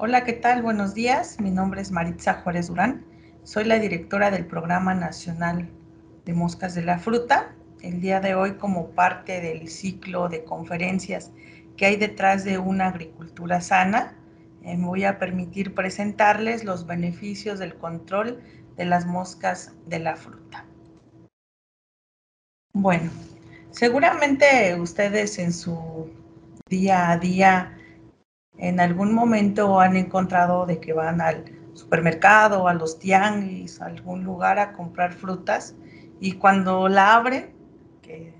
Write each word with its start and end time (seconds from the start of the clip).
Hola, 0.00 0.22
¿qué 0.22 0.32
tal? 0.32 0.62
Buenos 0.62 0.94
días. 0.94 1.40
Mi 1.40 1.50
nombre 1.50 1.80
es 1.80 1.90
Maritza 1.90 2.34
Juárez 2.34 2.68
Durán. 2.68 3.04
Soy 3.42 3.64
la 3.64 3.80
directora 3.80 4.30
del 4.30 4.46
Programa 4.46 4.94
Nacional 4.94 5.68
de 6.24 6.34
Moscas 6.34 6.76
de 6.76 6.82
la 6.82 7.00
Fruta. 7.00 7.52
El 7.82 8.00
día 8.00 8.20
de 8.20 8.36
hoy, 8.36 8.52
como 8.58 8.90
parte 8.90 9.40
del 9.40 9.66
ciclo 9.68 10.28
de 10.28 10.44
conferencias 10.44 11.32
que 11.76 11.86
hay 11.86 11.96
detrás 11.96 12.44
de 12.44 12.58
una 12.58 12.86
agricultura 12.86 13.60
sana, 13.60 14.14
eh, 14.62 14.76
me 14.76 14.86
voy 14.86 15.02
a 15.02 15.18
permitir 15.18 15.74
presentarles 15.74 16.62
los 16.62 16.86
beneficios 16.86 17.58
del 17.58 17.74
control 17.74 18.40
de 18.76 18.84
las 18.84 19.04
moscas 19.04 19.72
de 19.88 19.98
la 19.98 20.14
fruta. 20.14 20.64
Bueno, 22.72 23.10
seguramente 23.72 24.76
ustedes 24.80 25.40
en 25.40 25.52
su 25.52 26.08
día 26.68 27.10
a 27.10 27.18
día 27.18 27.77
en 28.58 28.80
algún 28.80 29.14
momento 29.14 29.80
han 29.80 29.96
encontrado 29.96 30.66
de 30.66 30.80
que 30.80 30.92
van 30.92 31.20
al 31.20 31.44
supermercado, 31.74 32.66
a 32.66 32.74
los 32.74 32.98
tianguis, 32.98 33.80
a 33.80 33.86
algún 33.86 34.24
lugar 34.24 34.58
a 34.58 34.72
comprar 34.72 35.12
frutas 35.12 35.76
y 36.20 36.32
cuando 36.32 36.88
la 36.88 37.14
abren, 37.14 37.54
que 38.02 38.34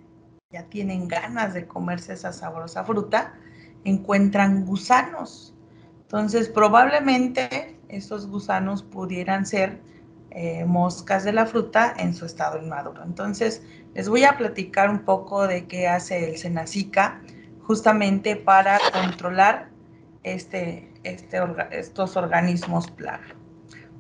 ya 0.50 0.64
tienen 0.64 1.06
ganas 1.06 1.54
de 1.54 1.66
comerse 1.66 2.14
esa 2.14 2.32
sabrosa 2.32 2.84
fruta, 2.84 3.34
encuentran 3.84 4.64
gusanos. 4.66 5.54
Entonces, 6.02 6.48
probablemente 6.48 7.78
esos 7.88 8.26
gusanos 8.26 8.82
pudieran 8.82 9.46
ser 9.46 9.80
eh, 10.30 10.64
moscas 10.64 11.22
de 11.22 11.32
la 11.32 11.46
fruta 11.46 11.94
en 11.96 12.14
su 12.14 12.26
estado 12.26 12.58
inmaduro. 12.58 13.04
Entonces, 13.04 13.62
les 13.94 14.08
voy 14.08 14.24
a 14.24 14.36
platicar 14.36 14.90
un 14.90 15.00
poco 15.00 15.46
de 15.46 15.66
qué 15.66 15.86
hace 15.86 16.28
el 16.28 16.38
Senacica 16.38 17.20
justamente 17.62 18.34
para 18.34 18.78
controlar 18.92 19.68
este, 20.22 20.92
este, 21.04 21.38
estos 21.70 22.16
organismos 22.16 22.90
plaga. 22.90 23.26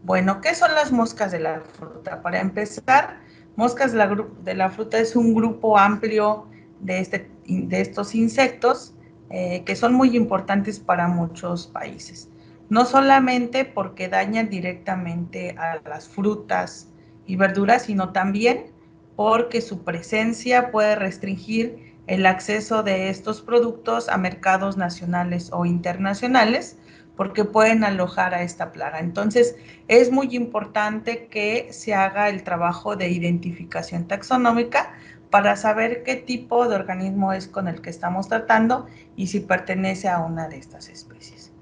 Bueno, 0.04 0.40
¿qué 0.40 0.54
son 0.54 0.74
las 0.74 0.92
moscas 0.92 1.32
de 1.32 1.40
la 1.40 1.60
fruta? 1.60 2.22
Para 2.22 2.40
empezar, 2.40 3.20
moscas 3.56 3.92
de 3.92 4.54
la, 4.54 4.70
fruta 4.70 4.98
es 4.98 5.16
un 5.16 5.34
grupo 5.34 5.78
amplio 5.78 6.46
de, 6.80 7.00
este, 7.00 7.30
de 7.46 7.80
estos 7.80 8.14
insectos 8.14 8.94
eh, 9.30 9.64
que 9.64 9.76
son 9.76 9.94
muy 9.94 10.16
importantes 10.16 10.78
para 10.78 11.08
muchos 11.08 11.66
países. 11.66 12.30
No 12.70 12.84
solamente 12.84 13.64
porque 13.64 14.08
dañan 14.08 14.48
directamente 14.48 15.56
a 15.58 15.80
las 15.88 16.08
frutas 16.08 16.88
y 17.26 17.36
verduras, 17.36 17.82
sino 17.82 18.12
también 18.12 18.72
porque 19.16 19.60
su 19.60 19.82
presencia 19.82 20.70
puede 20.70 20.94
restringir 20.94 21.87
el 22.08 22.26
acceso 22.26 22.82
de 22.82 23.10
estos 23.10 23.42
productos 23.42 24.08
a 24.08 24.16
mercados 24.16 24.76
nacionales 24.76 25.50
o 25.52 25.66
internacionales 25.66 26.76
porque 27.16 27.44
pueden 27.44 27.84
alojar 27.84 28.32
a 28.34 28.42
esta 28.42 28.72
plaga. 28.72 29.00
Entonces, 29.00 29.56
es 29.88 30.10
muy 30.10 30.34
importante 30.34 31.26
que 31.26 31.68
se 31.70 31.94
haga 31.94 32.28
el 32.28 32.44
trabajo 32.44 32.96
de 32.96 33.08
identificación 33.10 34.06
taxonómica 34.06 34.94
para 35.30 35.56
saber 35.56 36.02
qué 36.02 36.16
tipo 36.16 36.66
de 36.66 36.76
organismo 36.76 37.32
es 37.32 37.46
con 37.46 37.68
el 37.68 37.82
que 37.82 37.90
estamos 37.90 38.28
tratando 38.28 38.86
y 39.14 39.26
si 39.26 39.40
pertenece 39.40 40.08
a 40.08 40.20
una 40.20 40.48
de 40.48 40.58
estas 40.58 40.88
especies. 40.88 41.52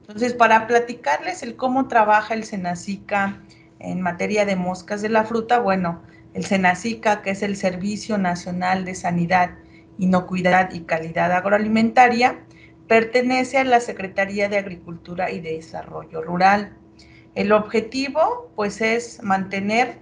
Entonces, 0.00 0.32
para 0.32 0.66
platicarles 0.66 1.44
el 1.44 1.54
cómo 1.54 1.86
trabaja 1.86 2.34
el 2.34 2.44
Senacica 2.44 3.40
en 3.78 4.00
materia 4.00 4.44
de 4.46 4.56
moscas 4.56 5.00
de 5.00 5.10
la 5.10 5.24
fruta, 5.24 5.60
bueno, 5.60 6.02
el 6.34 6.44
Senacica, 6.44 7.22
que 7.22 7.30
es 7.30 7.42
el 7.42 7.56
Servicio 7.56 8.18
Nacional 8.18 8.84
de 8.84 8.94
Sanidad 8.94 9.50
Inocuidad 10.02 10.72
y 10.72 10.80
Calidad 10.80 11.30
Agroalimentaria, 11.30 12.40
pertenece 12.88 13.58
a 13.58 13.64
la 13.64 13.78
Secretaría 13.78 14.48
de 14.48 14.58
Agricultura 14.58 15.30
y 15.30 15.40
Desarrollo 15.40 16.22
Rural. 16.22 16.76
El 17.36 17.52
objetivo, 17.52 18.50
pues, 18.56 18.80
es 18.80 19.22
mantener 19.22 19.98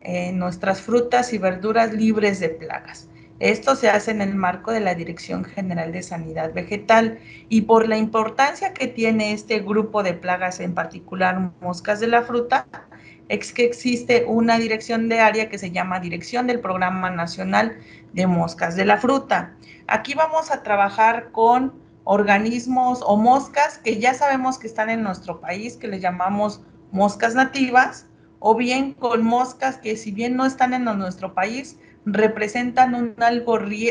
eh, 0.00 0.32
nuestras 0.32 0.82
frutas 0.82 1.32
y 1.32 1.38
verduras 1.38 1.94
libres 1.94 2.40
de 2.40 2.48
plagas. 2.48 3.08
Esto 3.38 3.76
se 3.76 3.88
hace 3.88 4.10
en 4.10 4.20
el 4.20 4.34
marco 4.34 4.72
de 4.72 4.80
la 4.80 4.94
Dirección 4.94 5.44
General 5.44 5.92
de 5.92 6.02
Sanidad 6.02 6.52
Vegetal 6.52 7.18
y 7.48 7.62
por 7.62 7.86
la 7.86 7.98
importancia 7.98 8.72
que 8.72 8.88
tiene 8.88 9.32
este 9.32 9.60
grupo 9.60 10.02
de 10.02 10.14
plagas, 10.14 10.58
en 10.58 10.74
particular 10.74 11.52
moscas 11.60 12.00
de 12.00 12.08
la 12.08 12.22
fruta, 12.22 12.66
es 13.28 13.52
que 13.52 13.64
existe 13.64 14.24
una 14.26 14.58
dirección 14.58 15.08
de 15.08 15.20
área 15.20 15.48
que 15.48 15.58
se 15.58 15.70
llama 15.70 16.00
Dirección 16.00 16.46
del 16.46 16.60
Programa 16.60 17.10
Nacional 17.10 17.76
de 18.16 18.26
Moscas 18.26 18.74
de 18.74 18.86
la 18.86 18.96
Fruta. 18.96 19.54
Aquí 19.86 20.14
vamos 20.14 20.50
a 20.50 20.62
trabajar 20.62 21.30
con 21.30 21.74
organismos 22.04 23.00
o 23.04 23.16
moscas 23.16 23.78
que 23.78 24.00
ya 24.00 24.14
sabemos 24.14 24.58
que 24.58 24.66
están 24.66 24.90
en 24.90 25.02
nuestro 25.02 25.40
país, 25.40 25.76
que 25.76 25.86
le 25.86 26.00
llamamos 26.00 26.62
moscas 26.92 27.34
nativas, 27.34 28.06
o 28.38 28.54
bien 28.54 28.94
con 28.94 29.22
moscas 29.22 29.76
que 29.76 29.96
si 29.96 30.12
bien 30.12 30.34
no 30.34 30.46
están 30.46 30.72
en 30.72 30.84
nuestro 30.84 31.34
país, 31.34 31.78
representan 32.06 32.94
un, 32.94 33.14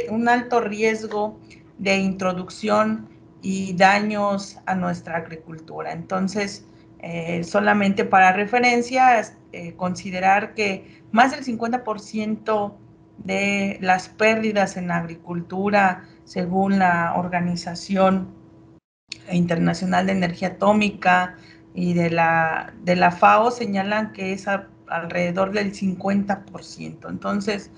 un 0.10 0.30
alto 0.30 0.62
riesgo 0.62 1.40
de 1.78 1.98
introducción 1.98 3.08
y 3.42 3.74
daños 3.74 4.58
a 4.66 4.74
nuestra 4.74 5.18
agricultura. 5.18 5.92
Entonces, 5.92 6.66
eh, 7.00 7.44
solamente 7.44 8.06
para 8.06 8.32
referencia, 8.32 9.22
eh, 9.52 9.76
considerar 9.76 10.56
que 10.56 11.04
más 11.12 11.32
del 11.32 11.44
50% 11.44 12.76
de 13.18 13.78
las 13.82 14.10
pérdidas 14.10 14.78
en 14.78 14.92
agricultura, 14.92 16.06
según 16.26 16.80
la 16.80 17.14
Organización 17.16 18.34
Internacional 19.32 20.06
de 20.08 20.14
Energía 20.14 20.50
Atómica 20.50 21.36
y 21.74 21.94
de 21.94 22.10
la, 22.10 22.74
de 22.84 22.96
la 22.96 23.12
FAO, 23.12 23.52
señalan 23.52 24.14
que 24.14 24.34
es 24.34 24.48
alrededor 24.88 25.52
del 25.52 25.74
50%. 25.74 27.10
Entonces, 27.10 27.72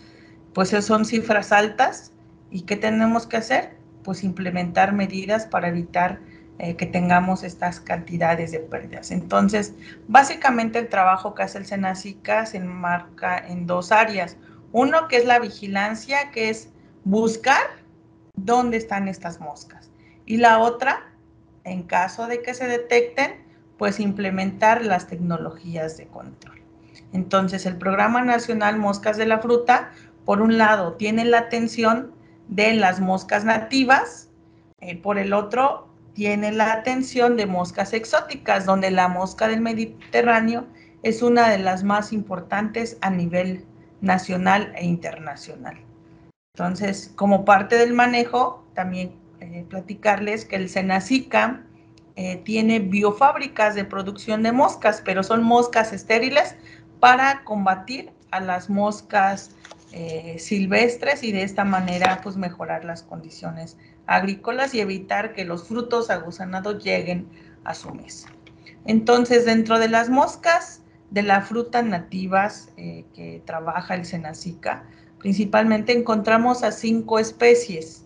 pues 0.54 0.70
son 0.70 1.06
cifras 1.06 1.52
altas. 1.52 2.12
¿Y 2.50 2.62
qué 2.62 2.76
tenemos 2.76 3.28
que 3.28 3.38
hacer? 3.38 3.78
Pues 4.04 4.24
implementar 4.24 4.94
medidas 4.94 5.46
para 5.46 5.68
evitar 5.68 6.20
eh, 6.60 6.76
que 6.76 6.88
tengamos 6.88 7.44
estas 7.44 7.80
cantidades 7.80 8.52
de 8.52 8.60
pérdidas. 8.60 9.12
Entonces, 9.12 9.76
básicamente 10.08 10.80
el 10.80 10.88
trabajo 10.88 11.36
que 11.36 11.44
hace 11.44 11.60
el 11.60 11.68
Senacica 11.68 12.48
se 12.48 12.58
enmarca 12.58 13.38
en 13.38 13.68
dos 13.68 13.92
áreas. 13.92 14.38
Uno 14.72 15.08
que 15.08 15.18
es 15.18 15.26
la 15.26 15.40
vigilancia, 15.40 16.32
que 16.32 16.50
es 16.50 16.70
buscar 17.04 17.62
dónde 18.36 18.78
están 18.78 19.08
estas 19.08 19.40
moscas. 19.40 19.92
Y 20.26 20.38
la 20.38 20.60
otra, 20.60 21.14
en 21.64 21.84
caso 21.84 22.28
de 22.28 22.42
que 22.42 22.54
se 22.54 22.68
detecten, 22.68 23.46
pues 23.78 24.00
implementar 24.00 24.84
las 24.84 25.08
tecnologías 25.08 25.98
de 25.98 26.08
control. 26.08 26.62
Entonces, 27.14 27.66
el 27.66 27.78
Programa 27.78 28.24
Nacional 28.24 28.78
Moscas 28.78 29.18
de 29.18 29.26
la 29.26 29.40
Fruta, 29.40 29.92
por 30.26 30.42
un 30.42 30.58
lado, 30.58 30.94
tiene 30.94 31.26
la 31.26 31.40
atención 31.40 32.12
de 32.48 32.74
las 32.74 33.00
moscas 33.00 33.46
nativas, 33.46 34.30
eh, 34.80 34.98
por 34.98 35.18
el 35.18 35.34
otro, 35.34 35.88
tiene 36.14 36.52
la 36.52 36.74
atención 36.74 37.38
de 37.38 37.46
moscas 37.46 37.94
exóticas, 37.94 38.66
donde 38.66 38.92
la 38.92 39.08
mosca 39.08 39.48
del 39.48 39.62
Mediterráneo 39.62 40.66
es 41.04 41.22
una 41.22 41.50
de 41.50 41.60
las 41.60 41.84
más 41.84 42.12
importantes 42.12 42.98
a 43.02 43.10
nivel 43.10 43.66
nacional 44.02 44.74
e 44.76 44.86
internacional. 44.86 45.78
Entonces, 46.54 47.12
como 47.16 47.46
parte 47.46 47.78
del 47.78 47.94
manejo, 47.94 48.66
también 48.74 49.14
eh, 49.40 49.66
platicarles 49.70 50.46
que 50.46 50.56
el 50.56 50.70
Senacica 50.70 51.64
eh, 52.16 52.38
tiene 52.38 52.80
biofábricas 52.80 53.76
de 53.76 53.86
producción 53.86 54.42
de 54.42 54.52
moscas, 54.52 55.04
pero 55.06 55.22
son 55.22 55.44
moscas 55.44 55.94
estériles 55.94 56.56
para 57.00 57.44
combatir 57.44 58.12
a 58.32 58.40
las 58.40 58.70
moscas 58.72 59.52
eh, 59.92 60.38
silvestres 60.40 61.24
y 61.24 61.32
de 61.32 61.44
esta 61.44 61.64
manera 61.64 62.20
pues 62.24 62.36
mejorar 62.36 62.84
las 62.86 63.04
condiciones 63.04 63.78
agrícolas 64.08 64.74
y 64.74 64.80
evitar 64.82 65.34
que 65.34 65.46
los 65.46 65.68
frutos 65.68 66.10
agusanados 66.10 66.84
lleguen 66.84 67.28
a 67.64 67.76
su 67.76 67.94
mesa. 67.94 68.30
Entonces, 68.86 69.46
dentro 69.46 69.78
de 69.80 69.90
las 69.90 70.10
moscas 70.10 70.82
de 71.10 71.24
la 71.24 71.42
fruta 71.42 71.82
nativas 71.82 72.70
eh, 72.78 73.06
que 73.14 73.42
trabaja 73.46 73.96
el 73.96 74.06
Senacica, 74.06 74.84
principalmente 75.20 75.94
encontramos 75.94 76.64
a 76.64 76.72
cinco 76.72 77.20
especies. 77.20 78.04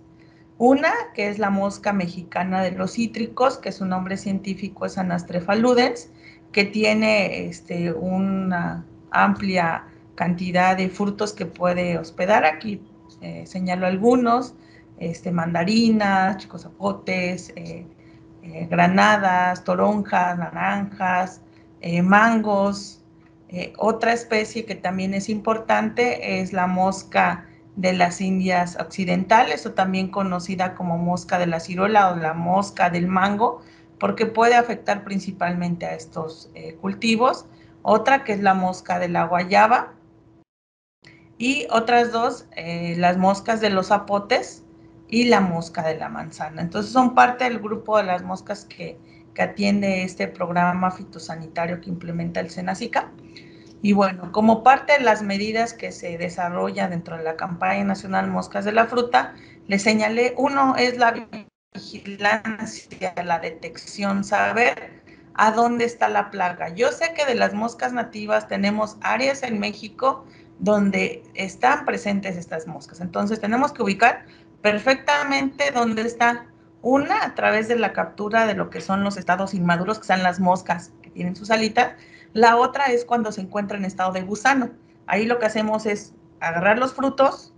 Una, 0.57 0.91
que 1.15 1.27
es 1.29 1.39
la 1.39 1.49
mosca 1.49 1.91
mexicana 1.91 2.61
de 2.61 2.71
los 2.71 2.93
cítricos, 2.93 3.57
que 3.57 3.71
su 3.71 3.85
nombre 3.85 4.17
científico 4.17 4.85
es 4.85 4.97
Anastrefa 4.97 5.55
ludens, 5.55 6.11
que 6.51 6.65
tiene 6.65 7.47
este, 7.47 7.91
una 7.91 8.85
amplia 9.09 9.85
cantidad 10.15 10.77
de 10.77 10.89
frutos 10.89 11.33
que 11.33 11.47
puede 11.47 11.97
hospedar. 11.97 12.45
Aquí 12.45 12.81
eh, 13.21 13.45
señalo 13.47 13.87
algunos, 13.87 14.53
este, 14.97 15.31
mandarinas, 15.31 16.37
chicos 16.37 16.61
zapotes, 16.61 17.51
eh, 17.55 17.85
eh, 18.43 18.67
granadas, 18.69 19.63
toronjas, 19.63 20.37
naranjas, 20.37 21.41
eh, 21.81 22.01
mangos. 22.01 22.99
otra 23.77 24.13
especie 24.13 24.65
que 24.65 24.75
también 24.75 25.13
es 25.13 25.27
importante 25.27 26.39
es 26.39 26.53
la 26.53 26.67
mosca 26.67 27.45
de 27.75 27.93
las 27.93 28.21
Indias 28.21 28.77
Occidentales 28.79 29.65
o 29.65 29.73
también 29.73 30.09
conocida 30.09 30.75
como 30.75 30.97
mosca 30.97 31.39
de 31.39 31.47
la 31.47 31.59
ciruela 31.59 32.11
o 32.11 32.15
la 32.15 32.33
mosca 32.33 32.89
del 32.89 33.07
mango, 33.07 33.61
porque 33.99 34.25
puede 34.25 34.55
afectar 34.55 35.03
principalmente 35.03 35.85
a 35.85 35.95
estos 35.95 36.49
eh, 36.53 36.75
cultivos. 36.81 37.45
Otra 37.81 38.23
que 38.23 38.33
es 38.33 38.41
la 38.41 38.53
mosca 38.53 38.99
de 38.99 39.09
la 39.09 39.25
guayaba 39.25 39.93
y 41.37 41.65
otras 41.71 42.11
dos, 42.11 42.45
eh, 42.55 42.95
las 42.97 43.17
moscas 43.17 43.61
de 43.61 43.69
los 43.69 43.87
zapotes 43.87 44.63
y 45.07 45.25
la 45.25 45.41
mosca 45.41 45.83
de 45.83 45.97
la 45.97 46.09
manzana. 46.09 46.61
Entonces 46.61 46.91
son 46.91 47.15
parte 47.15 47.45
del 47.45 47.59
grupo 47.59 47.97
de 47.97 48.03
las 48.03 48.23
moscas 48.23 48.65
que, 48.65 48.99
que 49.33 49.41
atiende 49.41 50.03
este 50.03 50.27
programa 50.27 50.91
fitosanitario 50.91 51.81
que 51.81 51.89
implementa 51.89 52.39
el 52.39 52.49
SENACICA. 52.49 53.11
Y 53.81 53.93
bueno, 53.93 54.31
como 54.31 54.63
parte 54.63 54.93
de 54.93 54.99
las 54.99 55.23
medidas 55.23 55.73
que 55.73 55.91
se 55.91 56.17
desarrollan 56.17 56.91
dentro 56.91 57.17
de 57.17 57.23
la 57.23 57.35
campaña 57.35 57.83
nacional 57.83 58.27
Moscas 58.27 58.65
de 58.65 58.71
la 58.71 58.85
Fruta, 58.85 59.33
le 59.67 59.79
señalé, 59.79 60.33
uno 60.37 60.75
es 60.75 60.97
la 60.97 61.27
vigilancia, 61.73 63.13
la 63.23 63.39
detección, 63.39 64.23
saber 64.23 65.01
a 65.33 65.51
dónde 65.51 65.85
está 65.85 66.09
la 66.09 66.29
plaga. 66.29 66.69
Yo 66.69 66.91
sé 66.91 67.13
que 67.13 67.25
de 67.25 67.35
las 67.35 67.53
moscas 67.53 67.93
nativas 67.93 68.47
tenemos 68.47 68.97
áreas 69.01 69.43
en 69.43 69.59
México 69.59 70.25
donde 70.59 71.23
están 71.33 71.85
presentes 71.85 72.37
estas 72.37 72.67
moscas. 72.67 73.01
Entonces 73.01 73.39
tenemos 73.39 73.71
que 73.71 73.81
ubicar 73.81 74.25
perfectamente 74.61 75.71
dónde 75.71 76.03
está 76.03 76.45
una 76.81 77.23
a 77.23 77.35
través 77.35 77.67
de 77.67 77.75
la 77.75 77.93
captura 77.93 78.47
de 78.47 78.55
lo 78.55 78.69
que 78.69 78.81
son 78.81 79.03
los 79.03 79.17
estados 79.17 79.53
inmaduros, 79.53 79.99
que 79.99 80.07
son 80.07 80.23
las 80.23 80.39
moscas 80.39 80.91
que 81.01 81.09
tienen 81.09 81.35
sus 81.35 81.51
alitas. 81.51 81.93
La 82.33 82.57
otra 82.57 82.85
es 82.85 83.05
cuando 83.05 83.31
se 83.31 83.41
encuentra 83.41 83.77
en 83.77 83.85
estado 83.85 84.11
de 84.11 84.21
gusano. 84.21 84.71
Ahí 85.05 85.25
lo 85.25 85.39
que 85.39 85.45
hacemos 85.45 85.85
es 85.85 86.13
agarrar 86.39 86.79
los 86.79 86.93
frutos, 86.93 87.53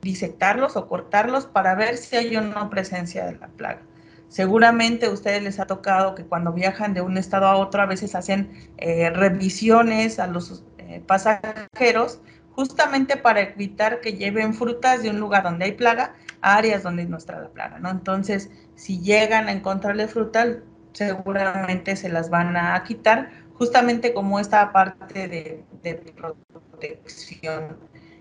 disectarlos 0.00 0.76
o 0.76 0.88
cortarlos 0.88 1.46
para 1.46 1.74
ver 1.74 1.96
si 1.96 2.16
hay 2.16 2.36
o 2.36 2.42
no 2.42 2.70
presencia 2.70 3.26
de 3.26 3.36
la 3.36 3.48
plaga. 3.48 3.80
Seguramente 4.28 5.06
a 5.06 5.10
ustedes 5.10 5.42
les 5.42 5.58
ha 5.58 5.66
tocado 5.66 6.14
que 6.14 6.24
cuando 6.24 6.52
viajan 6.52 6.92
de 6.92 7.00
un 7.00 7.16
estado 7.16 7.46
a 7.46 7.56
otro 7.56 7.80
a 7.80 7.86
veces 7.86 8.14
hacen 8.14 8.70
eh, 8.76 9.10
revisiones 9.10 10.18
a 10.18 10.26
los 10.26 10.64
eh, 10.76 11.02
pasajeros 11.06 12.20
justamente 12.52 13.16
para 13.16 13.40
evitar 13.40 14.00
que 14.00 14.14
lleven 14.14 14.52
frutas 14.52 15.02
de 15.02 15.10
un 15.10 15.18
lugar 15.18 15.44
donde 15.44 15.64
hay 15.64 15.72
plaga 15.72 16.14
a 16.42 16.56
áreas 16.56 16.82
donde 16.82 17.06
no 17.06 17.16
está 17.16 17.40
la 17.40 17.48
plaga, 17.48 17.78
¿no? 17.78 17.88
Entonces, 17.88 18.50
si 18.78 19.00
llegan 19.00 19.48
a 19.48 19.52
encontrarle 19.52 20.06
fruta, 20.06 20.60
seguramente 20.92 21.96
se 21.96 22.08
las 22.08 22.30
van 22.30 22.56
a 22.56 22.80
quitar 22.84 23.30
justamente 23.54 24.14
como 24.14 24.38
esta 24.38 24.72
parte 24.72 25.26
de, 25.26 25.64
de 25.82 25.94
protección 25.96 27.76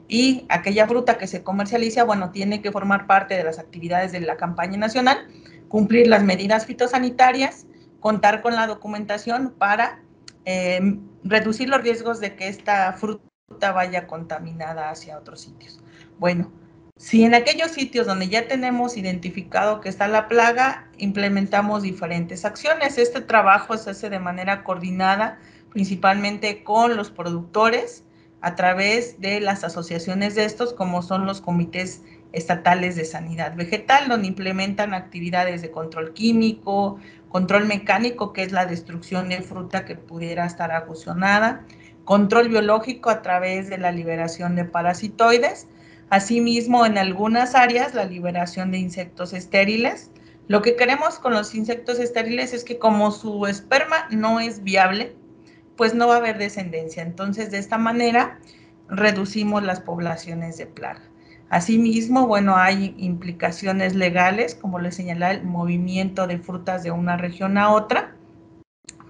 y 0.07 0.47
aquella 0.49 0.87
fruta 0.87 1.19
que 1.19 1.27
se 1.27 1.43
comercializa, 1.43 2.03
bueno, 2.03 2.31
tiene 2.31 2.63
que 2.63 2.71
formar 2.71 3.05
parte 3.05 3.35
de 3.35 3.43
las 3.43 3.59
actividades 3.59 4.11
de 4.11 4.21
la 4.21 4.35
campaña 4.35 4.77
nacional, 4.77 5.27
cumplir 5.67 6.07
las 6.07 6.23
medidas 6.23 6.65
fitosanitarias, 6.65 7.67
contar 7.99 8.41
con 8.41 8.55
la 8.55 8.65
documentación 8.65 9.53
para 9.59 10.01
eh, 10.45 10.97
reducir 11.23 11.69
los 11.69 11.83
riesgos 11.83 12.19
de 12.19 12.35
que 12.35 12.47
esta 12.47 12.93
fruta 12.93 13.71
vaya 13.73 14.07
contaminada 14.07 14.89
hacia 14.89 15.19
otros 15.19 15.41
sitios. 15.41 15.79
Bueno, 16.17 16.51
si 16.97 17.23
en 17.23 17.35
aquellos 17.35 17.71
sitios 17.71 18.07
donde 18.07 18.27
ya 18.27 18.47
tenemos 18.47 18.97
identificado 18.97 19.81
que 19.81 19.89
está 19.89 20.07
la 20.07 20.27
plaga, 20.27 20.89
implementamos 20.97 21.83
diferentes 21.83 22.43
acciones. 22.43 22.97
Este 22.97 23.21
trabajo 23.21 23.77
se 23.77 23.91
hace 23.91 24.09
de 24.09 24.19
manera 24.19 24.63
coordinada, 24.63 25.39
principalmente 25.71 26.63
con 26.63 26.97
los 26.97 27.11
productores, 27.11 28.03
a 28.41 28.55
través 28.55 29.19
de 29.19 29.39
las 29.39 29.63
asociaciones 29.63 30.35
de 30.35 30.45
estos, 30.45 30.73
como 30.73 31.01
son 31.01 31.25
los 31.25 31.41
comités 31.41 32.01
estatales 32.33 32.95
de 32.95 33.05
sanidad 33.05 33.55
vegetal, 33.55 34.07
donde 34.09 34.27
implementan 34.27 34.93
actividades 34.93 35.61
de 35.61 35.71
control 35.71 36.13
químico, 36.13 36.99
control 37.29 37.65
mecánico, 37.65 38.33
que 38.33 38.43
es 38.43 38.51
la 38.51 38.65
destrucción 38.65 39.29
de 39.29 39.41
fruta 39.41 39.85
que 39.85 39.95
pudiera 39.95 40.45
estar 40.45 40.71
agucionada, 40.71 41.65
control 42.05 42.49
biológico 42.49 43.09
a 43.09 43.21
través 43.21 43.69
de 43.69 43.77
la 43.77 43.91
liberación 43.91 44.55
de 44.55 44.65
parasitoides, 44.65 45.67
asimismo 46.09 46.85
en 46.85 46.97
algunas 46.97 47.55
áreas 47.55 47.93
la 47.93 48.05
liberación 48.05 48.71
de 48.71 48.77
insectos 48.77 49.33
estériles. 49.33 50.11
Lo 50.47 50.61
que 50.61 50.75
queremos 50.75 51.19
con 51.19 51.33
los 51.33 51.53
insectos 51.55 51.99
estériles 51.99 52.53
es 52.53 52.63
que 52.63 52.79
como 52.79 53.11
su 53.11 53.45
esperma 53.47 54.07
no 54.11 54.39
es 54.39 54.63
viable, 54.63 55.15
pues 55.75 55.93
no 55.93 56.07
va 56.07 56.15
a 56.15 56.17
haber 56.17 56.37
descendencia. 56.37 57.03
Entonces, 57.03 57.51
de 57.51 57.57
esta 57.57 57.77
manera, 57.77 58.39
reducimos 58.89 59.63
las 59.63 59.81
poblaciones 59.81 60.57
de 60.57 60.65
plaga. 60.65 61.03
Asimismo, 61.49 62.27
bueno, 62.27 62.57
hay 62.57 62.93
implicaciones 62.97 63.95
legales, 63.95 64.53
como 64.53 64.79
les 64.79 64.95
señala 64.95 65.31
el 65.31 65.43
movimiento 65.43 66.27
de 66.27 66.39
frutas 66.39 66.83
de 66.83 66.91
una 66.91 67.15
región 67.15 67.57
a 67.57 67.71
otra. 67.71 68.15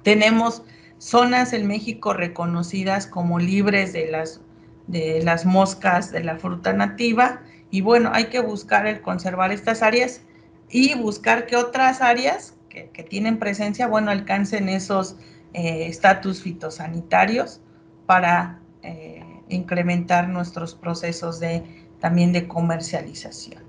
Tenemos 0.04 0.64
zonas 1.00 1.54
en 1.54 1.68
México 1.68 2.14
reconocidas 2.14 3.08
como 3.08 3.40
libres 3.40 3.92
de 3.94 4.12
las, 4.12 4.42
de 4.88 5.22
las 5.24 5.46
moscas 5.46 6.12
de 6.12 6.24
la 6.24 6.38
fruta 6.38 6.74
nativa 6.74 7.42
y 7.70 7.82
bueno, 7.82 8.12
hay 8.14 8.26
que 8.26 8.40
buscar 8.40 8.88
el 8.88 9.02
conservar 9.02 9.52
estas 9.52 9.82
áreas 9.84 10.22
y 10.70 10.96
buscar 10.96 11.46
que 11.46 11.56
otras 11.56 12.02
áreas 12.02 12.56
que, 12.70 12.90
que 12.90 13.04
tienen 13.04 13.40
presencia, 13.40 13.88
bueno, 13.88 14.12
alcancen 14.12 14.70
esos 14.70 15.18
eh, 15.54 15.88
estatus 15.88 16.44
fitosanitarios 16.44 17.62
para 18.06 18.60
eh, 18.84 19.24
incrementar 19.50 20.30
nuestros 20.30 20.76
procesos 20.76 21.40
de, 21.40 21.64
también 22.00 22.32
de 22.32 22.48
comercialización. 22.48 23.64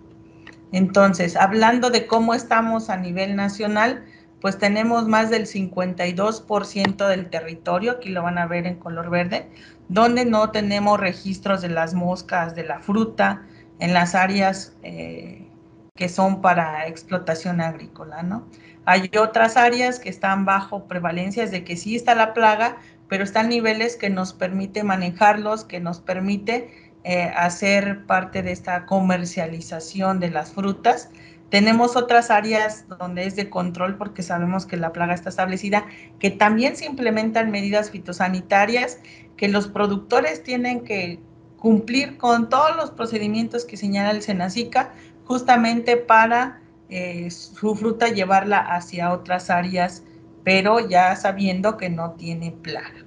Entonces, 0.73 1.35
hablando 1.37 1.91
de 1.91 2.07
cómo 2.07 2.35
estamos 2.35 2.91
a 2.91 2.97
nivel 2.97 3.37
nacional, 3.37 4.05
pues 4.41 4.59
tenemos 4.59 5.09
más 5.09 5.31
del 5.31 5.47
52% 5.47 7.09
del 7.09 7.31
territorio, 7.31 7.93
aquí 7.93 8.11
lo 8.11 8.23
van 8.23 8.39
a 8.39 8.47
ver 8.47 8.67
en 8.67 8.77
color 8.77 9.11
verde, 9.11 9.49
donde 9.89 10.25
no 10.25 10.51
tenemos 10.51 11.01
registros 11.01 11.63
de 11.63 11.69
las 11.69 11.95
moscas, 11.95 12.55
de 12.55 12.65
la 12.65 12.81
fruta, 12.81 13.47
en 13.81 13.95
las 13.95 14.15
áreas 14.15 14.77
eh, 14.83 15.47
que 15.95 16.09
son 16.09 16.41
para 16.41 16.87
explotación 16.87 17.61
agrícola, 17.61 18.23
¿no? 18.23 18.47
Hay 18.85 19.11
otras 19.21 19.57
áreas 19.57 19.99
que 19.99 20.09
están 20.09 20.45
bajo 20.45 20.85
prevalencias 20.85 21.51
de 21.51 21.65
que 21.65 21.77
sí 21.77 21.97
está 21.97 22.15
la 22.15 22.33
plaga, 22.33 22.79
pero 23.09 23.25
están 23.25 23.49
niveles 23.49 23.97
que 23.97 24.09
nos 24.11 24.33
permite 24.33 24.83
manejarlos, 24.83 25.65
que 25.65 25.81
nos 25.81 26.01
permite 26.01 26.71
eh, 27.05 27.33
hacer 27.37 28.07
parte 28.07 28.43
de 28.43 28.53
esta 28.53 28.87
comercialización 28.87 30.21
de 30.21 30.31
las 30.31 30.53
frutas. 30.53 31.11
Tenemos 31.51 31.97
otras 31.97 32.31
áreas 32.31 32.87
donde 32.99 33.25
es 33.25 33.35
de 33.35 33.49
control 33.49 33.97
porque 33.97 34.23
sabemos 34.23 34.67
que 34.67 34.77
la 34.77 34.93
plaga 34.93 35.15
está 35.15 35.31
establecida, 35.31 35.87
que 36.19 36.31
también 36.31 36.77
se 36.77 36.85
implementan 36.85 37.51
medidas 37.51 37.91
fitosanitarias, 37.91 38.99
que 39.37 39.49
los 39.49 39.69
productores 39.69 40.43
tienen 40.43 40.85
que 40.85 41.21
cumplir 41.57 42.19
con 42.19 42.49
todos 42.49 42.77
los 42.77 42.91
procedimientos 42.91 43.65
que 43.65 43.77
señala 43.77 44.11
el 44.11 44.23
Senacica, 44.23 44.93
justamente 45.25 45.97
para 45.97 46.61
eh, 46.91 47.31
su 47.31 47.75
fruta 47.75 48.09
llevarla 48.09 48.59
hacia 48.59 49.13
otras 49.13 49.51
áreas, 49.51 50.03
pero 50.45 50.89
ya 50.89 51.15
sabiendo 51.17 51.77
que 51.77 51.91
no 51.91 52.13
tiene 52.13 52.53
plaga. 52.53 53.05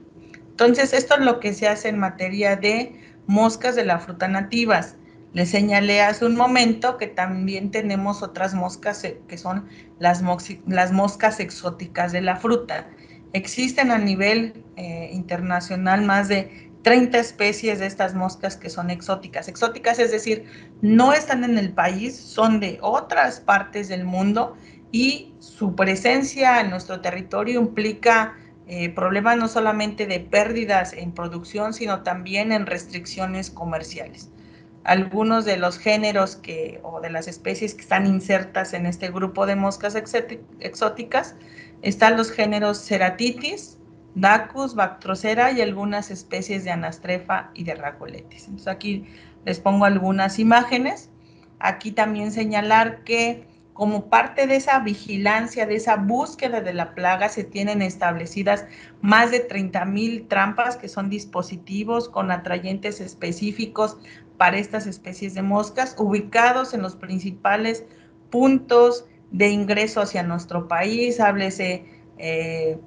Entonces, 0.49 0.93
esto 0.93 1.15
es 1.15 1.21
lo 1.21 1.39
que 1.39 1.53
se 1.53 1.67
hace 1.67 1.89
en 1.89 1.97
materia 1.97 2.55
de 2.55 2.99
moscas 3.25 3.75
de 3.75 3.85
la 3.85 3.99
fruta 3.99 4.27
nativas. 4.27 4.95
Les 5.33 5.49
señalé 5.49 6.01
hace 6.01 6.25
un 6.25 6.35
momento 6.35 6.97
que 6.97 7.07
también 7.07 7.71
tenemos 7.71 8.21
otras 8.21 8.53
moscas 8.53 9.03
eh, 9.05 9.21
que 9.29 9.37
son 9.37 9.67
las, 9.97 10.21
moscas 10.21 11.39
exóticas 11.39 12.11
de 12.11 12.21
la 12.21 12.35
fruta. 12.35 12.89
Existen 13.31 13.91
a 13.91 13.97
nivel 13.97 14.65
eh, 14.75 15.09
internacional 15.13 16.01
más 16.01 16.27
de 16.27 16.69
30 16.81 17.17
especies 17.17 17.79
de 17.79 17.85
estas 17.85 18.13
moscas 18.13 18.57
que 18.57 18.69
son 18.69 18.89
exóticas. 18.89 19.47
Exóticas 19.47 19.99
es 19.99 20.11
decir, 20.11 20.45
no 20.81 21.13
están 21.13 21.45
en 21.45 21.57
el 21.57 21.71
país, 21.71 22.17
son 22.17 22.59
de 22.59 22.79
otras 22.81 23.39
partes 23.39 23.87
del 23.87 24.03
mundo 24.03 24.57
y 24.91 25.33
su 25.39 25.75
presencia 25.75 26.59
en 26.59 26.71
nuestro 26.71 26.99
territorio 26.99 27.61
implica 27.61 28.35
eh, 28.67 28.89
problemas 28.89 29.37
no 29.37 29.47
solamente 29.47 30.07
de 30.07 30.19
pérdidas 30.19 30.91
en 30.91 31.13
producción, 31.13 31.73
sino 31.73 32.03
también 32.03 32.51
en 32.51 32.65
restricciones 32.65 33.49
comerciales. 33.49 34.29
Algunos 34.83 35.45
de 35.45 35.57
los 35.57 35.77
géneros 35.77 36.35
que, 36.35 36.79
o 36.83 37.01
de 37.01 37.11
las 37.11 37.27
especies 37.27 37.75
que 37.75 37.81
están 37.81 38.07
insertas 38.07 38.73
en 38.73 38.85
este 38.85 39.11
grupo 39.11 39.45
de 39.45 39.55
moscas 39.55 39.95
exóticas 39.95 41.35
están 41.81 42.17
los 42.17 42.31
géneros 42.31 42.83
Ceratitis, 42.85 43.77
Dacus, 44.15 44.75
Bactrocera 44.75 45.51
y 45.51 45.61
algunas 45.61 46.11
especies 46.11 46.63
de 46.63 46.71
Anastrefa 46.71 47.51
y 47.53 47.63
de 47.63 47.75
Racoletes. 47.75 48.45
Entonces 48.45 48.67
aquí 48.67 49.05
les 49.45 49.59
pongo 49.59 49.85
algunas 49.85 50.39
imágenes. 50.39 51.09
Aquí 51.59 51.91
también 51.91 52.31
señalar 52.31 53.03
que 53.03 53.47
como 53.73 54.09
parte 54.09 54.47
de 54.47 54.57
esa 54.57 54.79
vigilancia, 54.79 55.65
de 55.65 55.75
esa 55.75 55.95
búsqueda 55.95 56.61
de 56.61 56.73
la 56.73 56.93
plaga, 56.93 57.29
se 57.29 57.43
tienen 57.43 57.81
establecidas 57.81 58.65
más 59.01 59.31
de 59.31 59.39
30 59.39 59.85
mil 59.85 60.27
trampas 60.27 60.75
que 60.75 60.89
son 60.89 61.09
dispositivos 61.09 62.09
con 62.09 62.31
atrayentes 62.31 62.99
específicos 62.99 63.97
para 64.41 64.57
estas 64.57 64.87
especies 64.87 65.35
de 65.35 65.43
moscas, 65.43 65.95
ubicados 65.99 66.73
en 66.73 66.81
los 66.81 66.95
principales 66.95 67.85
puntos 68.31 69.05
de 69.29 69.49
ingreso 69.49 70.01
hacia 70.01 70.23
nuestro 70.23 70.67
país, 70.67 71.19
háblese 71.19 71.85
eh, 72.17 72.79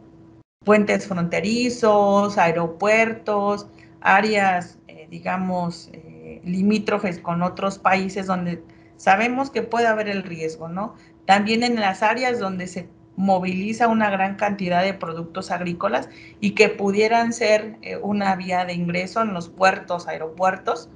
puentes 0.64 1.06
fronterizos, 1.06 2.38
aeropuertos, 2.38 3.68
áreas, 4.00 4.80
eh, 4.88 5.06
digamos, 5.08 5.90
eh, 5.92 6.40
limítrofes 6.42 7.20
con 7.20 7.40
otros 7.40 7.78
países 7.78 8.26
donde 8.26 8.60
sabemos 8.96 9.50
que 9.50 9.62
puede 9.62 9.86
haber 9.86 10.08
el 10.08 10.24
riesgo, 10.24 10.66
¿no? 10.66 10.96
También 11.24 11.62
en 11.62 11.76
las 11.76 12.02
áreas 12.02 12.40
donde 12.40 12.66
se 12.66 12.88
moviliza 13.14 13.86
una 13.86 14.10
gran 14.10 14.34
cantidad 14.34 14.82
de 14.82 14.92
productos 14.92 15.52
agrícolas 15.52 16.08
y 16.40 16.56
que 16.56 16.68
pudieran 16.68 17.32
ser 17.32 17.78
una 18.02 18.34
vía 18.34 18.64
de 18.64 18.72
ingreso 18.72 19.22
en 19.22 19.32
los 19.32 19.48
puertos, 19.50 20.08
aeropuertos, 20.08 20.90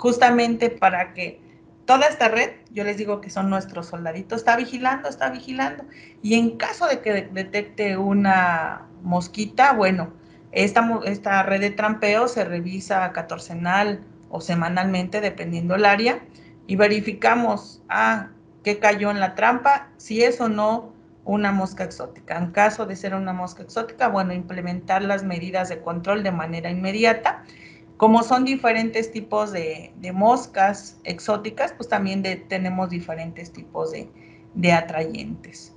justamente 0.00 0.70
para 0.70 1.12
que 1.12 1.42
toda 1.84 2.06
esta 2.06 2.28
red, 2.28 2.52
yo 2.72 2.84
les 2.84 2.96
digo 2.96 3.20
que 3.20 3.28
son 3.28 3.50
nuestros 3.50 3.88
soldaditos, 3.88 4.38
está 4.38 4.56
vigilando, 4.56 5.10
está 5.10 5.28
vigilando. 5.28 5.84
Y 6.22 6.34
en 6.34 6.56
caso 6.56 6.86
de 6.86 7.00
que 7.00 7.28
detecte 7.30 7.98
una 7.98 8.86
mosquita, 9.02 9.74
bueno, 9.74 10.10
esta, 10.52 10.88
esta 11.04 11.42
red 11.42 11.60
de 11.60 11.70
trampeo 11.70 12.28
se 12.28 12.46
revisa 12.46 13.12
catorcenal 13.12 14.00
o 14.30 14.40
semanalmente, 14.40 15.20
dependiendo 15.20 15.74
el 15.74 15.84
área, 15.84 16.20
y 16.66 16.76
verificamos, 16.76 17.82
ah, 17.90 18.28
qué 18.64 18.78
cayó 18.78 19.10
en 19.10 19.20
la 19.20 19.34
trampa, 19.34 19.90
si 19.98 20.22
es 20.22 20.40
o 20.40 20.48
no 20.48 20.94
una 21.26 21.52
mosca 21.52 21.84
exótica. 21.84 22.38
En 22.38 22.52
caso 22.52 22.86
de 22.86 22.96
ser 22.96 23.14
una 23.14 23.34
mosca 23.34 23.62
exótica, 23.62 24.08
bueno, 24.08 24.32
implementar 24.32 25.02
las 25.02 25.24
medidas 25.24 25.68
de 25.68 25.82
control 25.82 26.22
de 26.22 26.32
manera 26.32 26.70
inmediata. 26.70 27.44
Como 28.00 28.22
son 28.22 28.46
diferentes 28.46 29.12
tipos 29.12 29.52
de, 29.52 29.92
moscas 30.14 30.98
exóticas, 31.04 31.74
pues 31.74 31.86
también 31.90 32.22
tenemos 32.48 32.88
diferentes 32.88 33.52
tipos 33.52 33.92
de, 33.92 34.72
atrayentes. 34.72 35.76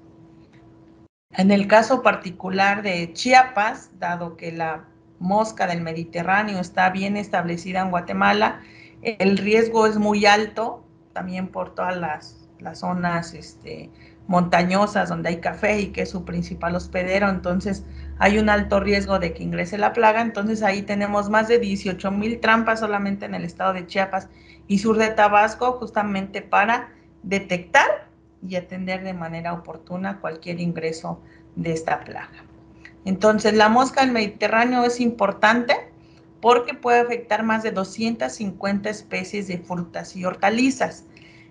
En 1.32 1.52
el 1.52 1.68
caso 1.68 2.02
particular 2.02 2.82
de 2.82 3.12
Chiapas, 3.12 3.90
dado 4.00 4.38
que 4.38 4.54
la 4.54 4.86
mosca 5.20 5.68
del 5.68 5.82
Mediterráneo 5.82 6.62
está 6.62 6.90
bien 6.92 7.18
establecida 7.18 7.82
en 7.82 7.90
Guatemala, 7.90 8.62
el 9.02 9.38
riesgo 9.38 9.86
es 9.86 9.98
muy 9.98 10.26
alto, 10.26 10.82
también 11.12 11.50
por 11.50 11.76
todas 11.76 11.98
las, 11.98 12.48
las 12.58 12.80
zonas 12.80 13.34
este, 13.34 13.90
montañosas 14.28 15.10
donde 15.10 15.28
hay 15.28 15.42
café 15.42 15.82
y 15.82 15.88
que 15.88 16.04
es 16.04 16.12
su 16.12 16.24
principal 16.24 16.74
hospedero, 16.74 17.28
entonces 17.28 17.84
hay 18.24 18.38
un 18.40 18.48
alto 18.48 18.80
riesgo 18.80 19.20
de 19.20 19.34
que 19.34 19.44
ingrese 19.44 19.78
la 19.78 19.92
plaga, 19.92 20.22
entonces 20.22 20.64
ahí 20.64 20.84
tenemos 20.84 21.30
más 21.30 21.50
de 21.50 21.60
18 21.60 22.10
mil 22.10 22.40
trampas 22.40 22.80
solamente 22.80 23.26
en 23.26 23.36
el 23.36 23.44
estado 23.44 23.74
de 23.74 23.86
Chiapas 23.86 24.30
y 24.66 24.80
sur 24.80 24.98
de 24.98 25.10
Tabasco 25.10 25.74
justamente 25.74 26.42
para 26.42 26.94
detectar 27.22 28.08
y 28.48 28.56
atender 28.56 29.04
de 29.04 29.12
manera 29.12 29.52
oportuna 29.52 30.22
cualquier 30.22 30.62
ingreso 30.62 31.22
de 31.58 31.74
esta 31.74 32.00
plaga. 32.00 32.46
Entonces 33.04 33.56
la 33.56 33.68
mosca 33.68 34.00
del 34.00 34.14
Mediterráneo 34.14 34.86
es 34.86 35.02
importante 35.02 35.76
porque 36.40 36.76
puede 36.76 37.02
afectar 37.02 37.44
más 37.44 37.62
de 37.62 37.72
250 37.72 38.90
especies 38.90 39.50
de 39.50 39.58
frutas 39.58 40.16
y 40.16 40.24
hortalizas. 40.24 41.04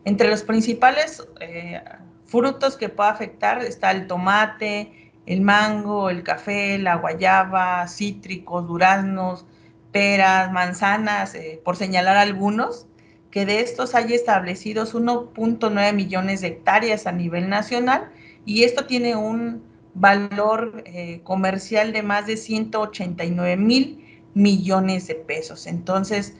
Entre 0.06 0.26
los 0.26 0.42
principales 0.42 1.22
eh, 1.40 1.82
frutos 2.24 2.78
que 2.78 2.88
puede 2.88 3.10
afectar 3.10 3.62
está 3.62 3.90
el 3.90 4.06
tomate, 4.06 5.01
el 5.26 5.40
mango, 5.40 6.10
el 6.10 6.22
café, 6.22 6.78
la 6.78 6.96
guayaba, 6.96 7.86
cítricos, 7.88 8.66
duraznos, 8.66 9.46
peras, 9.92 10.50
manzanas, 10.52 11.34
eh, 11.34 11.60
por 11.64 11.76
señalar 11.76 12.16
algunos, 12.16 12.86
que 13.30 13.46
de 13.46 13.60
estos 13.60 13.94
hay 13.94 14.12
establecidos 14.12 14.94
1.9 14.94 15.92
millones 15.94 16.40
de 16.40 16.48
hectáreas 16.48 17.06
a 17.06 17.12
nivel 17.12 17.48
nacional 17.48 18.10
y 18.44 18.64
esto 18.64 18.86
tiene 18.86 19.16
un 19.16 19.62
valor 19.94 20.82
eh, 20.86 21.20
comercial 21.22 21.92
de 21.92 22.02
más 22.02 22.26
de 22.26 22.36
189 22.36 23.56
mil 23.56 24.22
millones 24.34 25.06
de 25.06 25.14
pesos. 25.14 25.66
Entonces, 25.66 26.34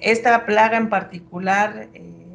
esta 0.00 0.44
plaga 0.44 0.76
en 0.76 0.88
particular 0.88 1.88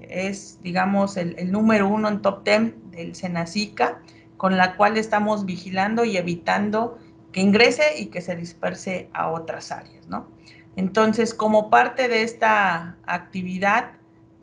es, 0.10 0.60
digamos, 0.64 1.18
el, 1.18 1.52
número 1.52 1.88
uno 1.88 2.08
en 2.08 2.22
top 2.22 2.44
10 2.44 2.74
del 2.92 3.16
Senacica, 3.16 4.00
con 4.38 4.58
la 4.58 4.76
cual 4.76 4.98
estamos 4.98 5.46
vigilando 5.46 6.06
y 6.06 6.18
evitando 6.18 6.98
que 7.32 7.42
ingrese 7.42 8.00
y 8.00 8.08
que 8.08 8.22
se 8.22 8.36
disperse 8.36 9.10
a 9.14 9.30
otras 9.30 9.72
áreas, 9.72 10.08
¿no? 10.08 10.28
Entonces, 10.76 11.34
como 11.34 11.70
parte 11.70 12.08
de 12.08 12.24
esta 12.24 12.98
actividad, 13.06 13.92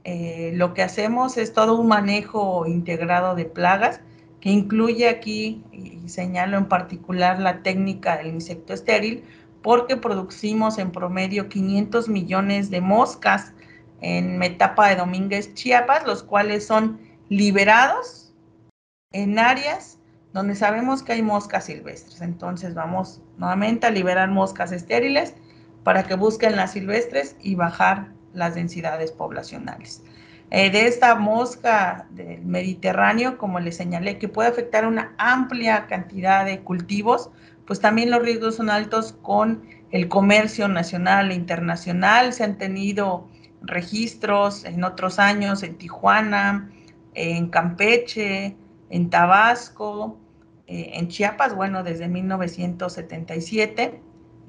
eh, 0.04 0.52
lo 0.54 0.74
que 0.74 0.82
hacemos 0.82 1.36
es 1.36 1.52
todo 1.52 1.78
un 1.78 1.88
manejo 1.88 2.66
integrado 2.66 3.34
de 3.34 3.44
plagas, 3.44 4.00
que 4.40 4.50
incluye 4.50 5.08
aquí, 5.08 5.62
y 5.72 6.08
señalo 6.08 6.56
en 6.56 6.66
particular 6.66 7.38
la 7.40 7.62
técnica 7.62 8.16
del 8.16 8.28
insecto 8.28 8.72
estéril, 8.72 9.24
porque 9.62 9.96
producimos 9.96 10.78
en 10.78 10.90
promedio 10.90 11.48
500 11.48 12.08
millones 12.08 12.70
de 12.70 12.80
moscas 12.80 13.52
en 14.00 14.38
Metapa 14.38 14.88
de 14.88 14.96
Domínguez, 14.96 15.52
Chiapas, 15.54 16.06
los 16.06 16.22
cuales 16.22 16.66
son 16.66 16.98
liberados 17.28 18.29
en 19.12 19.40
áreas 19.40 19.98
donde 20.32 20.54
sabemos 20.54 21.02
que 21.02 21.12
hay 21.12 21.22
moscas 21.22 21.64
silvestres. 21.64 22.20
Entonces 22.20 22.74
vamos 22.74 23.20
nuevamente 23.38 23.88
a 23.88 23.90
liberar 23.90 24.30
moscas 24.30 24.70
estériles 24.70 25.34
para 25.82 26.04
que 26.04 26.14
busquen 26.14 26.54
las 26.54 26.72
silvestres 26.72 27.36
y 27.40 27.56
bajar 27.56 28.12
las 28.32 28.54
densidades 28.54 29.10
poblacionales. 29.10 30.04
Eh, 30.52 30.70
de 30.70 30.86
esta 30.86 31.16
mosca 31.16 32.06
del 32.10 32.42
Mediterráneo, 32.44 33.38
como 33.38 33.58
les 33.58 33.76
señalé, 33.76 34.18
que 34.18 34.28
puede 34.28 34.48
afectar 34.48 34.86
una 34.86 35.12
amplia 35.18 35.86
cantidad 35.86 36.44
de 36.44 36.60
cultivos, 36.60 37.30
pues 37.66 37.80
también 37.80 38.10
los 38.10 38.22
riesgos 38.22 38.56
son 38.56 38.70
altos 38.70 39.12
con 39.22 39.64
el 39.90 40.08
comercio 40.08 40.68
nacional 40.68 41.32
e 41.32 41.34
internacional. 41.34 42.32
Se 42.32 42.44
han 42.44 42.58
tenido 42.58 43.28
registros 43.62 44.64
en 44.64 44.84
otros 44.84 45.18
años 45.18 45.64
en 45.64 45.76
Tijuana, 45.76 46.70
en 47.14 47.48
Campeche, 47.48 48.56
en 48.90 49.08
Tabasco, 49.08 50.18
eh, 50.66 50.90
en 50.94 51.08
Chiapas, 51.08 51.54
bueno, 51.54 51.82
desde 51.82 52.08
1977, 52.08 54.00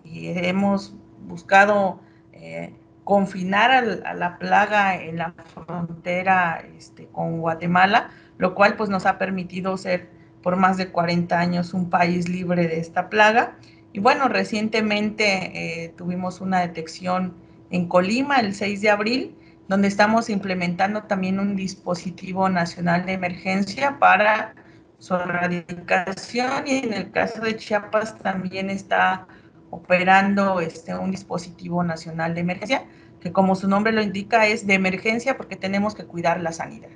y 0.03 0.27
hemos 0.27 0.93
buscado 1.27 1.99
eh, 2.33 2.73
confinar 3.03 3.71
a 3.71 4.13
la 4.13 4.37
plaga 4.37 4.95
en 5.01 5.17
la 5.17 5.33
frontera 5.33 6.63
este, 6.77 7.07
con 7.07 7.39
Guatemala, 7.39 8.09
lo 8.37 8.53
cual 8.55 8.75
pues 8.75 8.89
nos 8.89 9.05
ha 9.05 9.17
permitido 9.17 9.77
ser 9.77 10.09
por 10.41 10.55
más 10.55 10.77
de 10.77 10.89
40 10.89 11.37
años 11.39 11.73
un 11.73 11.89
país 11.89 12.29
libre 12.29 12.67
de 12.67 12.79
esta 12.79 13.09
plaga. 13.09 13.57
Y 13.93 13.99
bueno, 13.99 14.27
recientemente 14.27 15.83
eh, 15.83 15.89
tuvimos 15.97 16.41
una 16.41 16.59
detección 16.61 17.33
en 17.69 17.87
Colima 17.87 18.39
el 18.39 18.53
6 18.53 18.81
de 18.81 18.89
abril, 18.89 19.35
donde 19.71 19.87
estamos 19.87 20.29
implementando 20.29 21.03
también 21.03 21.39
un 21.39 21.55
dispositivo 21.55 22.49
nacional 22.49 23.05
de 23.05 23.13
emergencia 23.13 23.99
para 23.99 24.53
su 24.97 25.15
erradicación 25.15 26.67
y 26.67 26.79
en 26.79 26.91
el 26.91 27.09
caso 27.09 27.39
de 27.39 27.55
Chiapas 27.55 28.19
también 28.19 28.69
está 28.69 29.27
operando 29.69 30.59
este, 30.59 30.93
un 30.93 31.09
dispositivo 31.09 31.85
nacional 31.85 32.35
de 32.35 32.41
emergencia, 32.41 32.83
que 33.21 33.31
como 33.31 33.55
su 33.55 33.69
nombre 33.69 33.93
lo 33.93 34.01
indica 34.01 34.45
es 34.45 34.67
de 34.67 34.73
emergencia 34.73 35.37
porque 35.37 35.55
tenemos 35.55 35.95
que 35.95 36.03
cuidar 36.03 36.41
la 36.41 36.51
sanidad. 36.51 36.89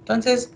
Entonces, 0.00 0.52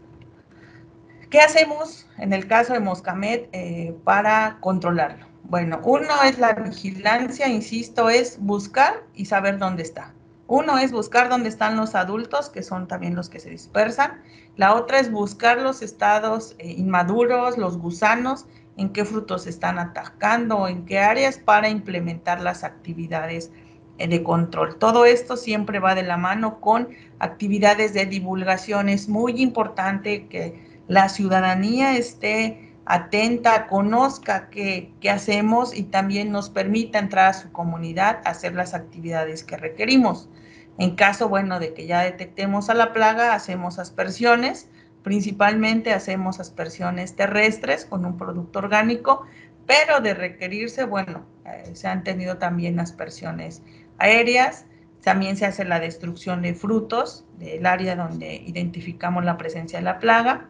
¿qué 1.31 1.40
hacemos 1.40 2.07
en 2.19 2.35
el 2.35 2.47
caso 2.47 2.75
de 2.75 2.81
Moscamed 2.81 3.45
eh, 3.52 3.97
para 4.05 4.59
controlarlo? 4.61 5.25
Bueno, 5.45 5.81
uno 5.83 6.12
es 6.26 6.38
la 6.38 6.52
vigilancia, 6.52 7.49
insisto, 7.49 8.11
es 8.11 8.38
buscar 8.38 9.02
y 9.14 9.25
saber 9.25 9.57
dónde 9.57 9.85
está. 9.85 10.12
Uno 10.49 10.78
es 10.78 10.93
buscar 10.93 11.28
dónde 11.28 11.50
están 11.50 11.76
los 11.76 11.95
adultos, 11.95 12.49
que 12.49 12.62
son 12.62 12.88
también 12.88 13.14
los 13.14 13.28
que 13.28 13.38
se 13.38 13.50
dispersan. 13.50 14.23
La 14.57 14.75
otra 14.75 14.99
es 14.99 15.12
buscar 15.12 15.59
los 15.61 15.83
estados 15.83 16.57
eh, 16.59 16.73
inmaduros, 16.73 17.59
los 17.59 17.76
gusanos, 17.76 18.47
en 18.78 18.90
qué 18.95 19.05
frutos 19.05 19.47
están 19.47 19.78
atacando, 19.78 20.67
en 20.67 20.87
qué 20.87 21.00
áreas 21.00 21.37
para 21.38 21.69
implementar 21.69 22.40
las 22.40 22.64
actividades 22.64 23.50
eh, 23.99 24.09
de 24.09 24.23
control. 24.23 24.78
Todo 24.78 25.05
esto 25.05 25.37
siempre 25.37 25.81
va 25.81 25.95
de 25.95 26.02
la 26.02 26.17
mano 26.17 26.61
con 26.61 26.88
actividades 27.19 27.93
de 27.93 28.07
divulgación. 28.07 28.88
Es 28.88 29.07
muy 29.07 29.43
importante 29.43 30.28
que 30.28 30.67
la 30.88 31.11
ciudadanía 31.11 31.95
esté 31.95 32.68
atenta, 32.88 33.66
conozca 33.66 34.49
qué, 34.49 34.95
hacemos 35.11 35.76
y 35.76 35.85
también 35.85 36.33
nos 36.33 36.49
permita 36.49 36.99
entrar 36.99 37.26
a 37.26 37.35
su 37.35 37.52
comunidad 37.52 38.23
a 38.25 38.30
hacer 38.30 38.54
las 38.54 38.73
actividades 38.73 39.45
que 39.45 39.59
requerimos. 39.59 40.30
En 40.78 40.97
caso, 40.97 41.28
bueno, 41.28 41.61
de 41.61 41.75
que 41.75 41.87
ya 41.87 42.00
detectemos 42.00 42.71
a 42.71 42.75
la 42.75 42.95
plaga, 42.95 43.35
hacemos 43.35 43.78
aspersiones, 43.78 44.71
principalmente 45.02 45.92
hacemos 45.92 46.40
aspersiones 46.40 47.14
terrestres 47.14 47.85
con 47.85 48.07
un 48.07 48.16
producto 48.16 48.61
orgánico, 48.61 49.26
pero 49.66 50.00
de 50.00 50.14
requerirse, 50.14 50.85
bueno, 50.85 51.26
eh, 51.45 51.75
se 51.75 51.88
han 51.88 52.04
tenido 52.04 52.38
también 52.38 52.80
aspersiones 52.80 53.61
aéreas, 53.99 54.64
también 55.02 55.37
se 55.37 55.45
hace 55.45 55.66
la 55.66 55.78
destrucción 55.78 56.40
de 56.40 56.54
frutos 56.54 57.26
del 57.38 57.66
área 57.66 57.97
donde 57.97 58.37
identificamos 58.37 59.26
la 59.26 59.37
presencia 59.37 59.78
de 59.78 59.85
la 59.85 59.99
plaga 59.99 60.49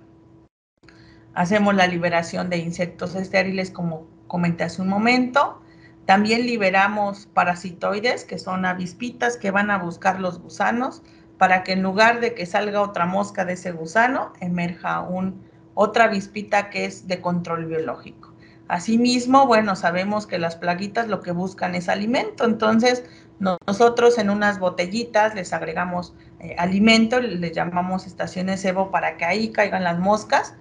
Hacemos 1.39 1.73
la 1.77 1.87
liberación 1.87 2.51
de 2.51 2.59
insectos 2.59 3.15
estériles, 3.15 3.71
como 3.71 4.09
comenté 4.27 4.65
hace 4.65 4.83
un 4.83 4.89
momento. 4.89 5.63
También 6.05 6.45
liberamos 6.45 7.27
parasitoides, 7.33 8.25
que 8.25 8.41
son 8.41 8.65
avispitas 8.65 9.37
que 9.37 9.53
van 9.53 9.71
a 9.71 9.79
buscar 9.79 10.19
los 10.19 10.41
gusanos, 10.41 11.01
para 11.39 11.63
que 11.63 11.75
en 11.75 11.83
lugar 11.85 12.19
de 12.19 12.35
que 12.35 12.45
salga 12.45 12.83
otra 12.83 13.07
mosca 13.07 13.45
de 13.45 13.53
ese 13.53 13.71
gusano, 13.71 14.33
emerja 14.41 15.01
un, 15.03 15.41
otra 15.75 16.07
avispita 16.07 16.71
que 16.71 16.87
es 16.87 17.07
de 17.07 17.21
control 17.21 17.67
biológico. 17.67 18.33
Asimismo, 18.67 19.47
bueno, 19.47 19.77
sabemos 19.77 20.27
que 20.27 20.41
las 20.41 20.57
plaguitas 20.57 21.07
lo 21.07 21.21
que 21.21 21.31
buscan 21.31 21.77
es 21.77 21.89
alimento, 21.89 22.47
entonces 22.47 23.05
nosotros 23.39 24.19
en 24.19 24.31
unas 24.31 24.59
botellitas 24.59 25.37
les 25.37 25.53
agregamos 25.53 26.17
eh, 26.41 26.57
alimento, 26.59 27.21
les 27.21 27.53
llamamos 27.53 28.09
estaciones 28.09 28.61
cebo 28.61 28.91
para 28.91 29.17
que 29.17 29.25
ahí 29.25 29.53
caigan 29.53 29.85
las 29.85 30.01
moscas. 30.01 30.57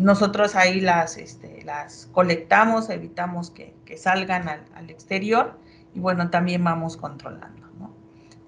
Nosotros 0.00 0.56
ahí 0.56 0.80
las, 0.80 1.18
este, 1.18 1.62
las 1.64 2.08
colectamos, 2.12 2.88
evitamos 2.88 3.50
que, 3.50 3.74
salgan 3.98 4.48
al, 4.48 4.88
exterior 4.88 5.58
y 5.94 6.00
bueno, 6.00 6.30
también 6.30 6.64
vamos 6.64 6.96
controlando. 6.96 7.68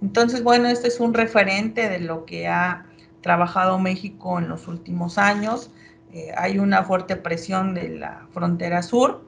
Entonces, 0.00 0.42
bueno, 0.42 0.68
este 0.68 0.88
es 0.88 0.98
un 0.98 1.12
referente 1.12 1.88
de 1.88 2.00
lo 2.00 2.24
que 2.24 2.48
ha 2.48 2.86
trabajado 3.20 3.78
México 3.78 4.38
en 4.38 4.48
los 4.48 4.66
últimos 4.66 5.18
años. 5.18 5.70
Eh, 6.12 6.32
hay 6.36 6.58
una 6.58 6.84
fuerte 6.84 7.16
presión 7.16 7.74
de 7.74 7.90
la 7.90 8.26
frontera 8.32 8.82
sur, 8.82 9.22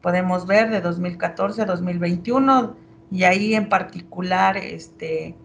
podemos 0.00 0.46
ver 0.46 0.70
de 0.70 0.80
2014 0.80 1.62
a 1.62 1.64
2021 1.66 2.74
y 3.10 3.24
ahí 3.24 3.54
en 3.54 3.68
particular 3.68 4.56
este, 4.56 5.36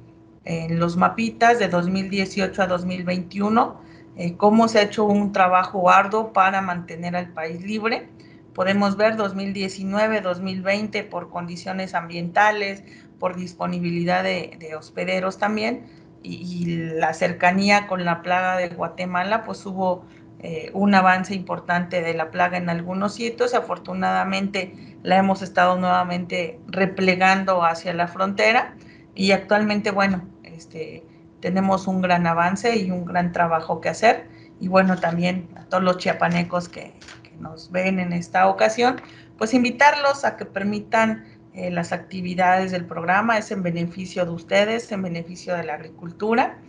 en 0.45 0.79
los 0.79 0.95
mapitas 0.95 1.59
de 1.59 1.67
2018 1.67 2.61
a 2.61 2.67
2021, 2.67 3.81
eh, 4.21 4.37
cómo 4.37 4.67
se 4.67 4.77
ha 4.77 4.83
hecho 4.83 5.03
un 5.05 5.31
trabajo 5.31 5.89
arduo 5.89 6.31
para 6.31 6.61
mantener 6.61 7.15
al 7.15 7.29
país 7.29 7.63
libre. 7.63 8.07
Podemos 8.53 8.95
ver 8.95 9.15
2019, 9.15 10.21
2020 10.21 11.03
por 11.05 11.31
condiciones 11.31 11.95
ambientales, 11.95 12.83
por 13.17 13.35
disponibilidad 13.35 14.23
de, 14.23 14.75
hospederos 14.77 15.39
también, 15.39 15.87
y, 16.21 16.65
la 16.67 17.15
cercanía 17.15 17.87
con 17.87 18.05
la 18.05 18.21
plaga 18.21 18.57
de 18.57 18.69
Guatemala, 18.69 19.43
pues 19.43 19.65
hubo 19.65 20.05
eh, 20.37 20.69
un 20.75 20.93
avance 20.93 21.33
importante 21.33 22.03
de 22.03 22.13
la 22.13 22.29
plaga 22.29 22.57
en 22.57 22.69
algunos 22.69 23.15
sitios. 23.15 23.55
Afortunadamente, 23.55 24.97
la 25.01 25.17
hemos 25.17 25.41
estado 25.41 25.77
nuevamente 25.77 26.59
replegando 26.67 27.63
hacia 27.63 27.91
la 27.95 28.07
frontera 28.07 28.75
y 29.15 29.31
actualmente, 29.31 29.89
bueno, 29.89 30.29
este, 30.43 31.05
tenemos 31.41 31.87
un 31.87 32.01
gran 32.01 32.25
avance 32.27 32.77
y 32.77 32.91
un 32.91 33.05
gran 33.05 33.31
trabajo 33.31 33.81
que 33.81 33.89
hacer. 33.89 34.27
Y 34.59 34.67
bueno, 34.67 34.97
también 34.97 35.49
a 35.55 35.65
todos 35.65 35.83
los 35.83 35.97
chiapanecos 35.97 36.69
que, 36.69 36.93
nos 37.39 37.71
ven 37.71 37.99
en 37.99 38.13
esta 38.13 38.47
ocasión, 38.47 39.01
pues 39.37 39.55
invitarlos 39.55 40.23
a 40.25 40.37
que 40.37 40.45
permitan 40.45 41.25
eh, 41.53 41.71
las 41.71 41.91
actividades 41.91 42.71
del 42.71 42.85
programa, 42.85 43.39
es 43.39 43.49
en 43.49 43.63
beneficio 43.63 44.25
de 44.25 44.31
ustedes, 44.31 44.91
en 44.91 45.01
beneficio 45.01 45.55
de 45.55 45.63
la 45.63 45.73
agricultura, 45.73 46.59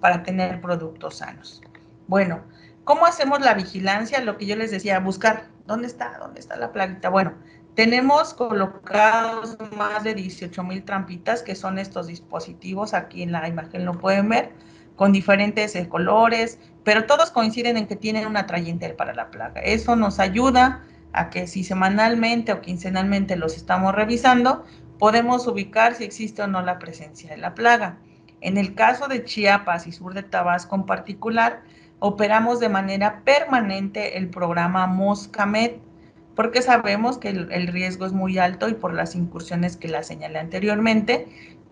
para 0.00 0.22
tener 0.22 0.62
productos 0.62 1.18
sanos. 1.18 1.60
Bueno, 2.08 2.40
¿cómo 2.84 3.04
hacemos 3.04 3.40
la 3.40 3.52
vigilancia? 3.54 4.20
Lo 4.20 4.38
que 4.38 4.46
yo 4.46 4.56
les 4.56 4.70
decía, 4.70 4.98
buscar, 5.00 5.48
¿dónde 5.66 5.86
está? 5.86 6.16
¿Dónde 6.18 6.40
está 6.40 6.56
la 6.56 6.72
plaguita? 6.72 7.10
Bueno, 7.10 7.34
tenemos 7.74 8.34
colocados 8.34 9.56
más 9.76 10.04
de 10.04 10.14
18 10.14 10.62
mil 10.64 10.84
trampitas, 10.84 11.42
que 11.42 11.54
son 11.54 11.78
estos 11.78 12.06
dispositivos, 12.06 12.92
aquí 12.92 13.22
en 13.22 13.32
la 13.32 13.48
imagen 13.48 13.84
lo 13.84 13.98
pueden 13.98 14.28
ver, 14.28 14.52
con 14.96 15.12
diferentes 15.12 15.74
eh, 15.74 15.88
colores, 15.88 16.58
pero 16.84 17.06
todos 17.06 17.30
coinciden 17.30 17.76
en 17.76 17.86
que 17.86 17.96
tienen 17.96 18.26
un 18.26 18.36
atrayente 18.36 18.90
para 18.90 19.14
la 19.14 19.30
plaga. 19.30 19.60
Eso 19.62 19.96
nos 19.96 20.18
ayuda 20.18 20.82
a 21.12 21.30
que 21.30 21.46
si 21.46 21.64
semanalmente 21.64 22.52
o 22.52 22.60
quincenalmente 22.60 23.36
los 23.36 23.56
estamos 23.56 23.94
revisando, 23.94 24.64
podemos 24.98 25.46
ubicar 25.46 25.94
si 25.94 26.04
existe 26.04 26.42
o 26.42 26.46
no 26.46 26.62
la 26.62 26.78
presencia 26.78 27.30
de 27.30 27.38
la 27.38 27.54
plaga. 27.54 27.98
En 28.40 28.58
el 28.58 28.74
caso 28.74 29.08
de 29.08 29.24
Chiapas 29.24 29.86
y 29.86 29.92
sur 29.92 30.14
de 30.14 30.22
Tabasco 30.22 30.74
en 30.76 30.84
particular, 30.84 31.62
operamos 32.00 32.60
de 32.60 32.68
manera 32.68 33.22
permanente 33.24 34.18
el 34.18 34.28
programa 34.28 34.86
Moscamet, 34.86 35.80
porque 36.34 36.62
sabemos 36.62 37.18
que 37.18 37.28
el, 37.28 37.66
riesgo 37.66 38.06
es 38.06 38.12
muy 38.12 38.38
alto 38.38 38.68
y 38.68 38.74
por 38.74 38.94
las 38.94 39.14
incursiones 39.14 39.76
que 39.76 39.88
la 39.88 40.02
señalé 40.02 40.38
anteriormente. 40.38 41.26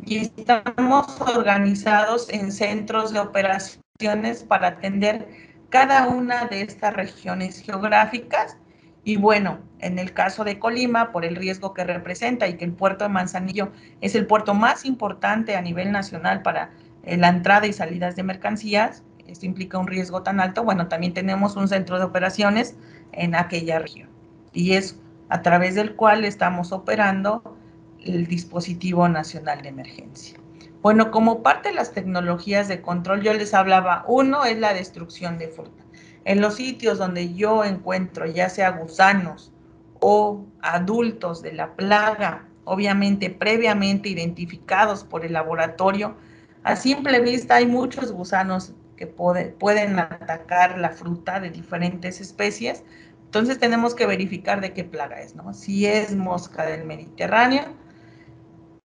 Y 0.04 0.18
estamos 0.18 1.20
organizados 1.20 2.28
en 2.30 2.52
centros 2.52 3.12
de 3.12 3.20
operaciones 3.20 4.44
para 4.46 4.68
atender 4.68 5.28
cada 5.68 6.08
una 6.08 6.46
de 6.46 6.62
estas 6.62 6.94
regiones 6.94 7.60
geográficas. 7.60 8.56
Y 9.02 9.16
bueno, 9.16 9.58
en 9.78 9.98
el 9.98 10.12
caso 10.12 10.44
de 10.44 10.58
Colima, 10.58 11.10
por 11.10 11.24
el 11.24 11.36
riesgo 11.36 11.72
que 11.72 11.84
representa 11.84 12.48
y 12.48 12.56
que 12.56 12.66
el 12.66 12.72
puerto 12.72 13.04
de 13.04 13.10
Manzanillo 13.10 13.72
es 14.02 14.14
el 14.14 14.26
puerto 14.26 14.52
más 14.52 14.84
importante 14.84 15.56
a 15.56 15.62
nivel 15.62 15.90
nacional 15.90 16.42
para 16.42 16.70
eh, 17.02 17.16
la 17.16 17.28
entrada 17.28 17.66
y 17.66 17.72
salidas 17.72 18.14
de 18.14 18.24
mercancías, 18.24 19.04
esto 19.26 19.46
implica 19.46 19.78
un 19.78 19.86
riesgo 19.86 20.22
tan 20.22 20.40
alto, 20.40 20.64
bueno, 20.64 20.88
también 20.88 21.14
tenemos 21.14 21.56
un 21.56 21.68
centro 21.68 21.98
de 21.98 22.04
operaciones 22.04 22.76
en 23.12 23.34
aquella 23.34 23.78
región 23.78 24.09
y 24.52 24.72
es 24.72 24.98
a 25.28 25.42
través 25.42 25.74
del 25.74 25.94
cual 25.94 26.24
estamos 26.24 26.72
operando 26.72 27.56
el 28.04 28.26
dispositivo 28.26 29.08
nacional 29.08 29.62
de 29.62 29.68
emergencia. 29.68 30.38
Bueno, 30.82 31.10
como 31.10 31.42
parte 31.42 31.68
de 31.68 31.74
las 31.74 31.92
tecnologías 31.92 32.66
de 32.66 32.80
control, 32.80 33.20
yo 33.20 33.34
les 33.34 33.52
hablaba, 33.52 34.04
uno 34.08 34.44
es 34.44 34.58
la 34.58 34.72
destrucción 34.72 35.38
de 35.38 35.48
fruta. 35.48 35.84
En 36.24 36.40
los 36.40 36.54
sitios 36.54 36.98
donde 36.98 37.34
yo 37.34 37.64
encuentro 37.64 38.26
ya 38.26 38.48
sea 38.48 38.70
gusanos 38.70 39.52
o 40.00 40.46
adultos 40.62 41.42
de 41.42 41.52
la 41.52 41.74
plaga, 41.74 42.46
obviamente 42.64 43.30
previamente 43.30 44.08
identificados 44.08 45.04
por 45.04 45.24
el 45.24 45.34
laboratorio, 45.34 46.16
a 46.62 46.76
simple 46.76 47.20
vista 47.20 47.56
hay 47.56 47.66
muchos 47.66 48.12
gusanos 48.12 48.74
que 48.96 49.06
pueden 49.06 49.98
atacar 49.98 50.78
la 50.78 50.90
fruta 50.90 51.40
de 51.40 51.50
diferentes 51.50 52.20
especies, 52.20 52.84
entonces 53.30 53.60
tenemos 53.60 53.94
que 53.94 54.06
verificar 54.06 54.60
de 54.60 54.72
qué 54.72 54.82
plaga 54.82 55.20
es, 55.20 55.36
¿no? 55.36 55.54
Si 55.54 55.86
es 55.86 56.16
mosca 56.16 56.66
del 56.66 56.84
Mediterráneo, 56.84 57.62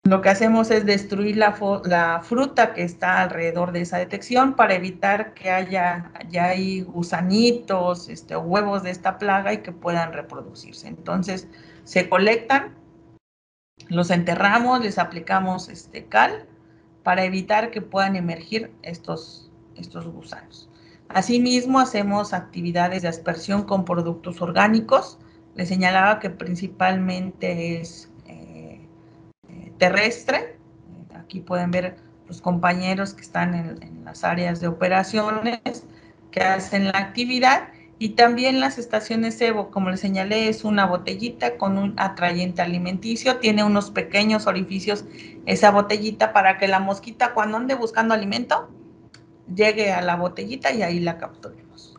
lo 0.03 0.21
que 0.21 0.29
hacemos 0.29 0.71
es 0.71 0.85
destruir 0.85 1.39
la, 1.39 2.21
fruta 2.23 2.75
que 2.75 2.83
está 2.83 3.23
alrededor 3.23 3.73
de 3.73 3.81
esa 3.81 3.97
detección 3.97 4.55
para 4.55 4.75
evitar 4.75 5.33
que 5.33 5.51
haya 5.51 6.13
ya 6.29 6.49
hay 6.49 6.83
gusanitos, 6.83 8.11
este, 8.11 8.37
huevos 8.37 8.83
de 8.83 8.91
esta 8.91 9.17
plaga 9.17 9.55
y 9.55 9.63
que 9.63 9.73
puedan 9.73 10.13
reproducirse. 10.13 10.87
Entonces 10.87 11.49
se 11.85 12.11
colectan, 12.11 12.75
los 13.89 14.11
enterramos, 14.11 14.83
les 14.83 14.99
aplicamos 14.99 15.71
este 15.71 16.05
cal 16.09 16.47
para 17.05 17.25
evitar 17.25 17.71
que 17.71 17.81
puedan 17.81 18.17
emergir 18.17 18.71
estos, 18.83 19.51
estos 19.77 20.07
gusanos. 20.07 20.69
Asimismo, 21.09 21.79
hacemos 21.79 22.33
actividades 22.33 23.03
de 23.03 23.09
aspersión 23.09 23.63
con 23.63 23.85
productos 23.85 24.41
orgánicos. 24.43 25.19
Les 25.55 25.69
señalaba 25.69 26.19
que 26.19 26.31
principalmente 26.31 27.81
es 27.81 28.11
eh, 28.27 28.81
eh, 29.49 29.73
terrestre. 29.79 30.59
Aquí 31.15 31.41
pueden 31.41 31.71
ver 31.71 31.97
los 32.29 32.41
compañeros 32.41 33.15
que 33.15 33.23
están 33.23 33.55
en, 33.55 34.05
las 34.05 34.25
áreas 34.25 34.61
de 34.61 34.69
operaciones 34.69 35.85
que 36.31 36.41
hacen 36.41 36.87
la 36.87 36.99
actividad 36.99 37.69
y 37.99 38.11
también 38.11 38.61
las 38.61 38.79
estaciones 38.79 39.41
Evo, 39.41 39.71
como 39.71 39.91
les 39.91 40.01
señalé, 40.01 40.49
es 40.49 40.65
una 40.65 40.85
botellita 40.87 41.57
con 41.57 41.79
un 41.79 41.95
atrayente 41.97 42.61
alimenticio, 42.61 43.39
tiene 43.39 43.65
unos 43.65 43.91
pequeños 43.91 44.47
orificios 44.47 45.07
esa 45.47 45.71
botellita 45.71 46.33
para 46.33 46.59
que 46.59 46.69
la 46.69 46.79
mosquita 46.79 47.33
cuando 47.33 47.57
ande 47.57 47.75
buscando 47.75 48.13
alimento 48.13 48.69
llegue 49.55 49.93
a 49.93 50.03
la 50.03 50.17
botellita 50.17 50.73
y 50.73 50.83
ahí 50.83 51.01
la 51.01 51.19
capturemos. 51.19 51.95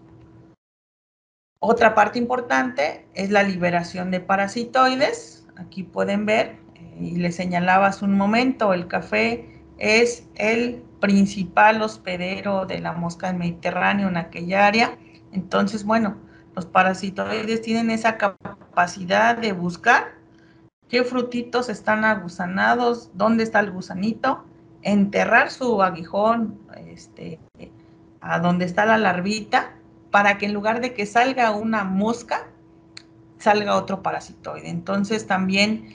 Otra 1.59 1.95
parte 1.95 2.19
importante 2.19 3.07
es 3.13 3.31
la 3.31 3.43
liberación 3.43 4.11
de 4.11 4.19
parasitoides. 4.19 5.47
Aquí 5.55 5.83
pueden 5.83 6.25
ver, 6.25 6.59
eh, 6.75 6.97
y 6.99 7.15
les 7.17 7.35
señalaba 7.35 7.87
hace 7.87 8.05
un 8.05 8.15
momento, 8.15 8.73
el 8.73 8.87
café 8.87 9.63
es 9.79 10.27
el 10.35 10.83
principal 10.99 11.81
hospedero 11.81 12.65
de 12.65 12.79
la 12.79 12.93
mosca 12.93 13.27
del 13.27 13.37
Mediterráneo 13.37 14.07
en 14.07 14.17
aquella 14.17 14.67
área. 14.67 14.97
Entonces, 15.31 15.83
bueno, 15.83 16.17
los 16.55 16.65
parasitoides 16.65 17.61
tienen 17.61 17.91
esa 17.91 18.17
capacidad 18.17 19.37
de 19.37 19.51
buscar 19.51 20.15
qué 20.89 21.03
frutitos 21.03 21.69
están 21.69 22.05
agusanados, 22.05 23.11
dónde 23.13 23.43
está 23.43 23.59
el 23.59 23.71
gusanito, 23.71 24.43
enterrar 24.81 25.51
su 25.51 25.81
aguijón 25.83 26.59
este, 26.97 27.39
a 28.21 28.39
donde 28.39 28.65
está 28.65 28.85
la 28.85 28.97
larvita 28.97 29.75
para 30.11 30.37
que 30.37 30.47
en 30.47 30.53
lugar 30.53 30.81
de 30.81 30.93
que 30.93 31.05
salga 31.05 31.51
una 31.51 31.83
mosca, 31.83 32.47
salga 33.37 33.75
otro 33.75 34.01
parasitoide. 34.01 34.69
Entonces 34.69 35.27
también 35.27 35.93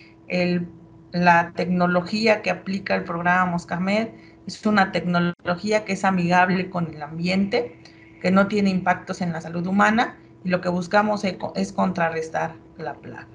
la 1.10 1.52
tecnología 1.54 2.40
que 2.40 2.50
aplica 2.50 2.94
el 2.94 3.04
programa 3.04 3.50
Moscamed 3.50 4.08
es 4.46 4.64
una 4.64 4.92
tecnología 4.92 5.84
que 5.84 5.94
es 5.94 6.04
amigable 6.04 6.70
con 6.70 6.94
el 6.94 7.02
ambiente, 7.02 7.76
que 8.20 8.30
no 8.30 8.46
tiene 8.46 8.70
impactos 8.70 9.20
en 9.20 9.32
la 9.32 9.40
salud 9.40 9.66
humana 9.66 10.16
y 10.44 10.50
lo 10.50 10.60
que 10.60 10.68
buscamos 10.68 11.24
es 11.24 11.72
contrarrestar 11.72 12.54
la 12.78 12.94
plaga. 12.94 13.28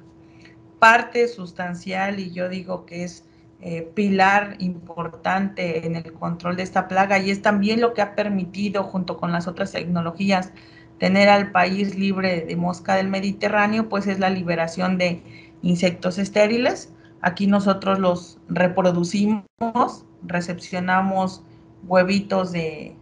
Parte 0.80 1.28
sustancial, 1.28 2.20
y 2.20 2.32
yo 2.32 2.48
digo 2.50 2.86
que 2.86 3.04
es 3.04 3.27
eh, 3.60 3.92
pilar 3.96 4.56
importante 4.60 5.88
en 5.88 5.96
el 5.96 6.14
control 6.14 6.56
de 6.58 6.64
esta 6.64 6.88
plaga 6.88 7.18
y 7.18 7.32
es 7.32 7.42
también 7.42 7.82
lo 7.82 7.96
que 7.96 8.04
ha 8.04 8.14
permitido, 8.14 8.84
junto 8.84 9.18
con 9.18 9.32
las 9.32 9.48
otras 9.48 9.72
tecnologías, 9.72 10.52
tener 11.00 11.28
al 11.28 11.52
país 11.52 11.98
libre 11.98 12.42
de 12.42 12.56
mosca 12.56 12.96
del 12.96 13.08
Mediterráneo, 13.08 13.90
pues 13.90 14.06
es 14.06 14.20
la 14.20 14.30
liberación 14.30 15.00
de 15.00 15.24
insectos 15.64 16.20
estériles. 16.20 16.94
Aquí 17.22 17.48
nosotros 17.48 17.98
los 17.98 18.40
reproducimos, 18.48 20.06
recepcionamos 20.22 21.44
huevitos 21.88 22.52
de, 22.52 22.96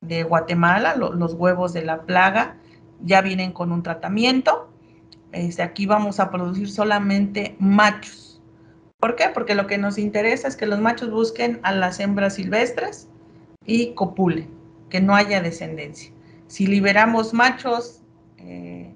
de 0.00 0.22
Guatemala, 0.22 0.96
los 0.96 1.34
huevos 1.34 1.74
de 1.74 1.84
la 1.84 2.02
plaga, 2.02 2.56
ya 3.02 3.20
vienen 3.20 3.52
con 3.52 3.70
un 3.70 3.82
tratamiento. 3.82 4.70
Este, 5.32 5.62
aquí 5.62 5.84
vamos 5.84 6.20
a 6.20 6.30
producir 6.30 6.70
solamente 6.70 7.54
machos 7.58 8.23
¿Por 9.04 9.16
qué? 9.16 9.28
Porque 9.34 9.54
lo 9.54 9.66
que 9.66 9.76
nos 9.76 9.98
interesa 9.98 10.48
es 10.48 10.56
que 10.56 10.64
los 10.64 10.80
machos 10.80 11.10
busquen 11.10 11.60
a 11.62 11.72
las 11.72 12.00
hembras 12.00 12.36
silvestres 12.36 13.06
y 13.66 13.92
copulen, 13.92 14.48
que 14.88 15.02
no 15.02 15.14
haya 15.14 15.42
descendencia. 15.42 16.10
Si 16.46 16.66
liberamos 16.66 17.34
machos 17.34 18.00
eh, 18.38 18.94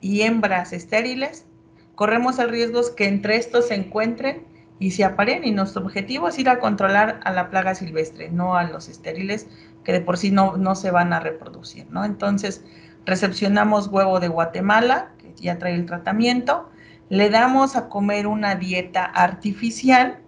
y 0.00 0.22
hembras 0.22 0.72
estériles, 0.72 1.46
corremos 1.94 2.40
el 2.40 2.48
riesgo 2.48 2.80
que 2.96 3.06
entre 3.06 3.36
estos 3.36 3.68
se 3.68 3.76
encuentren 3.76 4.44
y 4.80 4.90
se 4.90 5.04
aparen 5.04 5.44
y 5.44 5.52
nuestro 5.52 5.84
objetivo 5.84 6.26
es 6.26 6.40
ir 6.40 6.48
a 6.48 6.58
controlar 6.58 7.20
a 7.22 7.30
la 7.30 7.48
plaga 7.48 7.76
silvestre, 7.76 8.30
no 8.30 8.56
a 8.56 8.64
los 8.64 8.88
estériles 8.88 9.46
que 9.84 9.92
de 9.92 10.00
por 10.00 10.18
sí 10.18 10.32
no, 10.32 10.74
se 10.74 10.90
van 10.90 11.12
a 11.12 11.20
reproducir, 11.20 11.86
¿no? 11.90 12.04
Entonces, 12.04 12.64
recepcionamos 13.04 13.86
huevo 13.86 14.18
de 14.18 14.26
Guatemala, 14.26 15.12
que 15.18 15.32
ya 15.36 15.56
trae 15.56 15.74
el 15.74 15.86
tratamiento, 15.86 16.68
le 17.08 17.30
damos 17.30 17.76
a 17.76 17.88
comer 17.88 18.26
una 18.26 18.54
dieta 18.56 19.04
artificial, 19.04 20.20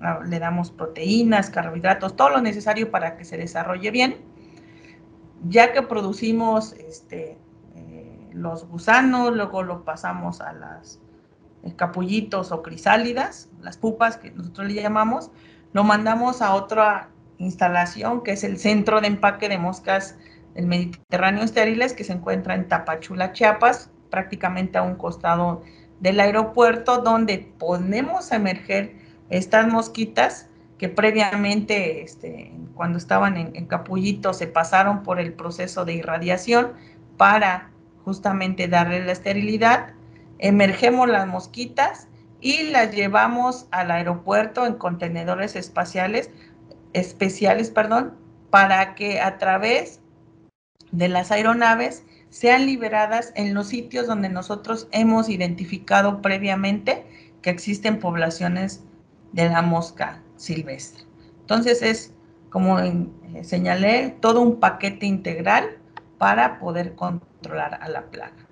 ah, 0.00 0.20
le 0.26 0.38
damos 0.38 0.70
proteínas, 0.70 1.50
carbohidratos, 1.50 2.16
todo 2.16 2.30
lo 2.30 2.40
necesario 2.40 2.90
para 2.90 3.16
que 3.16 3.24
se 3.24 3.36
desarrolle 3.36 3.90
bien. 3.90 4.16
Ya 5.48 5.72
que 5.72 5.82
producimos 5.82 6.74
este, 6.74 7.38
eh, 7.74 8.28
los 8.32 8.68
gusanos, 8.68 9.34
luego 9.34 9.62
lo 9.62 9.84
pasamos 9.84 10.42
a 10.42 10.52
las 10.52 11.00
eh, 11.62 11.74
capullitos 11.74 12.52
o 12.52 12.62
crisálidas, 12.62 13.48
las 13.62 13.78
pupas 13.78 14.18
que 14.18 14.30
nosotros 14.30 14.68
le 14.68 14.74
llamamos, 14.74 15.30
lo 15.72 15.84
mandamos 15.84 16.42
a 16.42 16.54
otra 16.54 17.08
instalación 17.38 18.22
que 18.22 18.32
es 18.32 18.44
el 18.44 18.58
centro 18.58 19.00
de 19.00 19.06
empaque 19.06 19.48
de 19.48 19.56
moscas 19.56 20.18
del 20.54 20.66
Mediterráneo 20.66 21.42
estériles 21.42 21.94
que 21.94 22.04
se 22.04 22.12
encuentra 22.12 22.54
en 22.54 22.68
Tapachula, 22.68 23.32
Chiapas, 23.32 23.90
prácticamente 24.10 24.76
a 24.76 24.82
un 24.82 24.96
costado 24.96 25.62
del 26.00 26.20
aeropuerto 26.20 26.98
donde 26.98 27.52
ponemos 27.58 28.32
a 28.32 28.36
emerger 28.36 28.96
estas 29.28 29.68
mosquitas 29.68 30.48
que 30.78 30.88
previamente, 30.88 32.02
este, 32.02 32.52
cuando 32.74 32.98
estaban 32.98 33.36
en, 33.36 33.54
en 33.54 33.66
Capullito, 33.66 34.32
se 34.32 34.46
pasaron 34.46 35.02
por 35.02 35.20
el 35.20 35.34
proceso 35.34 35.84
de 35.84 35.94
irradiación 35.94 36.72
para 37.16 37.70
justamente 38.04 38.66
darle 38.66 39.04
la 39.04 39.12
esterilidad. 39.12 39.92
Emergemos 40.38 41.08
las 41.08 41.26
mosquitas 41.26 42.08
y 42.40 42.70
las 42.70 42.92
llevamos 42.94 43.66
al 43.70 43.90
aeropuerto 43.90 44.64
en 44.64 44.74
contenedores 44.74 45.54
espaciales, 45.54 46.30
especiales, 46.94 47.70
perdón, 47.70 48.14
para 48.48 48.94
que 48.94 49.20
a 49.20 49.36
través 49.38 50.00
de 50.92 51.08
las 51.08 51.30
aeronaves 51.30 52.04
sean 52.30 52.64
liberadas 52.64 53.32
en 53.34 53.54
los 53.54 53.68
sitios 53.68 54.06
donde 54.06 54.28
nosotros 54.28 54.88
hemos 54.92 55.28
identificado 55.28 56.22
previamente 56.22 57.04
que 57.42 57.50
existen 57.50 57.98
poblaciones 57.98 58.84
de 59.32 59.48
la 59.48 59.62
mosca 59.62 60.22
silvestre. 60.36 61.04
Entonces 61.40 61.82
es, 61.82 62.14
como 62.48 62.78
eh, 62.78 63.06
señalé, 63.42 64.16
todo 64.20 64.40
un 64.40 64.60
paquete 64.60 65.06
integral 65.06 65.78
para 66.18 66.58
poder 66.58 66.94
controlar 66.94 67.78
a 67.82 67.88
la 67.88 68.10
plaga. 68.10 68.46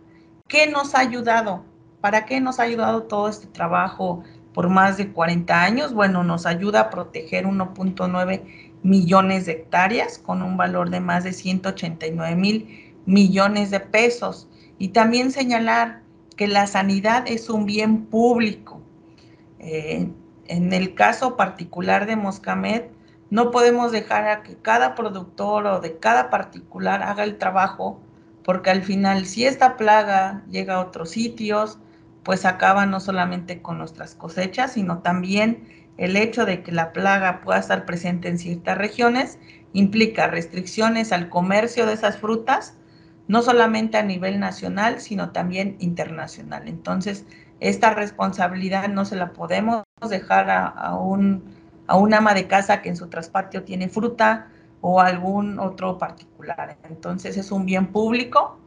¿Qué 0.48 0.66
nos 0.66 0.94
ha 0.94 1.00
ayudado? 1.00 1.64
¿Para 2.00 2.26
qué 2.26 2.40
nos 2.40 2.58
ha 2.58 2.64
ayudado 2.64 3.04
todo 3.04 3.28
este 3.28 3.46
trabajo 3.46 4.24
por 4.54 4.68
más 4.68 4.96
de 4.96 5.12
40 5.12 5.62
años? 5.62 5.92
Bueno, 5.92 6.24
nos 6.24 6.46
ayuda 6.46 6.80
a 6.80 6.90
proteger 6.90 7.44
1.9 7.44 8.42
millones 8.82 9.46
de 9.46 9.52
hectáreas 9.52 10.18
con 10.18 10.42
un 10.42 10.56
valor 10.56 10.90
de 10.90 11.00
más 11.00 11.24
de 11.24 11.32
189 11.32 12.36
mil 12.36 12.87
millones 13.08 13.70
de 13.70 13.80
pesos. 13.80 14.48
Y 14.78 14.88
también 14.88 15.32
señalar 15.32 16.02
que 16.36 16.46
la 16.46 16.66
sanidad 16.66 17.24
es 17.26 17.48
un 17.50 17.66
bien 17.66 18.04
público. 18.04 18.80
Eh, 19.58 20.08
en 20.46 20.72
el 20.72 20.94
caso 20.94 21.36
particular 21.36 22.06
de 22.06 22.16
Moscamed, 22.16 22.82
no 23.30 23.50
podemos 23.50 23.92
dejar 23.92 24.28
a 24.28 24.42
que 24.42 24.56
cada 24.56 24.94
productor 24.94 25.66
o 25.66 25.80
de 25.80 25.98
cada 25.98 26.30
particular 26.30 27.02
haga 27.02 27.24
el 27.24 27.38
trabajo, 27.38 28.00
porque 28.44 28.70
al 28.70 28.82
final 28.82 29.26
si 29.26 29.44
esta 29.44 29.76
plaga 29.76 30.44
llega 30.50 30.76
a 30.76 30.80
otros 30.80 31.10
sitios, 31.10 31.78
pues 32.22 32.44
acaba 32.44 32.86
no 32.86 33.00
solamente 33.00 33.62
con 33.62 33.78
nuestras 33.78 34.14
cosechas, 34.14 34.72
sino 34.72 34.98
también 34.98 35.66
el 35.96 36.16
hecho 36.16 36.44
de 36.44 36.62
que 36.62 36.72
la 36.72 36.92
plaga 36.92 37.40
pueda 37.40 37.58
estar 37.58 37.84
presente 37.84 38.28
en 38.28 38.38
ciertas 38.38 38.78
regiones 38.78 39.38
implica 39.72 40.28
restricciones 40.28 41.12
al 41.12 41.28
comercio 41.28 41.86
de 41.86 41.94
esas 41.94 42.18
frutas 42.18 42.77
no 43.28 43.42
solamente 43.42 43.98
a 43.98 44.02
nivel 44.02 44.40
nacional, 44.40 45.00
sino 45.00 45.30
también 45.30 45.76
internacional. 45.78 46.66
Entonces, 46.66 47.24
esta 47.60 47.94
responsabilidad 47.94 48.88
no 48.88 49.04
se 49.04 49.16
la 49.16 49.32
podemos 49.32 49.84
dejar 50.08 50.50
a, 50.50 50.94
un, 50.96 51.44
a 51.86 51.94
ama 51.94 52.34
de 52.34 52.46
casa 52.46 52.80
que 52.82 52.88
en 52.88 52.96
su 52.96 53.08
traspatio 53.08 53.64
tiene 53.64 53.88
fruta 53.88 54.48
o 54.80 55.00
algún 55.00 55.58
otro 55.58 55.98
particular. 55.98 56.78
Entonces, 56.88 57.36
es 57.36 57.52
un 57.52 57.66
bien 57.66 57.88
público 57.88 58.58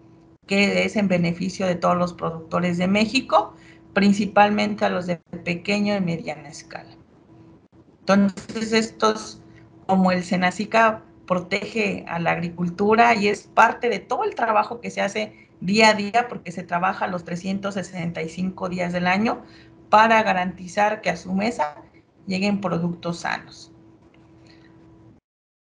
que 0.46 0.84
es 0.84 0.96
en 0.96 1.08
beneficio 1.08 1.66
de 1.66 1.76
todos 1.76 1.98
los 1.98 2.14
productores 2.14 2.78
de 2.78 2.88
México, 2.88 3.56
principalmente 3.94 4.86
a 4.86 4.90
los 4.90 5.08
de 5.08 5.18
pequeño 5.44 5.96
y 5.96 6.02
mediana 6.02 6.50
escala. 6.50 6.92
Entonces, 8.02 8.74
estos, 8.74 9.42
como 9.88 10.12
el 10.12 10.24
Senacica, 10.24 11.04
protege 11.28 12.06
a 12.08 12.20
la 12.20 12.32
agricultura 12.32 13.16
y 13.16 13.28
es 13.28 13.44
parte 13.48 13.90
de 13.90 14.00
todo 14.00 14.24
el 14.24 14.36
trabajo 14.36 14.82
que 14.82 14.92
se 14.92 15.02
hace 15.02 15.50
día 15.62 15.90
a 15.90 15.94
día 15.94 16.28
porque 16.28 16.52
se 16.52 16.64
trabaja 16.64 17.08
los 17.08 17.24
365 17.24 18.70
días 18.70 18.94
del 18.94 19.08
año 19.08 19.44
para 19.90 20.24
garantizar 20.24 21.02
que 21.02 21.10
a 21.10 21.18
su 21.18 21.34
mesa 21.34 21.76
lleguen 22.26 22.62
productos 22.62 23.20
sanos. 23.20 23.72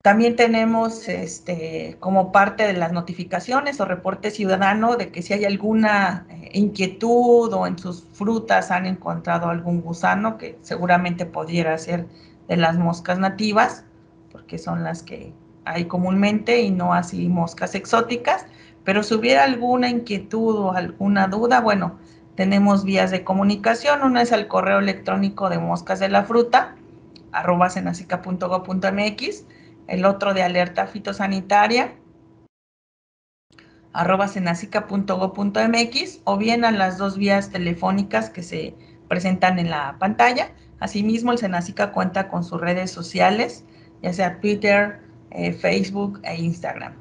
También 0.01 0.35
tenemos 0.35 1.07
este, 1.07 1.97
como 1.99 2.31
parte 2.31 2.65
de 2.65 2.73
las 2.73 2.91
notificaciones 2.91 3.79
o 3.79 3.85
reporte 3.85 4.31
ciudadano 4.31 4.95
de 4.95 5.11
que 5.11 5.21
si 5.21 5.33
hay 5.33 5.45
alguna 5.45 6.25
eh, 6.29 6.49
inquietud 6.53 7.53
o 7.53 7.67
en 7.67 7.77
sus 7.77 8.03
frutas 8.13 8.71
han 8.71 8.87
encontrado 8.87 9.49
algún 9.49 9.81
gusano, 9.81 10.39
que 10.39 10.57
seguramente 10.63 11.27
pudiera 11.27 11.77
ser 11.77 12.07
de 12.47 12.57
las 12.57 12.79
moscas 12.79 13.19
nativas, 13.19 13.85
porque 14.31 14.57
son 14.57 14.83
las 14.83 15.03
que 15.03 15.33
hay 15.65 15.85
comúnmente 15.85 16.61
y 16.61 16.71
no 16.71 16.93
así 16.93 17.29
moscas 17.29 17.75
exóticas, 17.75 18.45
pero 18.83 19.03
si 19.03 19.13
hubiera 19.13 19.43
alguna 19.43 19.89
inquietud 19.89 20.55
o 20.55 20.71
alguna 20.71 21.27
duda, 21.27 21.61
bueno, 21.61 21.99
tenemos 22.35 22.83
vías 22.83 23.11
de 23.11 23.23
comunicación. 23.23 24.01
Una 24.03 24.21
es 24.23 24.31
el 24.31 24.47
correo 24.47 24.79
electrónico 24.79 25.49
de 25.49 25.59
moscas 25.59 25.99
de 25.99 26.09
la 26.09 26.23
fruta, 26.23 26.75
arroba 27.31 27.69
el 29.87 30.05
otro 30.05 30.33
de 30.33 30.43
alerta 30.43 30.87
fitosanitaria, 30.87 31.93
arroba 33.93 34.27
o 36.23 36.37
bien 36.37 36.65
a 36.65 36.71
las 36.71 36.97
dos 36.97 37.17
vías 37.17 37.49
telefónicas 37.49 38.29
que 38.29 38.41
se 38.41 38.75
presentan 39.07 39.59
en 39.59 39.69
la 39.69 39.97
pantalla. 39.99 40.51
Asimismo, 40.79 41.31
el 41.31 41.37
Cenacica 41.37 41.91
cuenta 41.91 42.29
con 42.29 42.43
sus 42.43 42.59
redes 42.59 42.89
sociales, 42.89 43.65
ya 44.01 44.13
sea 44.13 44.39
Twitter, 44.39 45.01
eh, 45.31 45.53
Facebook 45.53 46.19
e 46.23 46.35
Instagram. 46.35 46.93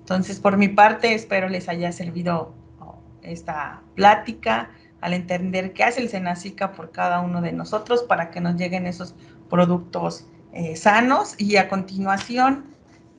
Entonces, 0.00 0.40
por 0.40 0.56
mi 0.56 0.68
parte, 0.68 1.14
espero 1.14 1.48
les 1.48 1.68
haya 1.68 1.92
servido 1.92 2.54
oh, 2.80 2.96
esta 3.22 3.82
plática 3.94 4.70
al 5.00 5.14
entender 5.14 5.72
qué 5.72 5.84
hace 5.84 6.00
el 6.00 6.08
Senacica 6.08 6.72
por 6.72 6.92
cada 6.92 7.20
uno 7.20 7.40
de 7.40 7.52
nosotros 7.52 8.02
para 8.02 8.30
que 8.30 8.40
nos 8.40 8.56
lleguen 8.56 8.86
esos 8.86 9.14
productos 9.48 10.26
eh, 10.52 10.76
sanos. 10.76 11.34
Y 11.38 11.56
a 11.56 11.68
continuación 11.68 12.66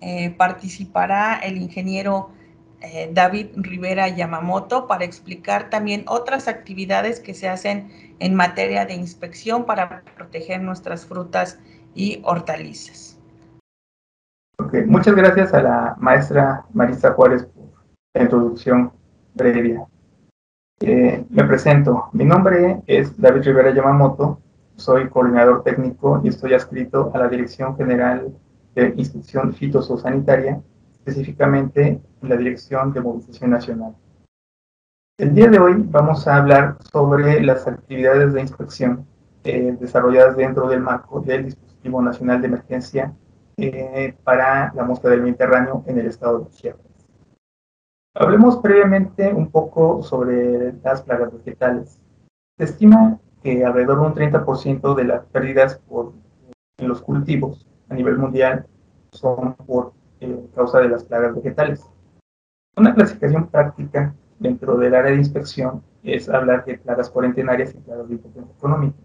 eh, 0.01 0.29
participará 0.31 1.39
el 1.39 1.57
ingeniero 1.57 2.31
David 3.13 3.47
Rivera 3.55 4.09
Yamamoto 4.09 4.87
para 4.87 5.05
explicar 5.05 5.69
también 5.69 6.03
otras 6.05 6.49
actividades 6.49 7.21
que 7.21 7.33
se 7.33 7.47
hacen 7.47 7.89
en 8.19 8.35
materia 8.35 8.85
de 8.85 8.93
inspección 8.93 9.65
para 9.65 10.03
proteger 10.17 10.61
nuestras 10.61 11.05
frutas 11.05 11.59
y 11.95 12.19
hortalizas 12.25 13.12
muchas 14.85 15.15
gracias 15.15 15.53
a 15.53 15.61
la 15.61 15.95
maestra 15.99 16.65
Marisa 16.73 17.13
Juárez 17.13 17.45
por 17.45 17.65
la 18.13 18.23
introducción 18.23 18.91
previa. 19.35 19.85
Eh, 20.79 21.25
me 21.29 21.43
presento. 21.45 22.09
Mi 22.13 22.25
nombre 22.25 22.81
es 22.87 23.19
David 23.19 23.43
Rivera 23.43 23.73
Yamamoto. 23.73 24.39
Soy 24.75 25.07
coordinador 25.09 25.63
técnico 25.63 26.21
y 26.23 26.29
estoy 26.29 26.53
adscrito 26.53 27.11
a 27.13 27.19
la 27.19 27.27
Dirección 27.27 27.77
General 27.77 28.33
de 28.75 28.93
Inspección 28.97 29.53
Fitosanitaria, 29.53 30.61
específicamente 30.93 32.01
en 32.21 32.29
la 32.29 32.35
Dirección 32.35 32.91
de 32.91 33.01
Movilización 33.01 33.51
Nacional. 33.51 33.95
El 35.19 35.35
día 35.35 35.47
de 35.47 35.59
hoy 35.59 35.75
vamos 35.77 36.27
a 36.27 36.37
hablar 36.37 36.77
sobre 36.91 37.39
las 37.41 37.67
actividades 37.67 38.33
de 38.33 38.41
inspección 38.41 39.05
eh, 39.43 39.77
desarrolladas 39.79 40.35
dentro 40.35 40.67
del 40.67 40.79
marco 40.79 41.21
del 41.21 41.45
Dispositivo 41.45 42.01
Nacional 42.01 42.41
de 42.41 42.47
Emergencia 42.47 43.13
eh, 43.57 44.15
para 44.23 44.73
la 44.73 44.83
mosca 44.83 45.09
del 45.09 45.21
Mediterráneo 45.21 45.83
en 45.85 45.99
el 45.99 46.07
estado 46.07 46.39
de 46.39 46.49
Chiapas. 46.51 47.07
Hablemos 48.15 48.57
previamente 48.57 49.33
un 49.33 49.49
poco 49.49 50.03
sobre 50.03 50.73
las 50.83 51.01
plagas 51.01 51.33
vegetales. 51.33 51.99
Se 52.57 52.65
estima 52.65 53.19
que 53.41 53.65
alrededor 53.65 53.99
de 53.99 54.05
un 54.07 54.13
30% 54.13 54.95
de 54.95 55.03
las 55.03 55.25
pérdidas 55.25 55.79
por, 55.79 56.13
en 56.77 56.87
los 56.87 57.01
cultivos 57.01 57.67
a 57.89 57.95
nivel 57.95 58.17
mundial 58.17 58.67
son 59.11 59.55
por 59.55 59.93
eh, 60.19 60.47
causa 60.55 60.79
de 60.79 60.89
las 60.89 61.03
plagas 61.03 61.35
vegetales. 61.35 61.85
Una 62.75 62.93
clasificación 62.93 63.47
práctica 63.47 64.15
dentro 64.39 64.77
del 64.77 64.95
área 64.95 65.11
de 65.11 65.17
inspección 65.17 65.83
es 66.03 66.29
hablar 66.29 66.65
de 66.65 66.77
plagas 66.77 67.09
cuarentenarias 67.09 67.73
y 67.75 67.79
plagas 67.79 68.07
de 68.07 68.13
importancia 68.15 68.55
económica. 68.55 68.97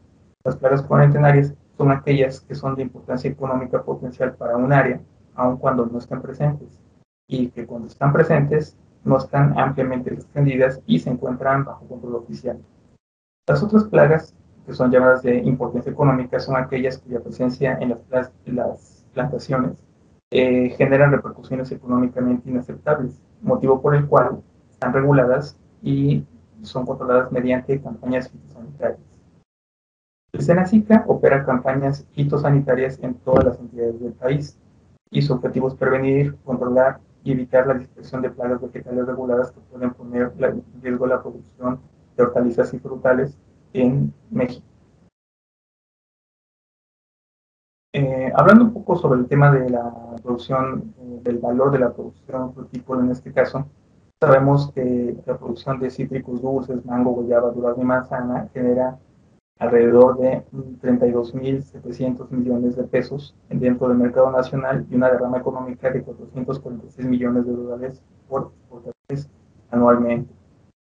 Las 0.44 0.56
plagas 0.56 0.82
cuarentenarias 0.82 1.54
son 1.78 1.92
aquellas 1.92 2.40
que 2.40 2.56
son 2.56 2.74
de 2.74 2.82
importancia 2.82 3.30
económica 3.30 3.82
potencial 3.84 4.34
para 4.34 4.56
un 4.56 4.72
área, 4.72 5.00
aun 5.36 5.56
cuando 5.58 5.86
no 5.86 5.98
están 5.98 6.20
presentes, 6.20 6.68
y 7.28 7.48
que 7.48 7.66
cuando 7.66 7.86
están 7.86 8.12
presentes 8.12 8.76
no 9.04 9.16
están 9.16 9.56
ampliamente 9.56 10.12
extendidas 10.12 10.82
y 10.86 10.98
se 10.98 11.08
encuentran 11.08 11.64
bajo 11.64 11.86
control 11.86 12.16
oficial. 12.16 12.58
Las 13.46 13.62
otras 13.62 13.84
plagas, 13.84 14.34
que 14.66 14.74
son 14.74 14.90
llamadas 14.90 15.22
de 15.22 15.36
importancia 15.36 15.92
económica, 15.92 16.40
son 16.40 16.56
aquellas 16.56 16.98
cuya 16.98 17.20
presencia 17.20 17.78
en 17.80 17.96
las, 18.10 18.32
plantaciones 19.14 19.82
eh, 20.30 20.70
generan 20.76 21.12
repercusiones 21.12 21.70
económicamente 21.72 22.50
inaceptables, 22.50 23.20
motivo 23.40 23.80
por 23.80 23.94
el 23.94 24.06
cual 24.06 24.42
están 24.68 24.92
reguladas 24.92 25.56
y 25.82 26.24
son 26.62 26.84
controladas 26.84 27.32
mediante 27.32 27.80
campañas 27.80 28.28
fitosanitarias. 28.28 29.07
El 30.32 30.42
SENACICA 30.42 31.04
opera 31.06 31.44
campañas 31.44 32.06
fitosanitarias 32.12 32.98
en 33.02 33.14
todas 33.14 33.44
las 33.44 33.58
entidades 33.58 33.98
del 33.98 34.12
país 34.12 34.58
y 35.10 35.22
su 35.22 35.32
objetivo 35.32 35.68
es 35.68 35.74
prevenir, 35.74 36.36
controlar 36.44 37.00
y 37.24 37.32
evitar 37.32 37.66
la 37.66 37.74
dispersión 37.74 38.20
de 38.20 38.30
plagas 38.30 38.60
vegetales 38.60 39.06
reguladas 39.06 39.52
que 39.52 39.60
pueden 39.60 39.92
poner 39.92 40.32
en 40.38 40.62
riesgo 40.82 41.06
la 41.06 41.22
producción 41.22 41.80
de 42.16 42.22
hortalizas 42.22 42.74
y 42.74 42.78
frutales 42.78 43.38
en 43.72 44.12
México. 44.30 44.66
Eh, 47.94 48.30
hablando 48.34 48.66
un 48.66 48.74
poco 48.74 48.96
sobre 48.96 49.20
el 49.20 49.26
tema 49.26 49.50
de 49.50 49.70
la 49.70 49.90
producción, 50.22 50.94
eh, 50.98 51.20
del 51.22 51.38
valor 51.38 51.70
de 51.70 51.78
la 51.78 51.92
producción 51.92 52.52
frutícola 52.52 53.02
en 53.02 53.12
este 53.12 53.32
caso, 53.32 53.66
sabemos 54.20 54.70
que 54.72 55.16
la 55.24 55.38
producción 55.38 55.80
de 55.80 55.90
cítricos 55.90 56.42
dulces, 56.42 56.84
mango, 56.84 57.12
guayaba, 57.12 57.50
durazno 57.50 57.82
y 57.82 57.86
manzana 57.86 58.48
genera 58.52 58.98
alrededor 59.58 60.18
de 60.18 60.44
32.700 60.52 62.30
millones 62.30 62.76
de 62.76 62.84
pesos 62.84 63.34
dentro 63.48 63.88
del 63.88 63.98
mercado 63.98 64.30
nacional 64.30 64.86
y 64.88 64.94
una 64.94 65.10
derrama 65.10 65.38
económica 65.38 65.90
de 65.90 66.02
446 66.02 67.06
millones 67.08 67.46
de 67.46 67.52
dólares 67.52 68.02
por 68.28 68.52
exportaciones 68.52 69.30
anualmente. 69.70 70.32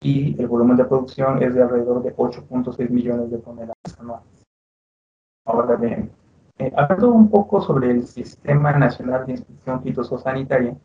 Y 0.03 0.41
el 0.41 0.49
volumen 0.49 0.77
de 0.77 0.85
producción 0.85 1.43
es 1.43 1.55
de 1.55 1.63
alrededor 1.63 2.03
de 2.03 2.15
8.6 2.15 2.91
millones 2.91 3.31
de 3.31 3.39
toneladas 3.39 3.99
anuales. 3.99 4.45
Ahora 5.47 5.77
bien, 5.77 6.11
eh, 6.59 6.73
hablando 6.77 7.13
un 7.13 7.29
poco 7.29 7.61
sobre 7.61 7.91
el 7.91 8.07
Sistema 8.07 8.73
Nacional 8.73 9.27
de 9.27 9.33
Inspección 9.33 9.83
Fitosanitaria 9.83 10.77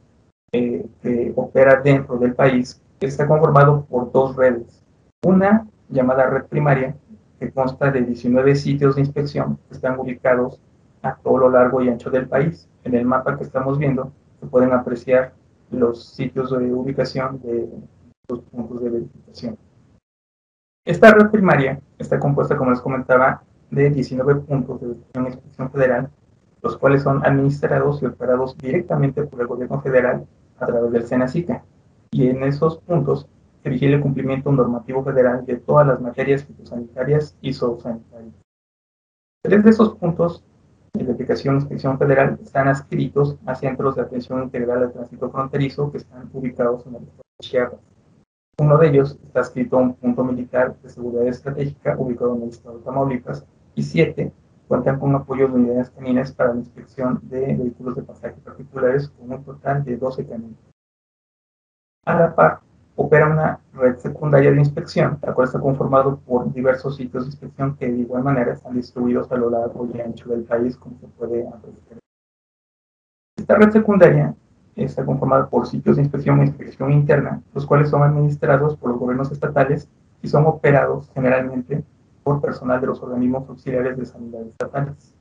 eh, 0.52 0.86
que 1.02 1.32
opera 1.36 1.80
dentro 1.82 2.18
del 2.18 2.34
país, 2.34 2.82
está 3.00 3.28
conformado 3.28 3.86
por 3.86 4.12
dos 4.12 4.36
redes. 4.36 4.84
Una 5.24 5.68
llamada 5.90 6.28
red 6.28 6.46
primaria, 6.46 6.96
que 7.40 7.52
consta 7.52 7.92
de 7.92 8.02
19 8.02 8.56
sitios 8.56 8.96
de 8.96 9.02
inspección 9.02 9.58
que 9.68 9.76
están 9.76 10.00
ubicados 10.00 10.60
a 11.02 11.16
todo 11.16 11.38
lo 11.38 11.50
largo 11.50 11.82
y 11.82 11.90
ancho 11.90 12.10
del 12.10 12.28
país. 12.28 12.68
En 12.84 12.96
el 12.96 13.06
mapa 13.06 13.38
que 13.38 13.44
estamos 13.44 13.78
viendo 13.78 14.12
se 14.40 14.48
pueden 14.48 14.74
apreciar 14.74 15.34
los 15.72 16.04
sitios 16.04 16.52
de 16.52 16.74
ubicación 16.74 17.42
de 17.42 17.70
los 18.28 18.42
puntos 18.42 18.84
de 18.84 18.90
verificación. 18.90 19.58
Esta 20.86 21.12
red 21.12 21.30
primaria 21.30 21.80
está 21.98 22.20
compuesta, 22.20 22.58
como 22.58 22.72
les 22.72 22.82
comentaba, 22.82 23.44
de 23.70 23.90
19 23.90 24.36
puntos 24.42 24.82
de 24.82 24.88
inspección 25.22 25.72
federal, 25.72 26.10
los 26.62 26.78
cuales 26.78 27.04
son 27.04 27.24
administrados 27.26 28.02
y 28.02 28.06
operados 28.06 28.58
directamente 28.58 29.24
por 29.24 29.42
el 29.42 29.48
gobierno 29.48 29.82
federal 29.82 30.26
a 30.60 30.66
través 30.66 30.92
del 30.92 31.06
SENACICA. 31.06 31.64
Y 32.12 32.28
en 32.28 32.44
esos 32.44 32.80
puntos 32.80 33.28
se 33.64 33.70
vigila 33.70 33.96
el 33.96 34.02
cumplimiento 34.02 34.52
normativo 34.52 35.04
federal 35.04 35.46
de 35.46 35.58
todas 35.58 35.88
las 35.88 36.02
materias 36.02 36.44
fitosanitarias 36.44 37.38
y 37.42 37.54
zoosanitarias. 37.54 38.34
Tres 39.44 39.64
de 39.64 39.70
esos 39.70 39.96
puntos 39.96 40.44
de 40.94 41.12
aplicación 41.12 41.56
de 41.56 41.62
inspección 41.62 41.98
federal 41.98 42.40
están 42.42 42.68
adscritos 42.68 43.38
a 43.46 43.56
centros 43.56 43.96
de 43.96 44.02
atención 44.02 44.44
integral 44.44 44.84
al 44.84 44.92
tránsito 44.92 45.30
fronterizo 45.30 45.92
que 45.92 46.00
están 46.00 46.30
ubicados 46.34 46.86
en 46.88 46.96
el 46.96 47.04
estado 47.04 47.24
de 47.40 47.48
Chiapas. 47.48 47.80
Uno 48.60 48.78
de 48.78 48.88
ellos 48.90 49.18
está 49.24 49.40
adscrito 49.40 49.78
a 49.78 49.82
un 49.82 49.94
punto 49.94 50.24
militar 50.24 50.76
de 50.82 50.90
seguridad 50.90 51.28
estratégica 51.28 51.96
ubicado 51.98 52.36
en 52.36 52.44
el 52.44 52.50
estado 52.50 52.78
de 52.78 52.84
Tamaulipas 52.84 53.46
y 53.76 53.84
siete 53.84 54.34
cuentan 54.68 55.00
con 55.00 55.16
apoyo 55.16 55.48
de 55.48 55.54
unidades 55.56 55.90
caninas 55.90 56.32
para 56.32 56.54
la 56.54 56.60
inspección 56.60 57.20
de 57.24 57.56
vehículos 57.56 57.96
de 57.96 58.04
pasaje 58.04 58.36
particulares 58.44 59.10
con 59.10 59.32
un 59.32 59.44
total 59.44 59.84
de 59.84 59.98
12 59.98 60.28
caninos. 60.28 60.60
A 62.06 62.20
la 62.20 62.36
par, 62.36 62.62
opera 63.02 63.28
una 63.28 63.62
red 63.74 63.98
secundaria 63.98 64.52
de 64.52 64.60
inspección, 64.60 65.18
la 65.22 65.34
cual 65.34 65.48
está 65.48 65.60
conformado 65.60 66.20
por 66.20 66.52
diversos 66.52 66.98
sitios 66.98 67.24
de 67.24 67.30
inspección 67.30 67.78
que 67.78 67.90
de 67.90 68.00
igual 68.00 68.24
manera 68.24 68.52
están 68.52 68.76
distribuidos 68.76 69.32
a 69.32 69.38
lo 69.38 69.50
largo 69.50 69.88
y 69.94 70.02
ancho 70.02 70.30
del 70.30 70.44
país, 70.44 70.76
como 70.76 71.00
se 71.00 71.08
puede 71.08 71.48
apreciar. 71.48 72.00
Esta 73.38 73.56
red 73.56 73.72
secundaria 73.72 74.36
está 74.76 75.06
conformada 75.06 75.48
por 75.48 75.66
sitios 75.66 75.96
de 75.96 76.02
inspección 76.02 76.42
e 76.42 76.48
inspección 76.48 76.92
interna, 76.92 77.42
los 77.54 77.66
cuales 77.66 77.90
son 77.90 78.04
administrados 78.04 78.76
por 78.76 78.92
los 78.92 79.00
gobiernos 79.00 79.32
estatales 79.32 79.88
y 80.22 80.28
son 80.28 80.46
operados 80.46 81.10
generalmente 81.14 81.86
por 82.24 82.42
personal 82.42 82.82
de 82.82 82.88
los 82.88 83.02
organismos 83.02 83.48
auxiliares 83.48 83.98
de 83.98 84.06
sanidad 84.06 84.42
estatales. 84.42 85.16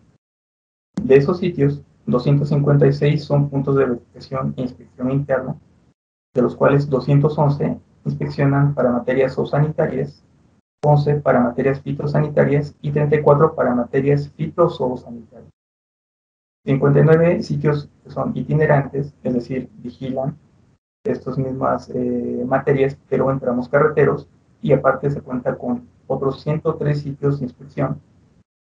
De 1.00 1.14
esos 1.14 1.38
sitios, 1.38 1.80
256 2.06 3.22
son 3.22 3.48
puntos 3.48 3.76
de 3.76 3.84
verificación 3.84 4.52
e 4.56 4.62
inspección 4.62 5.12
interna, 5.12 5.56
de 6.38 6.42
los 6.42 6.54
cuales 6.54 6.88
211 6.88 7.80
inspeccionan 8.04 8.72
para 8.72 8.92
materias 8.92 9.34
zoosanitarias, 9.34 10.22
11 10.84 11.16
para 11.16 11.40
materias 11.40 11.80
fitosanitarias 11.80 12.76
y 12.80 12.92
34 12.92 13.56
para 13.56 13.74
materias 13.74 14.30
fitozoosanitarias. 14.36 15.50
59 16.64 17.42
sitios 17.42 17.90
son 18.06 18.36
itinerantes, 18.36 19.12
es 19.24 19.34
decir, 19.34 19.68
vigilan 19.78 20.38
estas 21.04 21.38
mismas 21.38 21.90
eh, 21.90 22.44
materias, 22.46 22.96
pero 23.08 23.32
en 23.32 23.40
tramos 23.40 23.68
carreteros, 23.68 24.28
y 24.62 24.72
aparte 24.72 25.10
se 25.10 25.20
cuenta 25.20 25.58
con 25.58 25.88
otros 26.06 26.40
103 26.42 27.00
sitios 27.00 27.40
de 27.40 27.46
inspección, 27.46 28.00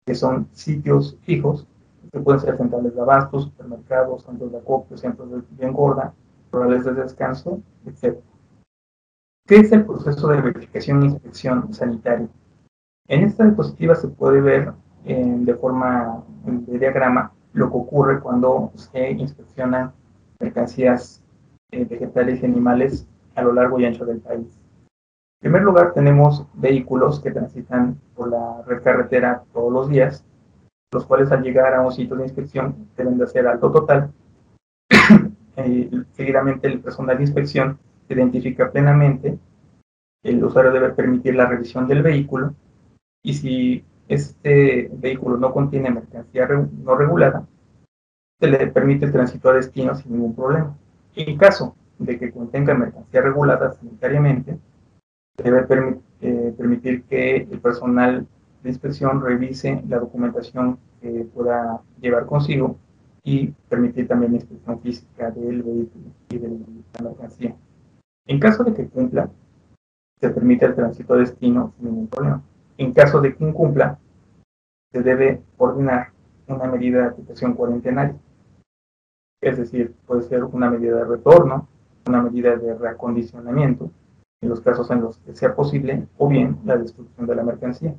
que 0.06 0.14
son 0.14 0.48
sitios 0.52 1.18
fijos, 1.20 1.66
que 2.10 2.20
pueden 2.20 2.40
ser 2.40 2.56
centrales 2.56 2.94
de 2.94 3.00
abastos, 3.02 3.44
supermercados, 3.44 4.22
centros 4.22 4.52
de 4.52 4.58
acopio, 4.58 4.96
centros 4.96 5.28
de 5.50 5.66
engorda, 5.66 6.14
rurales 6.50 6.84
de 6.84 6.94
descanso, 6.94 7.60
etc. 7.86 8.18
¿Qué 9.46 9.56
es 9.56 9.72
el 9.72 9.84
proceso 9.84 10.28
de 10.28 10.40
verificación 10.40 11.02
e 11.02 11.06
inspección 11.06 11.72
sanitaria? 11.72 12.28
En 13.08 13.24
esta 13.24 13.44
diapositiva 13.44 13.94
se 13.94 14.08
puede 14.08 14.40
ver 14.40 14.72
de 15.04 15.54
forma 15.54 16.22
de 16.44 16.78
diagrama 16.78 17.32
lo 17.54 17.70
que 17.70 17.76
ocurre 17.76 18.20
cuando 18.20 18.72
se 18.74 19.10
inspeccionan 19.12 19.92
mercancías 20.38 21.22
eh, 21.70 21.84
vegetales 21.84 22.42
y 22.42 22.46
animales 22.46 23.06
a 23.34 23.42
lo 23.42 23.52
largo 23.52 23.80
y 23.80 23.86
ancho 23.86 24.04
del 24.04 24.20
país. 24.20 24.46
En 25.40 25.50
primer 25.50 25.62
lugar, 25.62 25.92
tenemos 25.92 26.46
vehículos 26.54 27.20
que 27.20 27.30
transitan 27.30 27.98
por 28.14 28.30
la 28.30 28.62
red 28.66 28.82
carretera 28.82 29.44
todos 29.52 29.72
los 29.72 29.88
días, 29.88 30.24
los 30.92 31.06
cuales 31.06 31.30
al 31.32 31.42
llegar 31.42 31.74
a 31.74 31.80
un 31.80 31.92
sitio 31.92 32.16
de 32.16 32.24
inspección 32.24 32.88
deben 32.96 33.18
de 33.18 33.24
hacer 33.24 33.46
alto 33.46 33.70
total 33.70 34.12
eh, 35.58 35.90
seguidamente 36.12 36.68
el 36.68 36.80
personal 36.80 37.16
de 37.16 37.24
inspección 37.24 37.78
identifica 38.08 38.70
plenamente, 38.70 39.38
el 40.22 40.44
usuario 40.44 40.72
debe 40.72 40.90
permitir 40.90 41.34
la 41.34 41.46
revisión 41.46 41.88
del 41.88 42.02
vehículo 42.02 42.54
y 43.22 43.34
si 43.34 43.84
este 44.06 44.88
vehículo 44.92 45.36
no 45.36 45.52
contiene 45.52 45.90
mercancía 45.90 46.46
no 46.46 46.94
regulada, 46.94 47.46
se 48.40 48.46
le 48.46 48.68
permite 48.68 49.06
el 49.06 49.12
tránsito 49.12 49.50
a 49.50 49.54
destino 49.54 49.96
sin 49.96 50.12
ningún 50.12 50.34
problema. 50.34 50.76
En 51.16 51.36
caso 51.36 51.74
de 51.98 52.18
que 52.18 52.30
contenga 52.30 52.74
mercancía 52.74 53.20
regulada 53.20 53.72
sanitariamente, 53.72 54.58
debe 55.36 55.66
eh, 56.20 56.54
permitir 56.56 57.02
que 57.04 57.36
el 57.36 57.58
personal 57.60 58.26
de 58.62 58.68
inspección 58.70 59.20
revise 59.22 59.82
la 59.88 59.98
documentación 59.98 60.78
que 61.00 61.26
pueda 61.34 61.80
llevar 62.00 62.26
consigo 62.26 62.78
y 63.22 63.48
permitir 63.68 64.08
también 64.08 64.32
la 64.32 64.38
inspección 64.38 64.80
física 64.80 65.30
del 65.30 65.62
vehículo 65.62 66.04
y 66.30 66.38
de 66.38 66.48
la 66.48 67.08
mercancía. 67.08 67.56
En 68.26 68.38
caso 68.40 68.64
de 68.64 68.74
que 68.74 68.88
cumpla, 68.88 69.30
se 70.20 70.30
permite 70.30 70.66
el 70.66 70.74
tránsito 70.74 71.14
a 71.14 71.18
destino 71.18 71.72
sin 71.76 71.86
ningún 71.86 72.08
problema. 72.08 72.42
En 72.76 72.92
caso 72.92 73.20
de 73.20 73.34
que 73.34 73.44
incumpla, 73.44 73.98
se 74.92 75.02
debe 75.02 75.42
ordenar 75.56 76.12
una 76.46 76.66
medida 76.66 77.02
de 77.02 77.08
aplicación 77.08 77.54
cuarentenaria. 77.54 78.16
Es 79.40 79.58
decir, 79.58 79.94
puede 80.06 80.22
ser 80.22 80.44
una 80.44 80.70
medida 80.70 80.96
de 80.96 81.04
retorno, 81.04 81.68
una 82.06 82.22
medida 82.22 82.56
de 82.56 82.74
reacondicionamiento, 82.74 83.90
en 84.40 84.48
los 84.48 84.60
casos 84.60 84.90
en 84.90 85.02
los 85.02 85.18
que 85.18 85.34
sea 85.34 85.54
posible, 85.54 86.06
o 86.16 86.28
bien 86.28 86.58
la 86.64 86.76
destrucción 86.76 87.26
de 87.26 87.34
la 87.34 87.42
mercancía. 87.42 87.94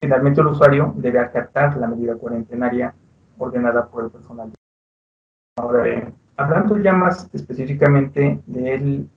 Finalmente, 0.00 0.40
el 0.40 0.48
usuario 0.48 0.94
debe 0.96 1.18
acatar 1.18 1.76
la 1.76 1.88
medida 1.88 2.14
cuarentenaria 2.16 2.94
ordenada 3.38 3.88
por 3.88 4.04
el 4.04 4.10
personal. 4.10 4.52
Ahora 5.58 5.82
bien, 5.82 6.14
hablando 6.36 6.78
ya 6.78 6.92
más 6.92 7.28
específicamente 7.32 8.40
del 8.46 9.08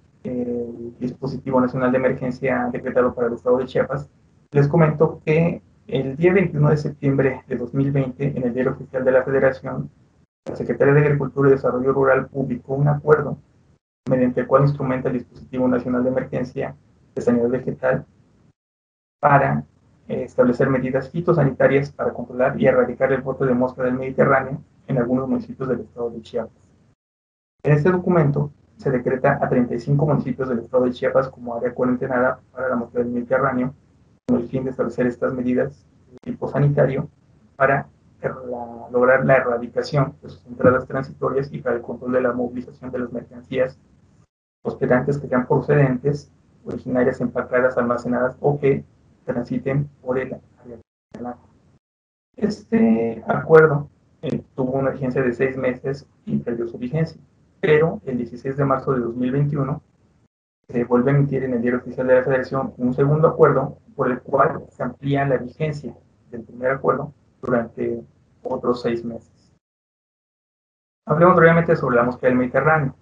dispositivo 1.00 1.62
nacional 1.62 1.92
de 1.92 1.98
emergencia 1.98 2.70
decretado 2.72 3.14
para 3.14 3.28
el 3.28 3.34
estado 3.34 3.58
de 3.58 3.66
Chiapas, 3.66 4.10
les 4.52 4.68
comento 4.68 5.22
que 5.26 5.62
el 5.88 6.16
día 6.18 6.34
21 6.34 6.70
de 6.70 6.78
septiembre 6.78 7.44
de 7.48 7.56
2020, 7.56 8.38
en 8.38 8.44
el 8.44 8.54
Diario 8.54 8.74
Oficial 8.74 9.04
de 9.04 9.12
la 9.12 9.24
Federación, 9.24 9.90
la 10.46 10.56
Secretaría 10.56 10.94
de 10.94 11.02
Agricultura 11.02 11.50
y 11.50 11.54
Desarrollo 11.54 11.94
Rural 11.94 12.28
publicó 12.28 12.74
un 12.76 12.88
acuerdo 12.88 13.38
mediante 14.10 14.42
el 14.42 14.48
cual 14.48 14.64
instrumenta 14.64 15.10
el 15.10 15.16
dispositivo 15.16 15.68
nacional 15.68 16.04
de 16.04 16.10
emergencia 16.10 16.76
de 17.16 17.22
sanidad 17.22 17.50
vegetal 17.50 18.06
para 19.20 19.60
eh, 19.60 19.64
establecer 20.10 20.70
medidas 20.70 21.10
fitosanitarias 21.10 21.92
para 21.92 22.12
controlar 22.14 22.60
y 22.60 22.66
erradicar 22.66 23.14
el 23.14 23.22
brote 23.22 23.46
de 23.46 23.54
mosca 23.54 23.84
del 23.84 23.94
Mediterráneo 23.94 24.62
en 24.88 24.98
algunos 24.98 25.30
municipios 25.30 25.70
del 25.70 25.82
estado 25.82 26.10
de 26.10 26.22
Chiapas. 26.22 26.64
En 27.64 27.74
este 27.74 27.92
documento 27.92 28.52
se 28.78 28.90
decreta 28.90 29.38
a 29.42 29.48
35 29.48 30.06
municipios 30.06 30.50
del 30.50 30.60
estado 30.60 30.86
de 30.86 30.92
Chiapas 30.92 31.30
como 31.30 31.56
área 31.56 31.74
cuarentenada 31.74 32.40
para 32.52 32.70
la 32.70 32.76
mosca 32.76 33.00
del 33.00 33.10
Mediterráneo, 33.10 33.74
con 34.28 34.40
el 34.40 34.48
fin 34.48 34.64
de 34.64 34.72
establecer 34.72 35.06
estas 35.06 35.34
medidas 35.34 35.86
de 36.12 36.32
tipo 36.32 36.48
sanitario 36.48 37.08
para 37.56 37.88
lograr 38.92 39.26
la 39.26 39.38
erradicación 39.38 40.16
de 40.22 40.30
sus 40.30 40.46
entradas 40.48 40.86
transitorias 40.88 41.52
y 41.52 41.60
para 41.60 41.76
el 41.76 41.82
control 41.82 42.14
de 42.14 42.22
la 42.22 42.34
movilización 42.34 42.92
de 42.92 43.00
las 43.00 43.12
mercancías 43.12 43.78
hospedantes 44.64 45.18
que 45.18 45.28
sean 45.28 45.48
procedentes, 45.48 46.32
originarias, 46.66 47.22
empacadas, 47.22 47.78
almacenadas 47.78 48.36
o 48.42 48.60
que 48.60 48.84
transiten 49.26 49.90
por 50.02 50.18
el 50.20 50.34
área. 50.34 51.38
Este 52.36 53.24
acuerdo 53.28 53.90
eh, 54.22 54.42
tuvo 54.56 54.74
una 54.74 54.92
vigencia 54.92 55.22
de 55.22 55.34
seis 55.34 55.58
meses 55.58 56.08
y 56.26 56.38
perdió 56.38 56.68
su 56.68 56.78
vigencia, 56.78 57.20
pero 57.60 58.02
el 58.06 58.18
16 58.18 58.56
de 58.58 58.66
marzo 58.66 58.94
de 58.94 59.02
2021 59.02 59.82
se 60.68 60.84
vuelve 60.84 61.12
a 61.12 61.16
emitir 61.16 61.44
en 61.44 61.54
el 61.54 61.62
Diario 61.62 61.80
Oficial 61.80 62.08
de 62.08 62.16
la 62.16 62.24
Federación 62.24 62.74
un 62.78 62.94
segundo 62.94 63.28
acuerdo 63.28 63.78
por 63.96 64.12
el 64.12 64.22
cual 64.22 64.66
se 64.70 64.84
amplía 64.84 65.26
la 65.26 65.38
vigencia 65.38 65.96
del 66.32 66.44
primer 66.44 66.72
acuerdo 66.72 67.14
durante 67.42 68.04
otros 68.44 68.82
seis 68.82 69.04
meses. 69.04 69.54
Hablemos 71.06 71.36
brevemente 71.36 71.76
sobre 71.76 71.96
la 71.96 72.04
mosca 72.04 72.28
del 72.28 72.36
Mediterráneo 72.36 72.96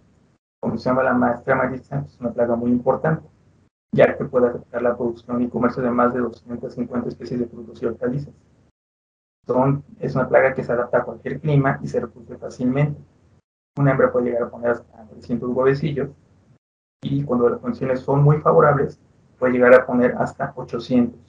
como 0.60 0.77
se 0.77 0.89
llama 0.89 1.03
la 1.03 1.13
maestra 1.13 1.56
marista, 1.56 2.03
es 2.06 2.19
una 2.19 2.32
plaga 2.32 2.56
muy 2.56 2.71
importante, 2.71 3.27
ya 3.91 4.17
que 4.17 4.26
puede 4.26 4.47
afectar 4.47 4.82
la 4.82 4.95
producción 4.95 5.41
y 5.41 5.50
comercio 5.50 5.82
de 5.82 5.91
más 5.91 6.13
de 6.13 6.19
250 6.19 7.10
especies 7.10 7.39
de 7.39 7.47
frutos 7.47 7.82
y 7.82 7.86
hortalizas. 7.86 8.34
Son, 9.45 9.84
es 10.00 10.13
una 10.15 10.28
plaga 10.28 10.54
que 10.54 10.63
se 10.63 10.71
adapta 10.71 11.00
a 11.00 11.06
cualquier 11.06 11.39
clima 11.39 11.80
y 11.82 11.88
se 11.88 12.00
reproduce 12.00 12.38
fácilmente. 12.38 13.00
Una 13.78 13.91
hembra 13.91 14.12
puede 14.12 14.26
llegar 14.26 14.43
a 14.43 14.50
poner 14.50 14.71
hasta 14.71 15.06
300 15.06 15.50
huevecillos 15.50 16.10
y 17.02 17.23
cuando 17.23 17.50
las 17.50 17.60
condiciones 17.60 18.02
son 18.02 18.23
muy 18.23 18.38
favorables, 18.38 19.00
puede 19.39 19.54
llegar 19.54 19.73
a 19.73 19.86
poner 19.86 20.15
hasta 20.17 20.52
800. 20.56 21.19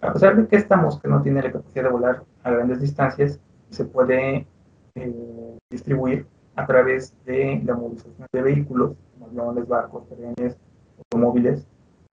A 0.00 0.12
pesar 0.12 0.36
de 0.36 0.46
que 0.46 0.56
esta 0.56 0.76
mosca 0.76 1.08
no 1.08 1.22
tiene 1.22 1.42
la 1.42 1.52
capacidad 1.52 1.84
de 1.84 1.90
volar 1.90 2.24
a 2.42 2.50
grandes 2.50 2.80
distancias, 2.80 3.38
se 3.70 3.84
puede 3.84 4.46
eh, 4.94 5.58
distribuir 5.70 6.26
a 6.56 6.66
través 6.66 7.14
de 7.24 7.62
la 7.64 7.74
movilización 7.74 8.26
de 8.32 8.42
vehículos, 8.42 8.96
como 9.12 9.26
aviones, 9.26 9.68
barcos, 9.68 10.08
trenes, 10.08 10.58
automóviles, 11.10 11.66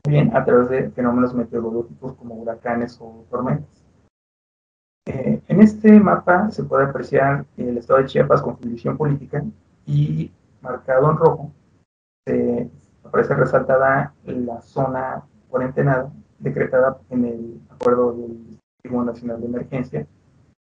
bien 0.08 0.36
a 0.36 0.44
través 0.44 0.70
de 0.70 0.90
fenómenos 0.92 1.34
meteorológicos 1.34 2.14
como 2.14 2.36
huracanes 2.36 2.98
o 3.02 3.26
tormentas. 3.30 3.84
Eh, 5.06 5.42
en 5.48 5.62
este 5.62 6.00
mapa 6.00 6.50
se 6.52 6.64
puede 6.64 6.86
apreciar 6.86 7.46
el 7.58 7.78
estado 7.78 8.00
de 8.00 8.06
Chiapas 8.06 8.42
con 8.42 8.58
división 8.60 8.98
política 8.98 9.44
y 9.86 10.32
marcado 10.62 11.12
en 11.12 11.18
rojo 11.18 11.52
aparece 13.14 13.36
resaltada 13.36 14.14
la 14.26 14.60
zona 14.62 15.24
cuarentenada 15.50 16.12
decretada 16.40 16.98
en 17.12 17.26
el 17.26 17.62
acuerdo 17.70 18.14
del 18.14 18.60
Tribunal 18.82 19.08
Nacional 19.08 19.40
de 19.40 19.48
Emergencia 19.48 20.08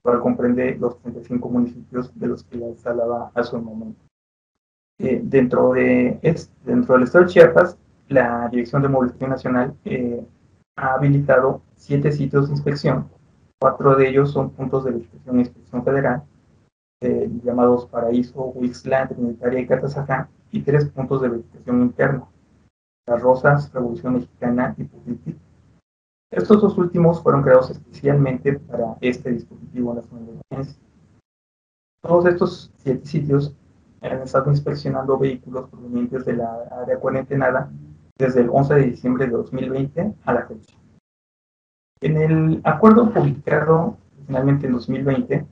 cual 0.01 0.21
comprende 0.21 0.77
los 0.79 0.97
35 0.99 1.49
municipios 1.49 2.17
de 2.17 2.27
los 2.27 2.43
que 2.45 2.55
les 2.55 2.87
hablaba 2.87 3.31
hace 3.35 3.57
un 3.57 3.65
momento. 3.65 3.99
Eh, 4.99 5.19
dentro, 5.21 5.73
de, 5.73 6.17
dentro 6.63 6.93
del 6.93 7.03
estado 7.03 7.25
de 7.25 7.31
Chiapas, 7.31 7.77
la 8.09 8.47
Dirección 8.49 8.81
de 8.81 8.89
Movilización 8.89 9.29
Nacional 9.29 9.75
eh, 9.85 10.25
ha 10.75 10.93
habilitado 10.93 11.61
siete 11.75 12.11
sitios 12.11 12.47
de 12.47 12.53
inspección. 12.53 13.09
Cuatro 13.59 13.95
de 13.95 14.09
ellos 14.09 14.31
son 14.31 14.51
puntos 14.51 14.85
de 14.85 14.91
verificación 14.91 15.37
e 15.37 15.41
inspección 15.41 15.83
federal, 15.83 16.23
eh, 17.01 17.29
llamados 17.43 17.85
Paraíso, 17.87 18.45
Huixlán, 18.55 19.09
Trinitaria 19.09 19.59
y 19.59 19.67
Catazajá, 19.67 20.29
y 20.51 20.61
tres 20.61 20.85
puntos 20.85 21.21
de 21.21 21.29
verificación 21.29 21.81
interna, 21.81 22.27
Las 23.07 23.21
Rosas, 23.21 23.71
Revolución 23.73 24.13
Mexicana 24.13 24.75
y 24.77 24.83
Pulitic. 24.83 25.37
Estos 26.31 26.61
dos 26.61 26.77
últimos 26.77 27.21
fueron 27.21 27.41
creados 27.41 27.71
especialmente 27.71 28.59
para 28.59 28.97
este 29.01 29.31
dispositivo 29.31 29.93
nacional 29.93 30.25
de 30.25 30.41
emergencia. 30.51 30.83
Todos 32.01 32.25
estos 32.25 32.71
siete 32.77 33.05
sitios 33.05 33.55
han 34.01 34.21
estado 34.21 34.51
inspeccionando 34.51 35.17
vehículos 35.17 35.69
provenientes 35.69 36.25
de 36.25 36.33
la 36.33 36.67
área 36.83 36.99
cuarentenada 36.99 37.71
desde 38.17 38.41
el 38.41 38.49
11 38.51 38.73
de 38.75 38.83
diciembre 38.83 39.25
de 39.25 39.31
2020 39.31 40.13
a 40.25 40.33
la 40.33 40.45
fecha. 40.45 40.75
En 42.01 42.17
el 42.17 42.61
acuerdo 42.63 43.11
publicado 43.13 43.97
finalmente 44.27 44.67
en 44.67 44.73
2020, 44.73 45.45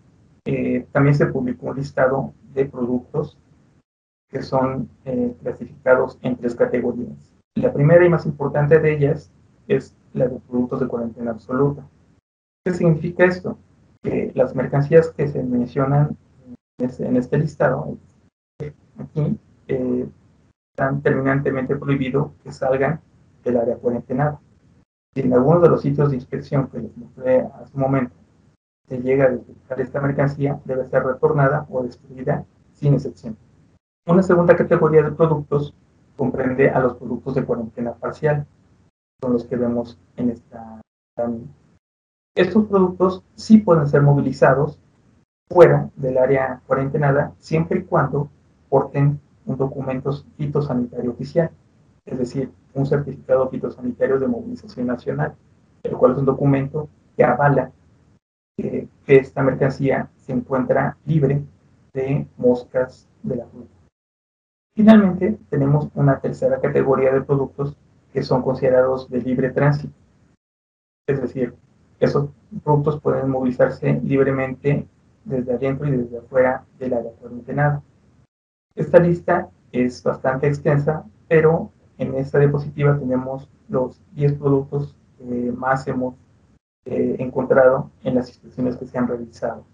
eh, 0.46 0.88
también 0.92 1.16
se 1.16 1.26
publicó 1.28 1.68
un 1.68 1.78
listado 1.78 2.34
de 2.54 2.66
productos 2.66 3.38
que 4.30 4.42
son 4.42 4.90
eh, 5.06 5.34
clasificados 5.42 6.20
en 6.22 6.36
tres 6.36 6.56
categorías. 6.56 7.34
La 7.56 7.74
primera 7.74 8.06
y 8.06 8.10
más 8.10 8.26
importante 8.26 8.80
de 8.80 8.94
ellas 8.94 9.32
es 9.68 9.96
la 10.14 10.28
de 10.28 10.40
productos 10.40 10.82
de 10.82 10.88
cuarentena 10.88 11.32
absoluta. 11.32 11.88
¿Qué 12.66 12.74
significa 12.74 13.26
esto? 13.26 13.58
Que 14.04 14.32
las 14.36 14.56
mercancías 14.56 15.10
que 15.10 15.28
se 15.28 15.42
mencionan 15.42 16.18
en 16.78 17.16
este, 17.16 17.38
listado, 17.38 17.98
aquí, 18.98 19.40
eh, 19.68 20.08
están 20.76 21.02
terminantemente 21.02 21.78
prohibido 21.78 22.34
que 22.44 22.52
salgan 22.52 23.00
del 23.46 23.56
área 23.56 23.78
cuarentenada. 23.78 24.42
Si 25.14 25.22
en 25.22 25.32
alguno 25.32 25.62
de 25.62 25.70
los 25.70 25.82
sitios 25.82 26.10
de 26.10 26.18
inspección 26.18 26.68
que 26.68 26.80
les 26.80 26.98
mostré 26.98 27.40
hace 27.40 27.72
un 27.76 27.82
momento 27.82 28.14
se 28.90 29.02
llega 29.02 29.26
a 29.26 29.30
detectar 29.30 29.80
esta 29.80 30.02
mercancía, 30.02 30.60
debe 30.66 30.86
ser 30.86 31.04
retornada 31.04 31.66
o 31.70 31.82
destruida 31.82 32.46
sin 32.74 32.94
excepción. 32.94 33.38
Una 34.06 34.22
segunda 34.22 34.58
categoría 34.58 35.02
de 35.02 35.12
productos 35.12 35.74
comprende 36.18 36.70
a 36.70 36.82
los 36.82 36.96
productos 36.96 37.36
de 37.36 37.46
cuarentena 37.46 37.94
parcial, 37.94 38.46
son 39.22 39.32
los 39.32 39.46
que 39.46 39.56
vemos 39.56 39.98
en 40.18 40.32
esta 40.32 40.82
Estos 42.36 42.66
productos 42.66 43.24
sí 43.36 43.60
pueden 43.60 43.88
ser 43.88 44.02
movilizados 44.02 44.78
fuera 45.50 45.90
del 45.96 46.18
área 46.18 46.62
cuarentenada 46.68 47.34
siempre 47.40 47.80
y 47.80 47.84
cuando 47.84 48.30
porten 48.68 49.22
un 49.46 49.58
documento 49.58 50.12
fitosanitario 50.38 51.12
oficial, 51.12 51.52
es 52.06 52.18
decir, 52.18 52.52
un 52.74 52.86
certificado 52.86 53.50
fitosanitario 53.50 54.20
de 54.20 54.28
movilización 54.28 54.88
nacional, 54.88 55.36
el 55.84 55.96
cual 55.98 56.14
es 56.14 56.18
un 56.18 56.26
documento 56.26 56.90
que 57.16 57.24
avala 57.24 57.72
que, 58.58 58.88
esta 59.08 59.44
mercancía 59.44 60.10
se 60.18 60.32
encuentra 60.32 60.98
libre 61.06 61.44
de 61.94 62.28
moscas 62.38 63.08
de 63.22 63.36
la 63.36 63.46
fruta. 63.46 63.70
Finalmente, 64.76 65.38
tenemos 65.50 65.90
una 65.94 66.20
tercera 66.20 66.60
categoría 66.60 67.14
de 67.14 67.22
productos 67.22 67.78
que 68.12 68.24
son 68.24 68.42
considerados 68.42 69.08
de 69.10 69.22
libre 69.22 69.52
tránsito. 69.52 69.94
Es 71.08 71.22
decir, 71.22 71.54
esos 72.00 72.30
productos 72.64 73.00
pueden 73.00 73.30
movilizarse 73.30 74.02
libremente 74.04 74.88
desde 75.24 75.54
adentro 75.54 75.88
y 75.88 75.92
desde 75.92 76.18
afuera 76.18 76.66
del 76.80 76.94
área 76.94 77.12
cuarentenada. 77.12 77.84
Esta 78.76 79.00
lista 79.00 79.50
es 79.72 80.04
bastante 80.04 80.48
extensa, 80.48 81.06
pero 81.28 81.72
en 81.98 82.14
esta 82.16 82.40
diapositiva 82.40 82.98
tenemos 83.00 83.50
los 83.70 84.02
10 84.14 84.34
productos 84.34 84.96
que 85.18 85.52
más 85.52 85.88
hemos 85.88 86.16
eh, 86.86 87.16
encontrado 87.20 87.90
en 88.04 88.16
las 88.16 88.28
inspecciones 88.30 88.76
que 88.78 88.86
se 88.86 88.98
han 88.98 89.08
realizado. 89.08 89.66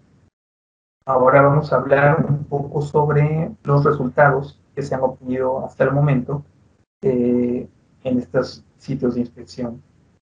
Ahora 1.04 1.42
vamos 1.42 1.72
a 1.72 1.76
hablar 1.76 2.24
un 2.28 2.44
poco 2.44 2.80
sobre 2.80 3.50
los 3.64 3.84
resultados 3.84 4.60
que 4.74 4.82
se 4.82 4.94
han 4.94 5.02
obtenido 5.02 5.64
hasta 5.64 5.84
el 5.84 5.90
momento 5.90 6.44
eh, 7.02 7.68
en 8.04 8.18
estos 8.18 8.64
sitios 8.78 9.14
de 9.14 9.20
inspección. 9.20 9.82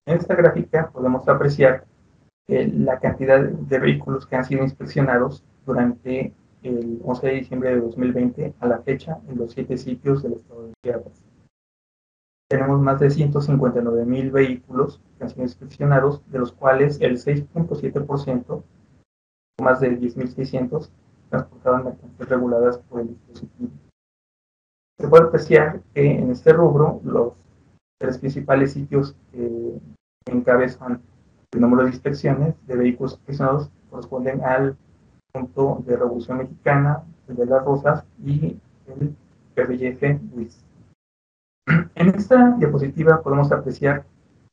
En 0.07 0.19
esta 0.19 0.35
gráfica 0.35 0.91
podemos 0.91 1.27
apreciar 1.27 1.85
eh, 2.49 2.71
la 2.75 2.99
cantidad 2.99 3.41
de 3.41 3.79
vehículos 3.79 4.27
que 4.27 4.37
han 4.37 4.45
sido 4.45 4.63
inspeccionados 4.63 5.43
durante 5.65 6.35
el 6.63 7.01
11 7.03 7.27
de 7.27 7.35
diciembre 7.35 7.71
de 7.71 7.81
2020 7.81 8.55
a 8.61 8.67
la 8.67 8.79
fecha 8.83 9.19
en 9.29 9.39
los 9.39 9.53
siete 9.53 9.77
sitios 9.79 10.23
del 10.23 10.35
estado 10.35 10.67
de 10.67 10.73
Chiapas. 10.83 11.23
Tenemos 12.49 12.81
más 12.81 12.99
de 13.01 13.11
159 13.11 14.07
mil 14.07 14.31
vehículos 14.31 15.03
que 15.17 15.25
han 15.25 15.31
sido 15.31 15.43
inspeccionados, 15.43 16.23
de 16.31 16.39
los 16.39 16.53
cuales 16.53 16.99
el 17.01 17.19
6.7%, 17.19 18.63
más 19.61 19.81
de 19.81 20.01
10.600, 20.01 20.91
transportaban 21.29 21.85
mercancías 21.85 22.29
reguladas 22.29 22.79
por 22.79 23.03
el 23.03 23.09
dispositivo. 23.09 23.71
Se 24.99 25.09
puede 25.09 25.25
apreciar 25.25 25.83
que 25.95 26.11
en 26.11 26.31
este 26.31 26.53
rubro 26.53 27.01
los 27.05 27.35
tres 28.01 28.19
principales 28.19 28.73
sitios 28.73 29.15
que 29.31 29.79
encabezan 30.27 31.03
el 31.53 31.61
número 31.61 31.85
de 31.85 31.91
inspecciones 31.91 32.55
de 32.67 32.77
vehículos 32.77 33.13
inspeccionados 33.13 33.71
corresponden 33.91 34.43
al 34.43 34.77
punto 35.33 35.83
de 35.87 35.97
Revolución 35.97 36.39
Mexicana, 36.39 37.03
el 37.29 37.37
de 37.37 37.47
las 37.47 37.65
Rosas 37.65 38.05
y 38.25 38.57
el 38.87 39.15
PBF 39.55 40.21
WIS. 40.35 40.65
En 41.95 42.09
esta 42.09 42.57
diapositiva 42.59 43.23
podemos 43.23 43.53
apreciar 43.53 44.05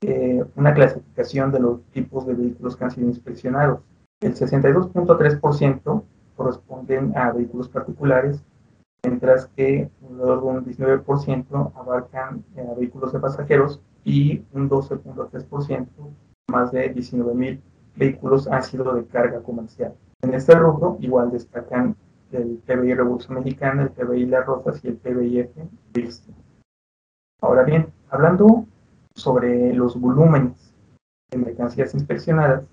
eh, 0.02 0.44
una 0.56 0.74
clasificación 0.74 1.52
de 1.52 1.60
los 1.60 1.82
tipos 1.92 2.28
de 2.28 2.34
vehículos 2.34 2.76
que 2.76 2.84
han 2.84 2.92
sido 2.92 3.08
inspeccionados. 3.08 3.80
El 4.22 4.36
62.3% 4.36 6.04
corresponden 6.36 7.18
a 7.18 7.32
vehículos 7.32 7.70
particulares, 7.70 8.44
mientras 9.04 9.48
que 9.48 9.90
un 10.02 10.66
19% 10.66 11.72
abarcan 11.76 12.44
eh, 12.56 12.68
vehículos 12.78 13.14
de 13.14 13.20
pasajeros 13.20 13.82
y 14.04 14.44
un 14.54 14.70
12.3%, 14.70 15.88
más 16.48 16.72
de 16.72 16.94
19.000 16.94 17.62
vehículos 17.96 18.48
han 18.48 18.64
sido 18.64 18.94
de 18.94 19.06
carga 19.06 19.42
comercial. 19.42 19.94
En 20.22 20.34
este 20.34 20.56
rubro 20.56 20.98
igual 21.02 21.32
destacan 21.32 21.96
el 22.32 22.58
PBI 22.66 22.94
Revolución 22.94 23.36
Mexicana, 23.36 23.84
el 23.84 23.92
PBI 23.92 24.26
Las 24.26 24.46
Rosas 24.46 24.84
y 24.84 24.88
el 24.88 24.98
PBIF 24.98 25.50
Bristol. 25.94 26.36
Ahora 27.42 27.64
bien, 27.64 27.94
hablando 28.10 28.66
sobre 29.14 29.74
los 29.74 30.00
volúmenes 30.00 30.74
de 31.32 31.38
mercancías 31.38 31.94
inspeccionadas, 31.94 32.64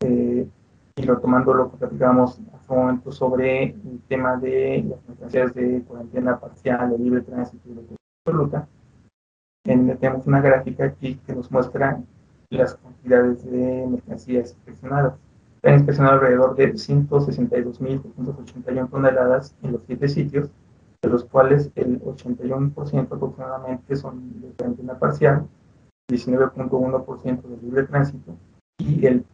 eh, 0.00 0.48
y 0.96 1.02
retomando 1.02 1.52
lo 1.52 1.70
que 1.70 1.78
platicábamos 1.78 2.40
hace 2.52 2.72
un 2.72 2.78
momento 2.78 3.10
sobre 3.10 3.64
el 3.64 4.00
tema 4.08 4.36
de 4.36 4.84
las 4.88 5.08
mercancías 5.08 5.54
de 5.54 5.82
cuarentena 5.82 6.38
parcial, 6.38 6.90
de 6.90 6.98
libre 6.98 7.20
tránsito 7.22 7.68
y 7.68 7.74
de 7.74 7.96
absoluta, 8.24 8.68
tenemos 9.64 10.26
una 10.26 10.40
gráfica 10.40 10.84
aquí 10.84 11.16
que 11.26 11.34
nos 11.34 11.50
muestra 11.50 12.00
las 12.50 12.74
cantidades 12.76 13.44
de 13.44 13.86
mercancías 13.88 14.50
inspeccionadas. 14.50 15.14
Han 15.64 15.74
inspeccionado 15.74 16.16
alrededor 16.16 16.56
de 16.56 16.72
162.281 16.74 18.90
toneladas 18.90 19.54
en 19.62 19.72
los 19.72 19.80
siete 19.86 20.08
sitios, 20.08 20.50
de 21.02 21.08
los 21.08 21.24
cuales 21.24 21.70
el 21.74 22.02
81% 22.02 23.06
aproximadamente 23.10 23.96
son 23.96 24.42
de 24.42 24.50
cuarentena 24.50 24.98
parcial, 24.98 25.48
19.1% 26.10 27.42
de 27.42 27.56
libre 27.62 27.84
tránsito 27.84 28.36
y 28.78 29.06
el 29.06 29.24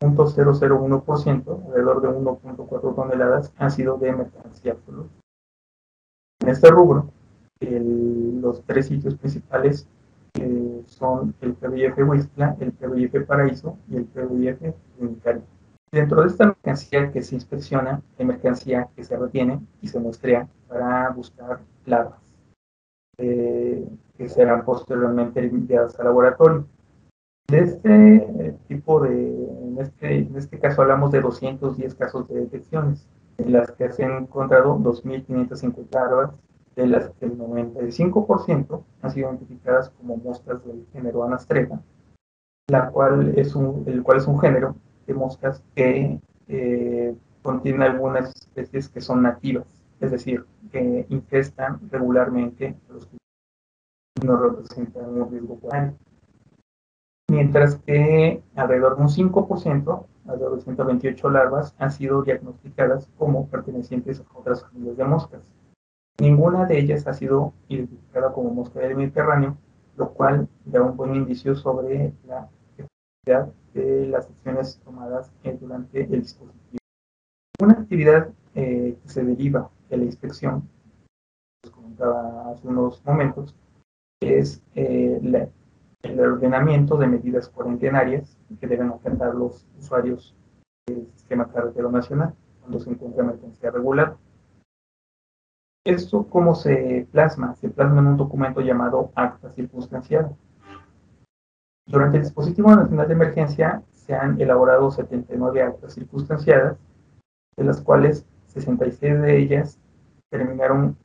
0.001%, 0.00 1.66
alrededor 1.66 2.02
de 2.02 2.08
1.4 2.08 2.94
toneladas, 2.94 3.52
han 3.56 3.70
sido 3.70 3.98
de 3.98 4.12
mercancía 4.12 4.72
absoluta. 4.72 5.10
En 6.40 6.48
este 6.48 6.70
rubro, 6.70 7.10
los 7.60 8.62
tres 8.62 8.86
sitios 8.86 9.16
principales 9.16 9.86
eh, 10.34 10.82
son 10.86 11.34
el 11.40 11.54
PBF 11.54 11.98
Huistla, 12.08 12.56
el 12.60 12.72
PBF 12.72 13.26
Paraíso 13.26 13.76
y 13.88 13.96
el 13.96 14.04
PBF 14.04 14.74
Unitario. 14.98 15.42
Dentro 15.90 16.22
de 16.22 16.28
esta 16.28 16.46
mercancía 16.46 17.12
que 17.12 17.22
se 17.22 17.34
inspecciona, 17.34 18.00
hay 18.18 18.24
mercancía 18.24 18.88
que 18.96 19.04
se 19.04 19.16
retiene 19.16 19.60
y 19.82 19.88
se 19.88 20.00
muestrea 20.00 20.48
para 20.66 21.10
buscar 21.10 21.60
larvas, 21.84 22.18
eh, 23.18 23.86
que 24.16 24.28
serán 24.28 24.64
posteriormente 24.64 25.40
enviadas 25.40 25.98
al 26.00 26.06
laboratorio. 26.06 26.66
De 27.48 27.58
este 27.58 28.16
eh, 28.16 28.56
tipo 28.68 29.00
de, 29.00 29.10
en 29.12 29.76
este, 29.78 30.16
en 30.16 30.36
este 30.36 30.58
caso 30.58 30.80
hablamos 30.80 31.12
de 31.12 31.20
210 31.20 31.94
casos 31.94 32.26
de 32.28 32.40
detecciones, 32.40 33.06
en 33.36 33.52
las 33.52 33.70
que 33.72 33.90
se 33.90 34.04
han 34.04 34.22
encontrado 34.22 34.78
2.550 34.78 35.88
larvas, 35.92 36.30
de 36.76 36.86
las 36.86 37.10
que 37.10 37.26
el 37.26 37.38
95% 37.38 38.82
han 39.02 39.10
sido 39.10 39.28
identificadas 39.28 39.90
como 39.90 40.16
moscas 40.16 40.64
del 40.64 40.86
género 40.92 41.24
Anastrega, 41.24 41.80
la 42.68 42.90
cual 42.90 43.38
es 43.38 43.54
un, 43.54 43.84
el 43.86 44.02
cual 44.02 44.18
es 44.18 44.26
un 44.26 44.40
género 44.40 44.76
de 45.06 45.14
moscas 45.14 45.62
que 45.74 46.20
eh, 46.48 47.14
contiene 47.42 47.84
algunas 47.84 48.32
especies 48.34 48.88
que 48.88 49.00
son 49.00 49.22
nativas, 49.22 49.66
es 50.00 50.10
decir, 50.10 50.44
que 50.70 51.06
infestan 51.08 51.80
regularmente 51.90 52.76
los 52.88 53.06
que 53.06 53.16
no 54.24 54.36
representan 54.36 55.08
un 55.08 55.30
riesgo 55.30 55.58
para 55.58 55.94
Mientras 57.30 57.76
que 57.76 58.42
alrededor 58.56 58.96
de 58.96 59.02
un 59.02 59.08
5%, 59.08 60.06
alrededor 60.26 60.56
de 60.56 60.62
128 60.62 61.30
larvas, 61.30 61.74
han 61.78 61.90
sido 61.90 62.22
diagnosticadas 62.22 63.08
como 63.16 63.46
pertenecientes 63.48 64.20
a 64.20 64.38
otras 64.38 64.62
familias 64.62 64.98
de 64.98 65.04
moscas. 65.04 65.40
Ninguna 66.20 66.66
de 66.66 66.78
ellas 66.78 67.06
ha 67.06 67.14
sido 67.14 67.52
identificada 67.68 68.32
como 68.32 68.50
mosca 68.54 68.80
del 68.80 68.96
Mediterráneo, 68.96 69.56
lo 69.96 70.12
cual 70.12 70.48
da 70.64 70.82
un 70.82 70.96
buen 70.96 71.14
indicio 71.14 71.54
sobre 71.54 72.12
la 72.26 72.48
efectividad 72.76 73.52
de 73.74 74.06
las 74.06 74.28
acciones 74.28 74.80
tomadas 74.84 75.32
durante 75.60 76.02
el 76.02 76.22
dispositivo. 76.22 76.78
Una 77.60 77.74
actividad 77.74 78.28
eh, 78.54 78.96
que 79.02 79.08
se 79.08 79.24
deriva 79.24 79.70
de 79.88 79.96
la 79.96 80.04
inspección, 80.04 80.68
como 81.62 81.76
comentaba 81.76 82.50
hace 82.50 82.66
unos 82.68 83.04
momentos, 83.04 83.54
es 84.20 84.62
eh, 84.74 85.20
el 86.02 86.20
ordenamiento 86.20 86.96
de 86.96 87.06
medidas 87.06 87.48
cuarentenarias 87.48 88.36
que 88.60 88.66
deben 88.66 88.90
acatar 88.90 89.34
los 89.34 89.66
usuarios 89.78 90.34
del 90.86 91.06
sistema 91.14 91.48
carretero 91.48 91.90
nacional 91.90 92.34
cuando 92.60 92.80
se 92.80 92.90
encuentra 92.90 93.22
emergencia 93.22 93.70
regular. 93.70 94.16
¿Esto 95.84 96.28
cómo 96.28 96.54
se 96.54 97.08
plasma? 97.10 97.56
Se 97.56 97.68
plasma 97.68 98.00
en 98.00 98.06
un 98.06 98.16
documento 98.16 98.60
llamado 98.60 99.10
Acta 99.16 99.50
Circunstancial. 99.50 100.36
Durante 101.86 102.18
el 102.18 102.22
dispositivo 102.22 102.74
nacional 102.74 103.08
de 103.08 103.14
emergencia 103.14 103.82
se 103.90 104.14
han 104.14 104.40
elaborado 104.40 104.92
79 104.92 105.62
actas 105.62 105.94
circunstanciadas, 105.94 106.78
de 107.56 107.64
las 107.64 107.80
cuales 107.80 108.24
66 108.46 109.20
de 109.20 109.38
ellas 109.38 109.78
terminaron 110.30 110.96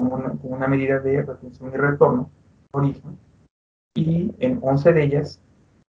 con 0.00 0.38
una, 0.42 0.66
medida 0.66 0.98
de 0.98 1.22
retención 1.22 1.72
y 1.72 1.76
retorno, 1.76 2.28
origen, 2.72 3.16
y 3.94 4.34
en 4.40 4.58
11 4.60 4.92
de 4.92 5.04
ellas 5.04 5.40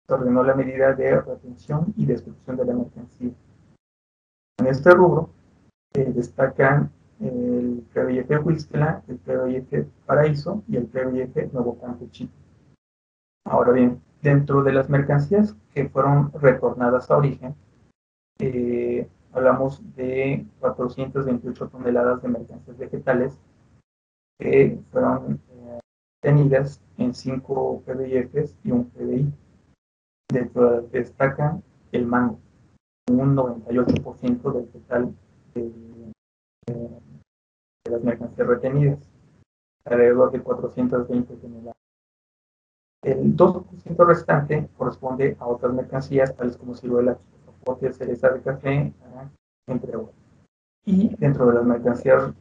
se 0.05 0.13
ordenó 0.13 0.43
la 0.43 0.53
medida 0.53 0.93
de 0.93 1.21
retención 1.21 1.93
y 1.95 2.05
destrucción 2.05 2.57
de 2.57 2.65
la 2.65 2.73
mercancía. 2.73 3.31
En 4.59 4.67
este 4.67 4.91
rubro 4.91 5.29
eh, 5.93 6.11
destacan 6.13 6.91
el 7.23 7.85
PBF 7.93 8.45
Huistla, 8.45 9.01
el 9.07 9.17
PBF 9.17 9.87
Paraíso 10.05 10.63
y 10.67 10.75
el 10.75 10.87
PBF 10.87 11.53
Nuevo 11.53 11.79
Campo 11.79 12.07
Chico. 12.11 12.33
Ahora 13.45 13.71
bien, 13.71 14.01
dentro 14.21 14.63
de 14.63 14.73
las 14.73 14.89
mercancías 14.89 15.55
que 15.73 15.87
fueron 15.87 16.31
retornadas 16.33 17.09
a 17.09 17.17
origen, 17.17 17.55
eh, 18.39 19.07
hablamos 19.31 19.81
de 19.95 20.45
428 20.59 21.69
toneladas 21.69 22.21
de 22.21 22.27
mercancías 22.27 22.77
vegetales 22.77 23.39
que 24.39 24.79
fueron 24.91 25.39
eh, 25.49 25.79
tenidas 26.21 26.81
en 26.97 27.13
5 27.13 27.83
PBIFs 27.85 28.55
y 28.63 28.71
un 28.71 28.89
PBI. 28.89 29.31
Dentro 30.29 30.69
de 30.69 30.77
las 30.77 30.85
que 30.91 30.99
destacan 30.99 31.63
el 31.91 32.05
mango, 32.05 32.39
un 33.09 33.35
98% 33.35 34.51
del 34.53 34.67
total 34.67 35.15
de, 35.53 35.71
de 36.65 37.02
las 37.93 38.03
mercancías 38.03 38.47
retenidas, 38.47 38.99
alrededor 39.85 40.31
de 40.31 40.41
420 40.41 41.35
toneladas. 41.35 41.73
El 43.03 43.35
2% 43.35 44.07
restante 44.07 44.69
corresponde 44.77 45.35
a 45.39 45.47
otras 45.47 45.73
mercancías, 45.73 46.35
tales 46.35 46.57
como 46.57 46.73
ciruelas, 46.73 47.17
chocolate, 47.45 47.93
cereza 47.93 48.29
de 48.29 48.41
café, 48.41 48.93
entre 49.67 49.95
otros. 49.95 50.15
Y 50.85 51.15
dentro 51.17 51.45
de 51.47 51.53
las 51.53 51.65
mercancías 51.65 52.33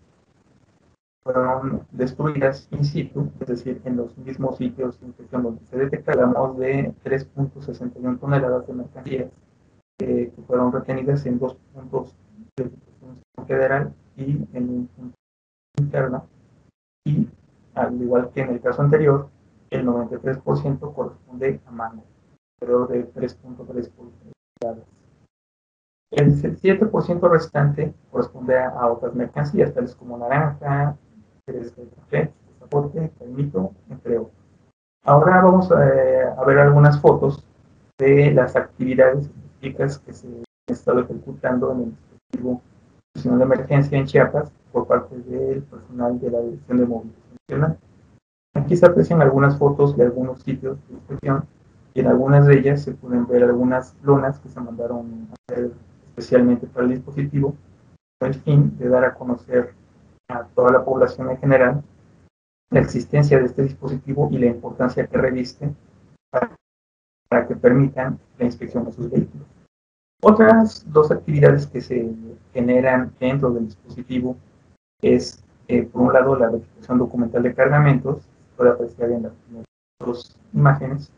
fueron 1.22 1.86
destruidas 1.92 2.68
in 2.70 2.84
situ, 2.84 3.30
es 3.40 3.48
decir, 3.48 3.80
en 3.84 3.96
los 3.96 4.16
mismos 4.18 4.56
sitios 4.56 5.00
de 5.00 5.06
infección 5.06 5.42
donde 5.42 5.64
se 5.66 5.76
detectamos 5.76 6.58
de 6.58 6.92
3.61 7.04 8.18
toneladas 8.18 8.66
de 8.66 8.72
mercancías 8.72 9.30
que 9.98 10.32
fueron 10.46 10.72
retenidas 10.72 11.24
en 11.26 11.38
dos 11.38 11.56
puntos 11.72 12.16
de 12.56 12.70
federal 13.46 13.94
y 14.16 14.32
en 14.52 14.68
un 14.68 14.86
punto 14.88 15.21
interno. 15.82 16.26
Y 17.04 17.28
al 17.74 18.00
igual 18.00 18.30
que 18.30 18.42
en 18.42 18.50
el 18.50 18.60
caso 18.60 18.82
anterior, 18.82 19.28
el 19.70 19.86
93% 19.86 20.94
corresponde 20.94 21.60
a 21.66 21.70
mango, 21.70 22.04
alrededor 22.60 22.88
de 22.88 23.12
3.3 23.12 23.90
pulgadas. 23.90 24.86
El 26.10 26.36
7% 26.36 27.30
restante 27.30 27.94
corresponde 28.10 28.58
a, 28.58 28.86
otras 28.86 29.14
mercancías, 29.14 29.72
tales 29.72 29.94
como 29.94 30.18
naranja, 30.18 30.96
café, 31.46 32.32
zapote, 32.58 33.08
palmito, 33.18 33.72
entre 33.88 34.18
otros. 34.18 34.36
Ahora 35.04 35.40
vamos 35.40 35.70
eh, 35.70 36.24
a, 36.36 36.44
ver 36.44 36.58
algunas 36.58 37.00
fotos 37.00 37.44
de 37.98 38.30
las 38.32 38.54
actividades 38.56 39.24
específicas 39.26 39.98
que 39.98 40.12
se 40.12 40.26
han 40.26 40.44
estado 40.68 41.00
ejecutando 41.00 41.72
en 41.72 41.78
el 41.80 41.90
dispositivo 41.90 42.62
de 43.14 43.44
emergencia 43.44 43.98
en 43.98 44.06
Chiapas 44.06 44.50
por 44.72 44.86
parte 44.86 45.16
del 45.16 45.62
personal 45.62 46.18
de 46.18 46.30
la 46.30 46.40
Dirección 46.40 46.78
de 46.78 46.86
Movilización 46.86 47.78
Aquí 48.54 48.76
se 48.76 48.86
aprecian 48.86 49.22
algunas 49.22 49.56
fotos 49.56 49.96
de 49.96 50.04
algunos 50.04 50.42
sitios 50.42 50.78
de 50.88 50.94
inspección 50.94 51.46
y 51.94 52.00
en 52.00 52.06
algunas 52.06 52.46
de 52.46 52.58
ellas 52.58 52.82
se 52.82 52.92
pueden 52.92 53.26
ver 53.26 53.44
algunas 53.44 53.96
lonas 54.02 54.38
que 54.40 54.48
se 54.48 54.60
mandaron 54.60 55.28
a 55.30 55.52
hacer 55.52 55.72
especialmente 56.08 56.66
para 56.66 56.86
el 56.86 56.92
dispositivo 56.92 57.54
con 58.18 58.28
el 58.28 58.34
fin 58.34 58.76
de 58.78 58.88
dar 58.88 59.04
a 59.04 59.14
conocer 59.14 59.74
a 60.28 60.44
toda 60.54 60.72
la 60.72 60.84
población 60.84 61.30
en 61.30 61.38
general 61.38 61.82
la 62.70 62.80
existencia 62.80 63.38
de 63.38 63.46
este 63.46 63.62
dispositivo 63.62 64.28
y 64.30 64.38
la 64.38 64.46
importancia 64.46 65.06
que 65.06 65.18
reviste 65.18 65.70
para 66.30 67.46
que 67.46 67.56
permitan 67.56 68.18
la 68.38 68.44
inspección 68.44 68.84
de 68.84 68.92
sus 68.92 69.10
vehículos. 69.10 69.46
Otras 70.24 70.84
dos 70.92 71.10
actividades 71.10 71.66
que 71.66 71.80
se 71.80 72.14
generan 72.54 73.12
dentro 73.18 73.50
del 73.50 73.66
dispositivo 73.66 74.36
es, 75.00 75.42
eh, 75.66 75.82
por 75.82 76.02
un 76.02 76.12
lado, 76.12 76.36
la 76.36 76.48
verificación 76.48 76.98
documental 76.98 77.42
de 77.42 77.54
cargamentos, 77.54 78.22
puede 78.56 78.70
apreciar 78.70 79.10
en 79.10 79.24
las 79.24 79.32
dos 79.98 80.36
imágenes, 80.52 81.10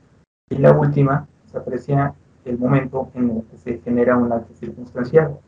y 0.49 0.57
la 0.57 0.73
última 0.73 1.29
se 1.51 1.59
aprecia 1.59 2.15
el 2.47 2.59
momento 2.59 3.11
en 3.13 3.31
el 3.31 3.43
que 3.45 3.59
se 3.59 3.79
genera 3.81 4.17
un 4.17 4.33
acto 4.33 4.55
circunstancial. 4.55 5.39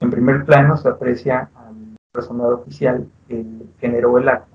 En 0.00 0.10
primer 0.10 0.44
plano 0.44 0.76
se 0.76 0.90
aprecia 0.90 1.50
al 1.54 1.96
personal 2.12 2.52
oficial 2.52 3.08
que 3.26 3.46
generó 3.80 4.18
el 4.18 4.28
acto. 4.28 4.54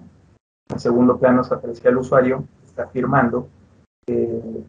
En 0.70 0.80
segundo 0.80 1.18
plano 1.18 1.44
se 1.44 1.56
aprecia 1.56 1.90
al 1.90 1.98
usuario 1.98 2.46
que 2.60 2.68
está 2.68 2.88
firmando 2.88 3.48
eh, 4.08 4.64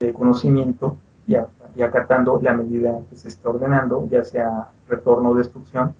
el 0.00 0.12
conocimiento 0.12 0.96
y, 1.26 1.36
acatando 1.82 2.38
la 2.42 2.54
medida 2.54 3.00
que 3.10 3.16
se 3.16 3.28
está 3.28 3.50
ordenando, 3.50 4.06
ya 4.10 4.24
sea 4.24 4.68
retorno 4.88 5.30
o 5.30 5.34
destrucción. 5.34 5.94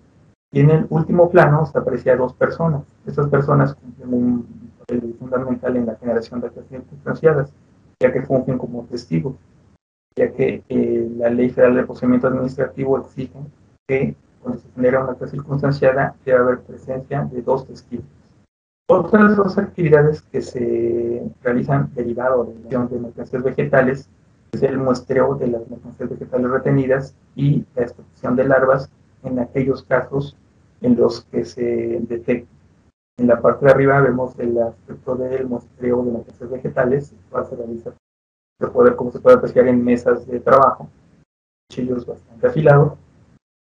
Y 0.52 0.60
en 0.60 0.70
el 0.70 0.86
último 0.90 1.30
plano 1.30 1.66
se 1.66 1.78
aprecia 1.78 2.12
a 2.12 2.16
dos 2.16 2.32
personas. 2.32 2.82
Estas 3.06 3.28
personas 3.28 3.74
cumplen 3.74 4.14
un 4.14 4.70
papel 4.78 5.16
fundamental 5.18 5.76
en 5.76 5.86
la 5.86 5.96
generación 5.96 6.40
de 6.40 6.46
actas 6.46 6.66
circunstanciadas, 6.68 7.52
ya 8.00 8.12
que 8.12 8.22
fungen 8.22 8.58
como 8.58 8.84
testigos 8.84 9.34
ya 10.16 10.32
que 10.32 10.62
eh, 10.68 11.08
la 11.16 11.30
Ley 11.30 11.50
Federal 11.50 11.74
de 11.74 11.84
Procedimiento 11.84 12.28
Administrativo 12.28 12.98
exige 12.98 13.38
que 13.88 14.14
cuando 14.40 14.60
se 14.60 14.68
genera 14.74 15.02
una 15.02 15.12
acta 15.12 15.26
circunstanciada 15.26 16.14
debe 16.24 16.38
haber 16.38 16.60
presencia 16.60 17.24
de 17.24 17.42
dos 17.42 17.66
testigos. 17.66 18.06
Otras 18.88 19.36
dos 19.36 19.56
actividades 19.56 20.22
que 20.22 20.42
se 20.42 21.22
realizan 21.42 21.90
derivado 21.94 22.44
de 22.44 22.70
la 22.70 22.84
de 22.84 22.98
mercancías 22.98 23.42
vegetales 23.42 24.08
es 24.54 24.62
el 24.62 24.78
muestreo 24.78 25.34
de 25.34 25.48
las 25.48 25.68
mercancías 25.68 26.10
vegetales 26.10 26.50
retenidas 26.50 27.14
y 27.34 27.64
la 27.74 27.82
extracción 27.82 28.36
de 28.36 28.44
larvas 28.44 28.90
en 29.22 29.38
aquellos 29.38 29.82
casos 29.84 30.36
en 30.80 30.96
los 30.96 31.24
que 31.26 31.44
se 31.44 32.00
detecta. 32.08 32.50
En 33.16 33.28
la 33.28 33.40
parte 33.40 33.64
de 33.64 33.72
arriba 33.72 34.00
vemos 34.00 34.38
el 34.38 34.58
aspecto 34.58 35.14
del 35.14 35.46
muestreo 35.46 36.02
de 36.02 36.12
mercancías 36.12 36.50
vegetales, 36.50 37.14
se 37.48 37.56
realiza 37.56 37.92
se 38.58 38.66
puede, 38.68 38.94
como 38.94 39.10
se 39.10 39.20
puede 39.20 39.36
apreciar 39.36 39.66
en 39.66 39.82
mesas 39.84 40.26
de 40.26 40.40
trabajo, 40.40 40.88
cuchillos 41.68 42.06
bastante 42.06 42.46
afilados, 42.46 42.92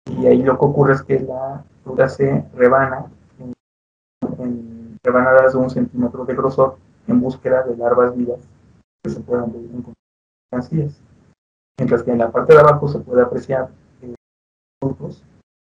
y 0.06 0.26
ahí 0.26 0.42
lo 0.42 0.58
que 0.58 0.64
ocurre 0.64 0.94
es 0.94 1.02
que 1.02 1.20
la 1.20 1.64
fruta 1.82 2.08
se 2.08 2.44
rebana 2.54 3.06
en, 4.38 4.96
rebanadas 5.02 5.52
de 5.52 5.58
un 5.58 5.70
centímetro 5.70 6.24
de 6.24 6.34
grosor 6.34 6.76
en 7.08 7.20
búsqueda 7.20 7.62
de 7.62 7.76
larvas 7.76 8.16
vivas 8.16 8.38
que 9.02 9.10
se 9.10 9.20
puedan 9.20 9.52
ver 9.52 9.62
Mientras 10.52 12.02
que 12.02 12.10
en 12.10 12.18
la 12.18 12.30
parte 12.30 12.54
de 12.54 12.60
abajo 12.60 12.88
se 12.88 12.98
puede 13.00 13.22
apreciar 13.22 13.70
eh, 14.02 14.14
frutos 14.80 15.22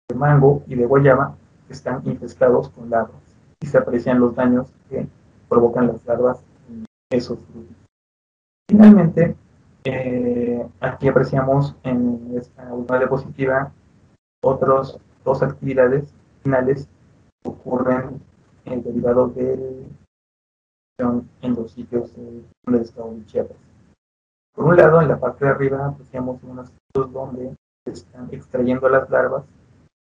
de 0.10 0.16
mango 0.16 0.64
y 0.68 0.76
de 0.76 0.86
guayaba 0.86 1.36
que 1.68 1.74
están 1.74 2.02
infestados 2.06 2.70
con 2.70 2.90
larvas 2.90 3.22
y 3.60 3.68
se 3.68 3.78
aprecian 3.78 4.20
los 4.20 4.36
daños 4.36 4.68
que 4.90 5.08
provocan 5.50 5.88
las 5.88 6.06
larvas 6.06 6.44
en 6.70 6.86
esos 7.12 7.40
frutos. 7.40 7.76
Finalmente, 8.70 9.36
eh, 9.84 10.68
aquí 10.80 11.08
apreciamos 11.08 11.76
en 11.84 12.34
esta 12.38 12.74
última 12.74 13.00
diapositiva 13.00 13.72
otras 14.44 14.98
dos 15.24 15.44
actividades 15.44 16.14
finales 16.44 16.88
que 17.44 17.50
ocurren 17.50 18.22
en 18.66 18.84
derivado 18.84 19.28
de 19.28 19.86
en 21.42 21.56
los 21.56 21.72
sitios 21.72 22.14
del 22.16 22.76
estado 22.76 23.14
de 23.16 23.26
Chiapas. 23.26 23.58
Por 24.54 24.66
un 24.66 24.76
lado, 24.76 25.02
en 25.02 25.08
la 25.08 25.20
parte 25.20 25.46
de 25.46 25.52
arriba 25.52 25.86
apreciamos 25.86 26.42
unos 26.44 26.70
sitios 26.70 27.14
donde 27.14 27.56
se 27.86 27.92
están 27.92 28.28
extrayendo 28.32 28.90
las 28.90 29.10
larvas 29.10 29.44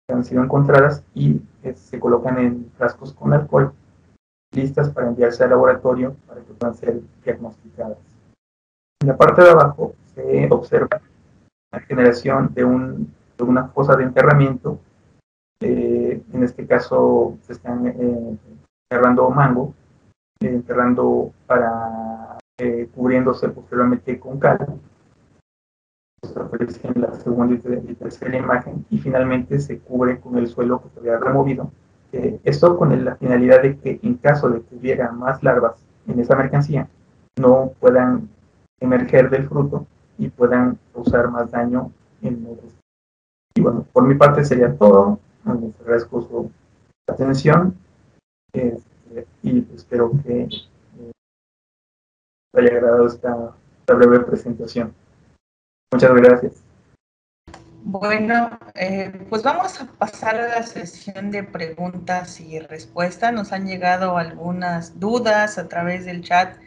que 0.07 0.13
han 0.13 0.23
sido 0.23 0.43
encontradas 0.43 1.03
y 1.13 1.41
se 1.75 1.99
colocan 1.99 2.39
en 2.39 2.71
frascos 2.77 3.13
con 3.13 3.33
alcohol 3.33 3.73
listas 4.51 4.89
para 4.89 5.07
enviarse 5.07 5.43
al 5.43 5.51
laboratorio 5.51 6.15
para 6.27 6.41
que 6.41 6.53
puedan 6.53 6.75
ser 6.75 7.01
diagnosticadas. 7.23 7.97
En 9.01 9.07
la 9.07 9.17
parte 9.17 9.43
de 9.43 9.51
abajo 9.51 9.93
se 10.15 10.47
observa 10.51 11.01
la 11.71 11.79
generación 11.81 12.53
de, 12.53 12.63
un, 12.63 13.13
una 13.39 13.67
fosa 13.67 13.95
de 13.95 14.03
enterramiento. 14.03 14.79
Eh, 15.61 16.23
en 16.33 16.43
este 16.43 16.65
caso 16.65 17.37
se 17.43 17.53
están 17.53 17.87
eh, 17.87 18.37
enterrando 18.89 19.29
mango, 19.29 19.73
eh, 20.41 20.47
enterrando 20.47 21.31
para 21.45 22.08
cubriéndose 22.93 23.49
posteriormente 23.49 24.19
con 24.19 24.39
cal. 24.39 24.79
Esto 26.21 26.41
aparece 26.41 26.87
en 26.87 27.01
la 27.01 27.13
segunda 27.13 27.55
y 27.55 27.93
tercera 27.95 28.37
imagen 28.37 28.85
y 28.89 28.97
finalmente 28.97 29.59
se 29.59 29.79
cubre 29.79 30.19
con 30.19 30.37
el 30.37 30.47
suelo 30.47 30.81
que 30.81 30.89
se 30.89 30.99
había 30.99 31.17
removido. 31.17 31.71
esto 32.11 32.77
con 32.77 33.05
la 33.05 33.15
finalidad 33.15 33.61
de 33.61 33.77
que 33.77 33.99
en 34.01 34.15
caso 34.15 34.49
de 34.49 34.61
que 34.61 34.75
hubiera 34.75 35.11
más 35.11 35.41
larvas 35.43 35.75
en 36.07 36.19
esa 36.19 36.35
mercancía, 36.35 36.89
no 37.37 37.71
puedan 37.79 38.29
emerger 38.79 39.29
del 39.29 39.47
fruto 39.47 39.85
y 40.17 40.29
puedan 40.29 40.77
causar 40.93 41.29
más 41.29 41.51
daño 41.51 41.91
en 42.21 42.45
otros. 42.49 42.73
Y 43.55 43.61
bueno, 43.61 43.85
por 43.93 44.03
mi 44.03 44.15
parte 44.15 44.43
sería 44.43 44.75
todo. 44.75 45.19
Les 45.45 45.79
agradezco 45.81 46.21
su 46.21 46.51
atención 47.07 47.75
este, 48.53 49.27
y 49.43 49.65
espero 49.73 50.11
que 50.23 50.43
eh, 50.43 50.49
haya 52.53 52.69
agradado 52.69 53.07
esta, 53.07 53.55
breve 53.87 54.19
presentación. 54.21 54.93
Muchas 55.91 56.13
gracias. 56.13 56.63
Bueno, 57.81 58.59
eh, 58.75 59.25
pues 59.29 59.41
vamos 59.41 59.81
a 59.81 59.87
pasar 59.97 60.35
a 60.35 60.47
la 60.49 60.63
sesión 60.63 61.31
de 61.31 61.43
preguntas 61.43 62.39
y 62.39 62.59
respuestas. 62.59 63.33
Nos 63.33 63.51
han 63.51 63.65
llegado 63.65 64.17
algunas 64.17 64.99
dudas 64.99 65.57
a 65.57 65.67
través 65.67 66.05
del 66.05 66.21
chat 66.21 66.57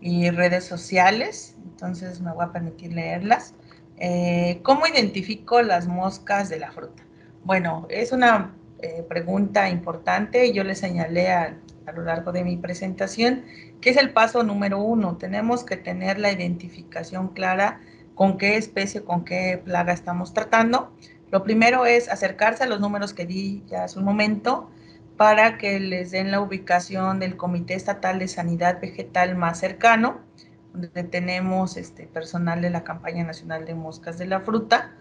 y 0.00 0.30
redes 0.30 0.64
sociales 0.64 1.58
entonces 1.78 2.20
me 2.20 2.32
voy 2.32 2.44
a 2.44 2.52
permitir 2.52 2.92
leerlas. 2.92 3.54
Eh, 3.98 4.58
¿Cómo 4.64 4.88
identifico 4.88 5.62
las 5.62 5.86
moscas 5.86 6.48
de 6.48 6.58
la 6.58 6.72
fruta? 6.72 7.04
Bueno, 7.44 7.86
es 7.88 8.10
una 8.10 8.52
eh, 8.80 9.04
pregunta 9.08 9.70
importante. 9.70 10.52
Yo 10.52 10.64
le 10.64 10.74
señalé 10.74 11.30
a, 11.30 11.56
a, 11.88 11.92
lo 11.92 12.02
largo 12.02 12.32
de 12.32 12.44
mi 12.44 12.56
presentación 12.56 13.44
que 13.80 13.90
es 13.90 13.96
el 13.96 14.10
paso 14.10 14.42
número 14.42 14.78
uno. 14.78 15.16
Tenemos 15.16 15.64
que 15.64 15.76
tener 15.76 16.18
la 16.18 16.32
identificación 16.32 17.28
clara 17.28 17.80
con 18.14 18.38
qué 18.38 18.56
especie, 18.56 19.02
con 19.02 19.24
qué 19.24 19.60
plaga 19.64 19.92
estamos 19.92 20.34
tratando. 20.34 20.92
Lo 21.30 21.42
primero 21.42 21.86
es 21.86 22.08
acercarse 22.08 22.64
a 22.64 22.66
los 22.66 22.80
números 22.80 23.14
que 23.14 23.26
di 23.26 23.62
ya 23.66 23.84
hace 23.84 23.98
un 23.98 24.04
momento 24.04 24.70
para 25.16 25.58
que 25.58 25.80
les 25.80 26.10
den 26.10 26.30
la 26.30 26.40
ubicación 26.40 27.18
del 27.18 27.36
Comité 27.36 27.74
Estatal 27.74 28.18
de 28.18 28.28
Sanidad 28.28 28.80
Vegetal 28.80 29.34
más 29.34 29.58
cercano 29.58 30.28
donde 30.72 31.04
tenemos 31.04 31.76
este, 31.76 32.06
personal 32.06 32.62
de 32.62 32.70
la 32.70 32.84
campaña 32.84 33.24
nacional 33.24 33.64
de 33.64 33.74
moscas 33.74 34.18
de 34.18 34.26
la 34.26 34.40
fruta, 34.40 34.92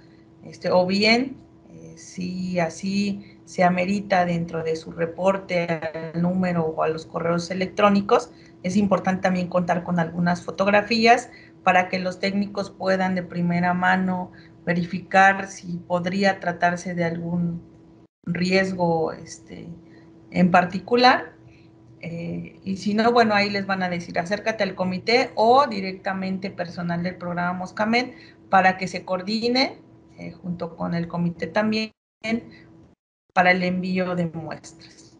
este, 0.43 0.71
o 0.71 0.85
bien, 0.85 1.38
eh, 1.69 1.95
si 1.97 2.59
así 2.59 3.36
se 3.47 3.63
amerita 3.63 4.25
dentro 4.25 4.61
de 4.61 4.75
su 4.75 4.91
reporte 4.91 5.67
al 6.13 6.21
número 6.21 6.65
o 6.65 6.83
a 6.83 6.89
los 6.89 7.05
correos 7.05 7.49
electrónicos, 7.49 8.29
es 8.61 8.75
importante 8.75 9.21
también 9.21 9.47
contar 9.47 9.85
con 9.85 9.99
algunas 9.99 10.43
fotografías 10.43 11.29
para 11.63 11.87
que 11.87 11.97
los 11.97 12.19
técnicos 12.19 12.71
puedan 12.71 13.15
de 13.15 13.23
primera 13.23 13.73
mano 13.73 14.33
verificar 14.65 15.47
si 15.47 15.77
podría 15.77 16.41
tratarse 16.41 16.93
de 16.93 17.05
algún 17.05 17.61
riesgo 18.23 19.13
este, 19.13 19.69
en 20.29 20.51
particular. 20.51 21.31
Eh, 22.01 22.59
y 22.65 22.75
si 22.75 22.95
no, 22.95 23.13
bueno, 23.13 23.33
ahí 23.33 23.49
les 23.49 23.65
van 23.65 23.81
a 23.81 23.87
decir 23.87 24.19
acércate 24.19 24.65
al 24.65 24.75
comité 24.75 25.31
o 25.35 25.67
directamente 25.67 26.51
personal 26.51 27.01
del 27.01 27.15
programa 27.15 27.53
Moscamed 27.53 28.11
para 28.49 28.77
que 28.77 28.89
se 28.89 29.05
coordine 29.05 29.79
eh, 30.19 30.33
junto 30.33 30.75
con 30.75 30.93
el 30.93 31.07
comité 31.07 31.47
también 31.47 31.93
para 33.38 33.51
el 33.51 33.61
envío 33.61 34.15
de 34.15 34.25
muestras. 34.25 35.15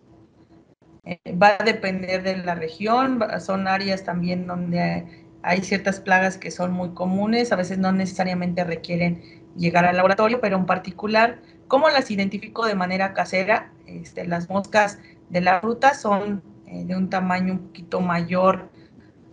Eh, 1.06 1.20
va 1.40 1.56
a 1.60 1.64
depender 1.64 2.24
de 2.24 2.38
la 2.38 2.56
región, 2.56 3.24
son 3.40 3.68
áreas 3.68 4.06
también 4.06 4.48
donde 4.48 5.28
hay 5.44 5.62
ciertas 5.62 6.00
plagas 6.00 6.40
que 6.40 6.50
son 6.50 6.72
muy 6.72 6.96
comunes, 6.96 7.52
a 7.52 7.56
veces 7.56 7.78
no 7.78 7.92
necesariamente 7.92 8.64
requieren 8.64 9.22
llegar 9.56 9.86
al 9.86 9.98
laboratorio, 9.98 10.42
pero 10.42 10.58
en 10.58 10.66
particular, 10.66 11.44
¿cómo 11.68 11.90
las 11.90 12.10
identifico 12.10 12.66
de 12.66 12.74
manera 12.74 13.14
casera? 13.14 13.72
Este, 13.86 14.26
las 14.26 14.50
moscas 14.50 14.98
de 15.30 15.42
la 15.42 15.62
fruta 15.62 15.94
son 15.94 16.42
eh, 16.66 16.86
de 16.86 16.96
un 16.96 17.12
tamaño 17.12 17.54
un 17.54 17.68
poquito 17.68 18.02
mayor 18.02 18.72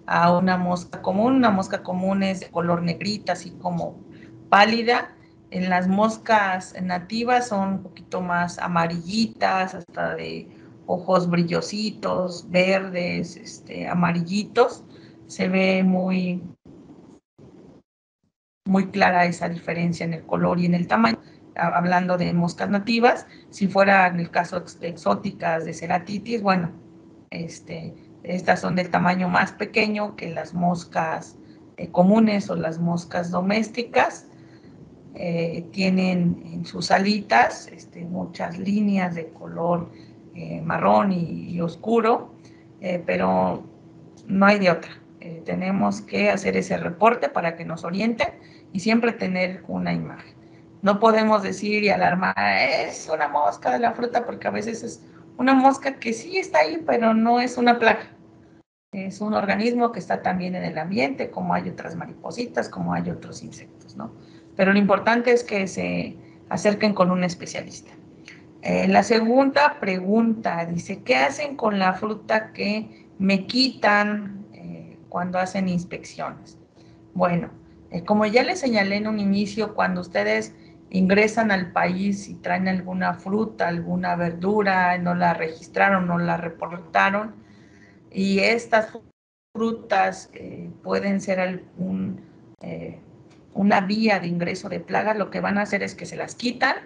a 0.05 0.30
una 0.37 0.59
mosca 0.59 1.01
común. 1.01 1.37
Una 1.37 1.51
mosca 1.51 1.82
común 1.82 2.22
es 2.22 2.41
de 2.41 2.51
color 2.51 2.82
negrita, 2.82 3.32
así 3.32 3.53
como 3.53 3.99
pálida. 4.51 5.16
En 5.55 5.71
las 5.71 5.87
moscas 5.87 6.75
nativas 6.83 7.47
son 7.47 7.75
un 7.75 7.83
poquito 7.85 8.21
más 8.21 8.59
amarillitas, 8.59 9.77
hasta 9.77 10.17
de 10.17 10.49
ojos 10.87 11.31
brillositos, 11.31 12.51
verdes, 12.51 13.37
este, 13.37 13.87
amarillitos. 13.87 14.83
Se 15.29 15.49
ve 15.49 15.85
muy, 15.85 16.43
muy 18.67 18.89
clara 18.89 19.27
esa 19.27 19.49
diferencia 19.49 20.03
en 20.03 20.15
el 20.15 20.27
color 20.27 20.59
y 20.59 20.67
en 20.67 20.75
el 20.75 20.89
tamaño 20.89 21.21
hablando 21.55 22.19
de 22.19 22.33
moscas 22.33 22.69
nativas, 22.69 23.29
si 23.51 23.69
fuera 23.69 24.09
en 24.09 24.19
el 24.19 24.33
caso 24.33 24.59
de 24.81 24.89
exóticas 24.89 25.65
de 25.65 25.73
ceratitis, 25.73 26.43
bueno, 26.43 26.73
este, 27.31 27.95
estas 28.25 28.61
son 28.61 28.75
del 28.75 28.91
tamaño 28.91 29.29
más 29.29 29.53
pequeño 29.53 30.17
que 30.17 30.35
las 30.35 30.53
moscas 30.53 31.39
eh, 31.77 31.93
comunes 31.93 32.51
o 32.51 32.57
las 32.57 32.81
moscas 32.81 33.31
domésticas. 33.31 34.27
Eh, 35.15 35.67
tienen 35.71 36.43
en 36.53 36.65
sus 36.65 36.91
alitas 36.91 37.69
este, 37.69 38.05
muchas 38.05 38.59
líneas 38.59 39.15
de 39.15 39.29
color 39.29 39.91
eh, 40.35 40.61
marrón 40.61 41.12
y, 41.12 41.61
oscuro, 41.61 42.35
pero 43.07 43.62
no 44.27 44.45
hay 44.45 44.59
de 44.59 44.71
otra. 44.71 44.91
tenemos 45.47 46.03
que 46.03 46.29
hacer 46.29 46.55
ese 46.55 46.77
reporte 46.77 47.31
para 47.31 47.57
que 47.57 47.65
nos 47.65 47.83
orienten 47.83 48.29
y 48.75 48.81
siempre 48.81 49.12
tener 49.12 49.65
una 49.69 49.95
imagen. 49.95 50.35
No 50.83 51.01
podemos 51.01 51.43
decir 51.43 51.83
y 51.83 51.89
alarmar, 51.89 52.35
es 52.37 53.09
una 53.11 53.27
mosca 53.27 53.73
de 53.73 53.79
la 53.79 53.93
fruta, 53.93 54.27
porque 54.27 54.49
a 54.49 54.51
veces 54.51 54.83
es 54.83 55.03
una 55.39 55.55
mosca 55.55 55.99
que 55.99 56.12
sí 56.12 56.37
está 56.37 56.59
ahí, 56.59 56.83
pero 56.87 57.15
no 57.15 57.41
es 57.41 57.57
una 57.57 57.79
plaga. 57.79 58.11
Es 58.93 59.21
un 59.21 59.35
organismo 59.35 59.93
que 59.93 59.99
está 59.99 60.21
también 60.23 60.55
en 60.55 60.65
el 60.65 60.77
ambiente, 60.77 61.31
como 61.31 61.55
hay 61.55 61.71
otras 61.71 61.97
maripositas, 61.97 62.69
como 62.69 62.93
hay 62.93 63.09
otros 63.11 63.43
insectos, 63.43 63.97
¿no? 63.97 64.12
Pero 64.57 64.73
lo 64.73 64.79
importante 64.79 65.33
es 65.33 65.45
que 65.45 65.67
se 65.67 66.17
acerquen 66.49 66.95
con 66.95 67.11
un 67.11 67.25
especialista. 67.25 67.93
Eh, 68.63 68.89
la 68.89 69.03
segunda 69.03 69.79
pregunta 69.79 70.65
dice, 70.65 71.03
¿qué 71.03 71.17
hacen 71.17 71.57
con 71.57 71.79
la 71.79 71.93
fruta 71.95 72.53
que 72.53 73.09
me 73.19 73.47
quitan 73.47 74.47
eh, 74.55 74.97
cuando 75.09 75.39
hacen 75.39 75.69
inspecciones? 75.69 76.57
Bueno, 77.13 77.51
eh, 77.91 78.05
como 78.05 78.25
ya 78.27 78.43
les 78.43 78.61
señalé 78.61 78.97
en 78.97 79.07
un 79.07 79.21
inicio, 79.21 79.75
cuando 79.75 80.01
ustedes 80.01 80.55
ingresan 80.89 81.51
al 81.51 81.73
país 81.73 82.29
y 82.29 82.35
traen 82.37 82.69
alguna 82.69 83.15
fruta, 83.15 83.69
alguna 83.69 84.17
verdura, 84.17 84.97
no 84.97 85.15
la 85.15 85.35
registraron, 85.35 86.07
no 86.07 86.19
la 86.19 86.37
reportaron, 86.37 87.35
y 88.11 88.39
estas 88.39 88.97
frutas 89.55 90.31
pueden 90.83 91.21
ser 91.21 91.65
eh, 92.61 92.99
una 93.55 93.81
vía 93.81 94.19
de 94.19 94.27
ingreso 94.27 94.69
de 94.69 94.81
plagas, 94.81 95.17
lo 95.17 95.31
que 95.31 95.41
van 95.41 95.59
a 95.59 95.63
hacer 95.63 95.83
es 95.83 95.95
que 95.95 96.07
se 96.07 96.17
las 96.17 96.35
quitan, 96.35 96.77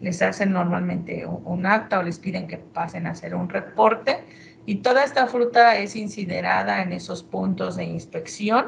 les 0.00 0.22
hacen 0.22 0.52
normalmente 0.52 1.26
un, 1.26 1.66
acta 1.66 1.98
o 1.98 2.02
les 2.02 2.18
piden 2.18 2.46
que 2.46 2.58
pasen 2.58 3.06
a 3.06 3.10
hacer 3.10 3.34
un 3.34 3.48
reporte, 3.48 4.20
y 4.66 4.76
toda 4.76 5.02
esta 5.02 5.26
fruta 5.26 5.76
es 5.76 5.96
incinerada 5.96 6.82
en 6.82 6.92
esos 6.92 7.22
puntos 7.22 7.76
de 7.76 7.84
inspección, 7.84 8.66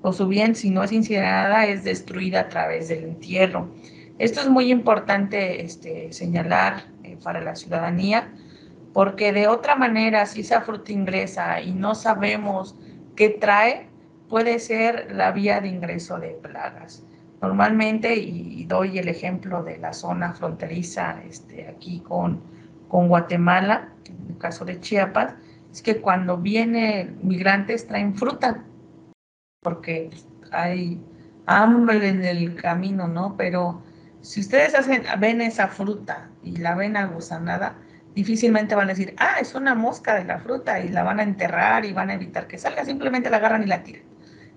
o 0.00 0.12
su 0.12 0.26
bien, 0.26 0.54
si 0.54 0.70
no 0.70 0.82
es 0.82 0.90
incinerada, 0.90 1.66
es 1.66 1.84
destruida 1.84 2.40
a 2.40 2.48
través 2.48 2.88
del 2.88 3.04
entierro. 3.04 3.68
Esto 4.18 4.40
es 4.40 4.48
muy 4.48 4.70
importante 4.70 5.62
este, 5.62 6.12
señalar 6.12 6.86
eh, 7.04 7.16
para 7.22 7.40
la 7.40 7.54
ciudadanía, 7.54 8.32
porque 8.92 9.32
de 9.32 9.46
otra 9.46 9.76
manera, 9.76 10.26
si 10.26 10.40
esa 10.40 10.62
fruta 10.62 10.92
ingresa 10.92 11.60
y 11.60 11.72
no 11.72 11.94
sabemos 11.94 12.74
qué 13.14 13.28
trae, 13.28 13.88
puede 14.32 14.58
ser 14.60 15.12
la 15.12 15.30
vía 15.30 15.60
de 15.60 15.68
ingreso 15.68 16.18
de 16.18 16.30
plagas. 16.30 17.04
Normalmente, 17.42 18.16
y 18.16 18.64
doy 18.64 18.98
el 18.98 19.08
ejemplo 19.08 19.62
de 19.62 19.76
la 19.76 19.92
zona 19.92 20.32
fronteriza 20.32 21.22
este, 21.28 21.68
aquí 21.68 22.00
con, 22.00 22.40
con 22.88 23.08
Guatemala, 23.08 23.90
en 24.06 24.30
el 24.30 24.38
caso 24.38 24.64
de 24.64 24.80
Chiapas, 24.80 25.34
es 25.70 25.82
que 25.82 26.00
cuando 26.00 26.38
vienen 26.38 27.18
migrantes 27.22 27.86
traen 27.86 28.14
fruta, 28.14 28.64
porque 29.60 30.08
hay 30.50 30.98
hambre 31.44 32.08
en 32.08 32.24
el 32.24 32.54
camino, 32.54 33.08
¿no? 33.08 33.36
Pero 33.36 33.82
si 34.22 34.40
ustedes 34.40 34.74
hacen, 34.74 35.02
ven 35.18 35.42
esa 35.42 35.68
fruta 35.68 36.30
y 36.42 36.56
la 36.56 36.74
ven 36.74 36.96
agusanada, 36.96 37.76
difícilmente 38.14 38.74
van 38.74 38.86
a 38.86 38.94
decir, 38.94 39.14
ah, 39.18 39.34
es 39.42 39.54
una 39.54 39.74
mosca 39.74 40.14
de 40.14 40.24
la 40.24 40.38
fruta 40.38 40.80
y 40.80 40.88
la 40.88 41.02
van 41.02 41.20
a 41.20 41.22
enterrar 41.22 41.84
y 41.84 41.92
van 41.92 42.08
a 42.08 42.14
evitar 42.14 42.46
que 42.46 42.56
salga, 42.56 42.86
simplemente 42.86 43.28
la 43.28 43.36
agarran 43.36 43.62
y 43.62 43.66
la 43.66 43.82
tiran. 43.82 44.11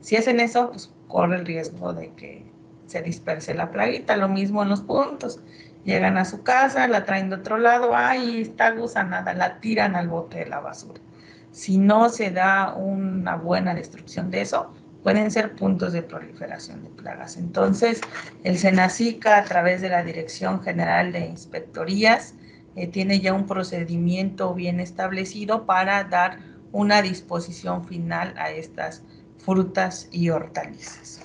Si 0.05 0.15
hacen 0.15 0.39
eso, 0.39 0.69
pues 0.69 0.91
corre 1.07 1.37
el 1.37 1.47
riesgo 1.47 1.91
de 1.91 2.13
que 2.13 2.45
se 2.85 3.01
disperse 3.01 3.55
la 3.55 3.71
plaguita, 3.71 4.15
lo 4.15 4.29
mismo 4.29 4.61
en 4.61 4.69
los 4.69 4.81
puntos. 4.81 5.39
Llegan 5.83 6.19
a 6.19 6.25
su 6.25 6.43
casa, 6.43 6.87
la 6.87 7.05
traen 7.05 7.31
de 7.31 7.37
otro 7.37 7.57
lado, 7.57 7.95
ay, 7.95 8.41
está 8.41 8.69
gusanada, 8.69 9.33
la 9.33 9.59
tiran 9.59 9.95
al 9.95 10.07
bote 10.07 10.37
de 10.37 10.45
la 10.45 10.59
basura. 10.59 11.01
Si 11.49 11.79
no 11.79 12.09
se 12.09 12.29
da 12.29 12.75
una 12.75 13.35
buena 13.35 13.73
destrucción 13.73 14.29
de 14.29 14.41
eso, 14.41 14.71
pueden 15.01 15.31
ser 15.31 15.55
puntos 15.55 15.91
de 15.91 16.03
proliferación 16.03 16.83
de 16.83 16.89
plagas. 16.91 17.35
Entonces, 17.35 17.99
el 18.43 18.59
SENACICA, 18.59 19.39
a 19.39 19.43
través 19.45 19.81
de 19.81 19.89
la 19.89 20.03
Dirección 20.03 20.61
General 20.61 21.13
de 21.13 21.25
Inspectorías, 21.25 22.35
eh, 22.75 22.85
tiene 22.85 23.21
ya 23.21 23.33
un 23.33 23.47
procedimiento 23.47 24.53
bien 24.53 24.79
establecido 24.79 25.65
para 25.65 26.03
dar 26.03 26.37
una 26.71 27.01
disposición 27.01 27.85
final 27.85 28.35
a 28.37 28.51
estas 28.51 29.01
frutas 29.45 30.07
y 30.11 30.29
hortalizas. 30.29 31.21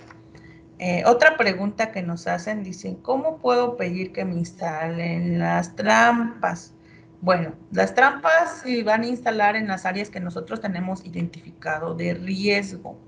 Eh, 0.78 1.02
otra 1.06 1.36
pregunta 1.36 1.92
que 1.92 2.02
nos 2.02 2.26
hacen, 2.26 2.62
dicen, 2.62 2.96
¿cómo 2.96 3.38
puedo 3.38 3.76
pedir 3.76 4.12
que 4.12 4.24
me 4.24 4.34
instalen 4.34 5.38
las 5.38 5.74
trampas? 5.74 6.74
Bueno, 7.20 7.54
las 7.70 7.94
trampas 7.94 8.62
se 8.62 8.82
van 8.82 9.02
a 9.02 9.06
instalar 9.06 9.56
en 9.56 9.68
las 9.68 9.84
áreas 9.84 10.08
que 10.08 10.20
nosotros 10.20 10.60
tenemos 10.60 11.04
identificado 11.04 11.94
de 11.94 12.14
riesgo. 12.14 12.98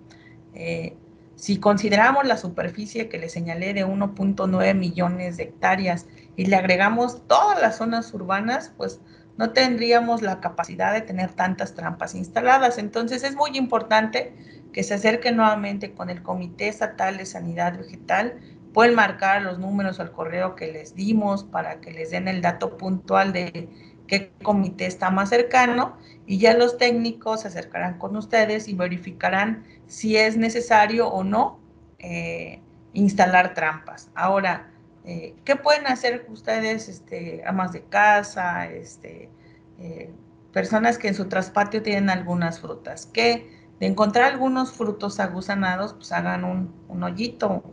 Eh, 0.54 0.96
si 1.34 1.58
consideramos 1.58 2.26
la 2.26 2.36
superficie 2.36 3.08
que 3.08 3.18
le 3.18 3.30
señalé 3.30 3.72
de 3.72 3.86
1.9 3.86 4.74
millones 4.74 5.38
de 5.38 5.44
hectáreas 5.44 6.06
y 6.36 6.46
le 6.46 6.56
agregamos 6.56 7.26
todas 7.26 7.60
las 7.60 7.78
zonas 7.78 8.12
urbanas, 8.12 8.72
pues 8.76 9.00
no 9.38 9.50
tendríamos 9.50 10.20
la 10.20 10.40
capacidad 10.40 10.92
de 10.92 11.00
tener 11.00 11.32
tantas 11.32 11.74
trampas 11.74 12.14
instaladas. 12.14 12.76
Entonces 12.78 13.24
es 13.24 13.34
muy 13.34 13.56
importante 13.56 14.61
que 14.72 14.82
se 14.82 14.94
acerquen 14.94 15.36
nuevamente 15.36 15.92
con 15.92 16.10
el 16.10 16.22
Comité 16.22 16.68
Estatal 16.68 17.18
de 17.18 17.26
Sanidad 17.26 17.78
Vegetal. 17.78 18.40
Pueden 18.72 18.94
marcar 18.94 19.42
los 19.42 19.58
números 19.58 20.00
al 20.00 20.12
correo 20.12 20.54
que 20.54 20.72
les 20.72 20.94
dimos 20.94 21.44
para 21.44 21.80
que 21.80 21.92
les 21.92 22.10
den 22.10 22.26
el 22.26 22.40
dato 22.40 22.78
puntual 22.78 23.32
de 23.32 23.68
qué 24.06 24.32
comité 24.42 24.86
está 24.86 25.10
más 25.10 25.28
cercano 25.28 25.96
y 26.26 26.38
ya 26.38 26.54
los 26.54 26.78
técnicos 26.78 27.42
se 27.42 27.48
acercarán 27.48 27.98
con 27.98 28.16
ustedes 28.16 28.68
y 28.68 28.74
verificarán 28.74 29.64
si 29.86 30.16
es 30.16 30.36
necesario 30.36 31.08
o 31.08 31.24
no 31.24 31.60
eh, 31.98 32.60
instalar 32.92 33.54
trampas. 33.54 34.10
Ahora, 34.14 34.70
eh, 35.04 35.34
¿qué 35.44 35.56
pueden 35.56 35.86
hacer 35.86 36.26
ustedes, 36.28 36.88
este, 36.88 37.42
amas 37.46 37.72
de 37.72 37.84
casa, 37.84 38.66
este, 38.66 39.30
eh, 39.78 40.10
personas 40.52 40.98
que 40.98 41.08
en 41.08 41.14
su 41.14 41.28
traspatio 41.28 41.82
tienen 41.82 42.10
algunas 42.10 42.60
frutas? 42.60 43.06
Que 43.06 43.61
de 43.82 43.88
encontrar 43.88 44.30
algunos 44.30 44.70
frutos 44.70 45.18
agusanados, 45.18 45.94
pues 45.94 46.12
hagan 46.12 46.44
un, 46.44 46.72
un 46.86 47.02
hoyito 47.02 47.64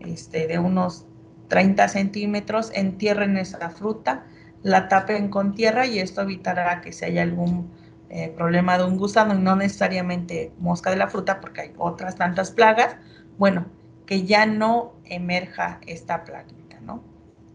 este, 0.00 0.46
de 0.46 0.58
unos 0.58 1.04
30 1.48 1.88
centímetros, 1.88 2.70
entierren 2.72 3.36
esa 3.36 3.68
fruta, 3.68 4.24
la 4.62 4.88
tapen 4.88 5.28
con 5.28 5.54
tierra 5.54 5.84
y 5.84 5.98
esto 5.98 6.22
evitará 6.22 6.80
que 6.80 6.90
si 6.90 7.04
hay 7.04 7.18
algún 7.18 7.70
eh, 8.08 8.32
problema 8.34 8.78
de 8.78 8.84
un 8.84 8.96
gusano, 8.96 9.34
no 9.34 9.56
necesariamente 9.56 10.54
mosca 10.58 10.88
de 10.88 10.96
la 10.96 11.08
fruta, 11.08 11.38
porque 11.38 11.60
hay 11.60 11.72
otras 11.76 12.16
tantas 12.16 12.50
plagas, 12.50 12.96
bueno, 13.36 13.66
que 14.06 14.24
ya 14.24 14.46
no 14.46 14.94
emerja 15.04 15.80
esta 15.86 16.24
plaguita, 16.24 16.80
¿no? 16.80 17.02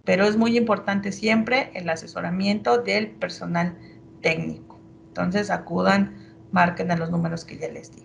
Pero 0.06 0.26
es 0.26 0.38
muy 0.38 0.56
importante 0.56 1.12
siempre 1.12 1.72
el 1.74 1.90
asesoramiento 1.90 2.78
del 2.78 3.10
personal 3.10 3.76
técnico. 4.22 4.80
Entonces 5.08 5.50
acudan, 5.50 6.23
marquen 6.54 6.92
a 6.92 6.96
los 6.96 7.10
números 7.12 7.44
que 7.44 7.58
ya 7.58 7.68
les 7.68 7.94
di. 7.94 8.04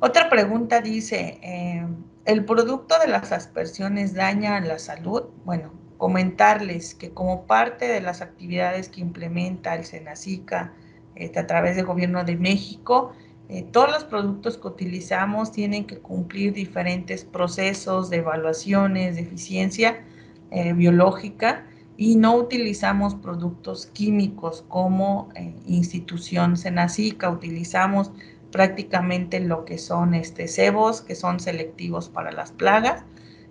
Otra 0.00 0.28
pregunta 0.28 0.80
dice, 0.82 1.38
eh, 1.42 1.86
¿el 2.26 2.44
producto 2.44 2.98
de 2.98 3.08
las 3.08 3.32
aspersiones 3.32 4.12
daña 4.12 4.60
la 4.60 4.78
salud? 4.78 5.24
Bueno, 5.44 5.72
comentarles 5.96 6.94
que 6.94 7.10
como 7.10 7.46
parte 7.46 7.88
de 7.88 8.00
las 8.00 8.20
actividades 8.20 8.88
que 8.88 9.00
implementa 9.00 9.74
el 9.74 9.84
Senacica 9.84 10.72
este, 11.14 11.38
a 11.40 11.46
través 11.46 11.76
del 11.76 11.86
Gobierno 11.86 12.22
de 12.24 12.36
México, 12.36 13.12
eh, 13.48 13.62
todos 13.62 13.90
los 13.90 14.04
productos 14.04 14.58
que 14.58 14.68
utilizamos 14.68 15.52
tienen 15.52 15.86
que 15.86 15.98
cumplir 15.98 16.52
diferentes 16.52 17.24
procesos 17.24 18.10
de 18.10 18.18
evaluaciones 18.18 19.16
de 19.16 19.22
eficiencia 19.22 20.04
eh, 20.50 20.74
biológica 20.74 21.64
y 21.98 22.14
no 22.14 22.36
utilizamos 22.36 23.16
productos 23.16 23.86
químicos 23.86 24.64
como 24.68 25.28
eh, 25.34 25.54
institución 25.66 26.56
Senacica, 26.56 27.28
utilizamos 27.28 28.12
prácticamente 28.52 29.40
lo 29.40 29.64
que 29.64 29.78
son 29.78 30.14
este, 30.14 30.48
cebos, 30.48 31.02
que 31.02 31.14
son 31.14 31.40
selectivos 31.40 32.08
para 32.08 32.32
las 32.32 32.52
plagas, 32.52 33.04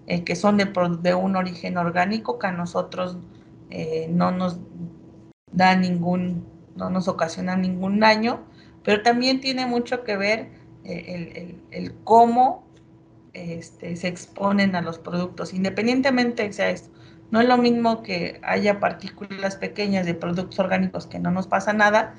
eh, 0.07 0.23
que 0.23 0.35
son 0.35 0.55
de, 0.55 0.71
de, 1.01 1.13
un 1.13 1.35
origen 1.35 1.77
orgánico 1.77 2.39
que 2.39 2.47
a 2.47 2.53
nosotros 2.53 3.17
eh, 3.69 4.07
no 4.09 4.31
nos 4.31 4.59
da 5.51 5.75
ningún, 5.75 6.45
no 6.77 6.89
nos 6.89 7.09
ocasiona 7.09 7.57
ningún 7.57 7.99
daño, 7.99 8.45
pero 8.81 9.03
también 9.03 9.41
tiene 9.41 9.65
mucho 9.65 10.05
que 10.05 10.15
ver 10.15 10.49
eh, 10.85 11.33
el, 11.35 11.61
el, 11.71 11.93
cómo 12.05 12.65
este, 13.33 13.97
se 13.97 14.07
exponen 14.07 14.75
a 14.77 14.81
los 14.81 14.99
productos, 14.99 15.53
independientemente 15.53 16.43
de 16.43 16.53
sea 16.53 16.69
esto. 16.69 16.96
No 17.31 17.41
es 17.41 17.47
lo 17.47 17.57
mismo 17.57 18.03
que 18.03 18.39
haya 18.43 18.79
partículas 18.79 19.57
pequeñas 19.57 20.05
de 20.05 20.13
productos 20.13 20.59
orgánicos 20.59 21.07
que 21.07 21.19
no 21.19 21.31
nos 21.31 21.47
pasa 21.47 21.73
nada, 21.73 22.15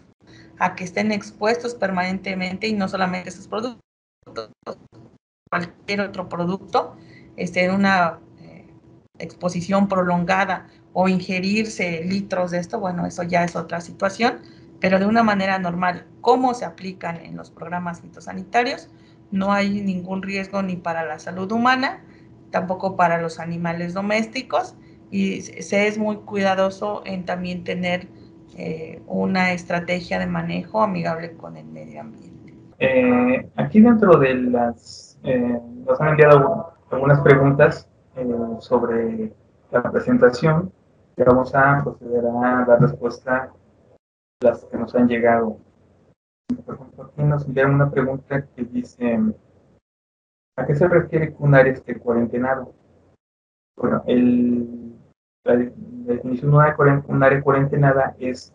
a 0.58 0.74
que 0.74 0.84
estén 0.84 1.12
expuestos 1.12 1.74
permanentemente 1.74 2.66
y 2.66 2.72
no 2.72 2.88
solamente 2.88 3.30
esos 3.30 3.48
productos, 3.48 3.80
cualquier 5.50 6.00
otro 6.02 6.28
producto 6.28 6.96
este, 7.36 7.64
en 7.64 7.74
una 7.74 8.18
eh, 8.40 8.66
exposición 9.18 9.88
prolongada 9.88 10.68
o 10.92 11.08
ingerirse 11.08 12.04
litros 12.04 12.50
de 12.50 12.58
esto, 12.58 12.80
bueno, 12.80 13.06
eso 13.06 13.22
ya 13.22 13.44
es 13.44 13.56
otra 13.56 13.80
situación, 13.80 14.40
pero 14.80 14.98
de 14.98 15.06
una 15.06 15.22
manera 15.22 15.58
normal, 15.58 16.06
¿cómo 16.20 16.54
se 16.54 16.64
aplican 16.64 17.16
en 17.16 17.36
los 17.36 17.50
programas 17.50 18.00
fitosanitarios? 18.00 18.88
No 19.30 19.52
hay 19.52 19.80
ningún 19.80 20.22
riesgo 20.22 20.62
ni 20.62 20.76
para 20.76 21.04
la 21.04 21.18
salud 21.18 21.50
humana, 21.52 22.02
tampoco 22.50 22.96
para 22.96 23.20
los 23.20 23.38
animales 23.38 23.94
domésticos 23.94 24.74
y 25.10 25.40
se 25.42 25.86
es 25.86 25.98
muy 25.98 26.16
cuidadoso 26.16 27.02
en 27.04 27.24
también 27.24 27.64
tener 27.64 28.08
eh, 28.56 29.00
una 29.06 29.52
estrategia 29.52 30.18
de 30.18 30.26
manejo 30.26 30.82
amigable 30.82 31.32
con 31.32 31.56
el 31.56 31.66
medio 31.66 32.00
ambiente. 32.00 32.54
Eh, 32.78 33.48
aquí 33.56 33.80
dentro 33.80 34.18
de 34.18 34.34
las, 34.34 35.18
nos 35.86 36.00
han 36.00 36.08
enviado 36.08 36.72
algunas 36.90 37.20
preguntas 37.20 37.88
eh, 38.16 38.26
sobre 38.60 39.32
la 39.70 39.82
presentación 39.90 40.72
y 41.16 41.22
vamos 41.22 41.54
a 41.54 41.82
proceder 41.84 42.24
a 42.26 42.64
dar 42.66 42.80
respuesta 42.80 43.36
a 43.44 43.52
las 44.44 44.64
que 44.64 44.76
nos 44.76 44.94
han 44.94 45.08
llegado. 45.08 45.58
Por 46.64 46.74
ejemplo, 46.74 47.04
aquí 47.04 47.22
nos 47.22 47.46
enviaron 47.46 47.74
una 47.74 47.90
pregunta 47.90 48.46
que 48.54 48.64
dice, 48.64 49.20
¿a 50.56 50.66
qué 50.66 50.74
se 50.74 50.88
refiere 50.88 51.28
que 51.28 51.36
un 51.38 51.54
área 51.54 51.72
esté 51.72 51.98
cuarentenado? 51.98 52.72
Bueno, 53.76 54.02
el, 54.06 54.97
la, 55.48 55.70
definición 56.14 56.50
de 56.50 57.02
un 57.08 57.22
área 57.22 57.42
cuarentenada 57.42 58.14
es 58.18 58.52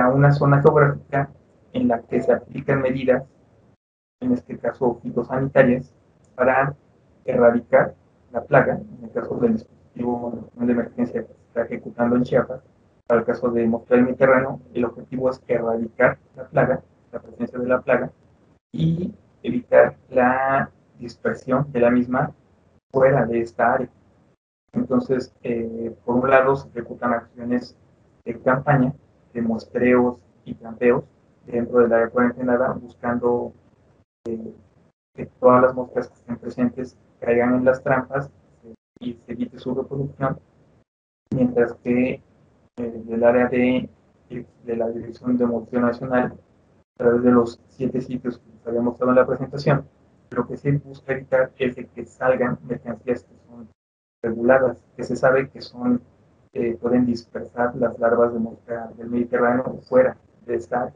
a 0.00 0.08
una 0.08 0.32
zona 0.32 0.62
geográfica 0.62 1.30
en 1.72 1.88
la 1.88 2.00
que 2.02 2.20
se 2.22 2.32
aplican 2.32 2.80
medidas, 2.80 3.24
en 4.20 4.32
este 4.32 4.56
caso 4.58 4.98
fitosanitarias, 5.02 5.94
para 6.34 6.74
erradicar 7.24 7.94
la 8.32 8.42
plaga, 8.42 8.74
en 8.74 9.04
el 9.04 9.10
caso 9.12 9.36
del 9.36 9.54
dispositivo 9.54 10.50
de 10.54 10.72
emergencia 10.72 11.22
que 11.22 11.34
se 11.34 11.42
está 11.48 11.62
ejecutando 11.62 12.16
en 12.16 12.22
Chiapas, 12.22 12.62
para 13.06 13.20
el 13.20 13.26
caso 13.26 13.50
de 13.50 13.64
el 13.64 14.02
Mediterráneo, 14.02 14.60
el 14.74 14.84
objetivo 14.84 15.30
es 15.30 15.42
erradicar 15.46 16.18
la 16.36 16.44
plaga, 16.44 16.82
la 17.12 17.20
presencia 17.20 17.58
de 17.58 17.66
la 17.66 17.80
plaga, 17.80 18.10
y 18.72 19.14
evitar 19.42 19.96
la 20.10 20.70
dispersión 20.98 21.70
de 21.72 21.80
la 21.80 21.90
misma 21.90 22.32
fuera 22.90 23.24
de 23.26 23.40
esta 23.40 23.74
área. 23.74 23.88
Entonces, 24.72 25.32
eh, 25.42 25.94
por 26.04 26.16
un 26.16 26.30
lado, 26.30 26.56
se 26.56 26.68
ejecutan 26.68 27.12
acciones 27.12 27.76
de 28.24 28.38
campaña, 28.40 28.92
de 29.32 29.42
muestreos 29.42 30.16
y 30.44 30.54
campeos 30.54 31.04
dentro 31.46 31.78
del 31.78 31.92
área 31.92 32.10
cuarentenada, 32.10 32.72
buscando 32.74 33.52
eh, 34.26 34.54
que 35.14 35.26
todas 35.26 35.62
las 35.62 35.74
moscas 35.74 36.08
que 36.08 36.14
estén 36.14 36.36
presentes 36.36 36.96
caigan 37.20 37.54
en 37.54 37.64
las 37.64 37.82
trampas 37.82 38.30
y 39.00 39.14
se 39.14 39.32
evite 39.32 39.58
su 39.58 39.74
reproducción, 39.74 40.38
mientras 41.34 41.74
que 41.74 42.22
eh, 42.76 43.02
del 43.04 43.24
área 43.24 43.48
de, 43.48 43.88
la 44.66 44.88
Dirección 44.88 45.36
de 45.36 45.46
Movilidad 45.46 45.82
Nacional, 45.82 46.34
a 46.94 47.02
través 47.02 47.22
de 47.22 47.30
los 47.30 47.60
siete 47.68 48.00
sitios 48.00 48.38
que 48.38 48.52
les 48.52 48.66
había 48.66 48.82
mostrado 48.82 49.12
en 49.12 49.16
la 49.16 49.26
presentación, 49.26 49.88
lo 50.30 50.46
que 50.46 50.56
se 50.56 50.72
busca 50.72 51.12
evitar 51.12 51.52
es 51.58 51.76
de 51.76 51.86
que 51.86 52.04
salgan 52.04 52.58
mercancías 52.66 53.26
reguladas, 54.22 54.84
que 54.96 55.04
se 55.04 55.16
sabe 55.16 55.48
que 55.48 55.60
son 55.60 56.02
eh, 56.52 56.76
pueden 56.80 57.06
dispersar 57.06 57.76
las 57.76 57.98
larvas 57.98 58.32
de 58.32 58.38
mosca 58.38 58.90
del 58.96 59.10
Mediterráneo 59.10 59.80
fuera 59.88 60.16
de 60.46 60.56
esta. 60.56 60.92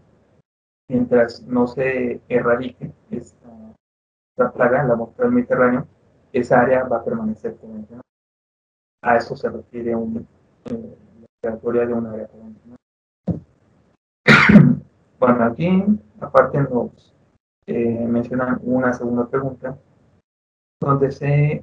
Mientras 0.89 1.43
no 1.43 1.67
se 1.67 2.21
erradique 2.29 2.93
esta, 3.11 3.49
esta 4.31 4.53
plaga, 4.53 4.83
la 4.85 4.97
mosca 4.97 5.23
del 5.23 5.33
Mediterráneo, 5.33 5.87
esa 6.33 6.61
área 6.61 6.85
va 6.85 6.99
a 6.99 7.05
permanecer 7.05 7.57
¿no? 7.63 8.01
A 9.03 9.17
eso 9.17 9.37
se 9.37 9.49
refiere 9.51 9.95
un, 9.95 10.27
eh, 10.67 10.97
la 11.43 11.57
de 11.57 11.93
un 11.93 12.07
área 12.07 12.29
Bueno, 15.19 15.45
aquí 15.45 15.85
aparte 16.21 16.61
nos 16.63 17.15
eh, 17.67 18.07
mencionan 18.09 18.59
una 18.63 18.93
segunda 18.93 19.29
pregunta 19.29 19.77
donde 20.81 21.13
se 21.13 21.63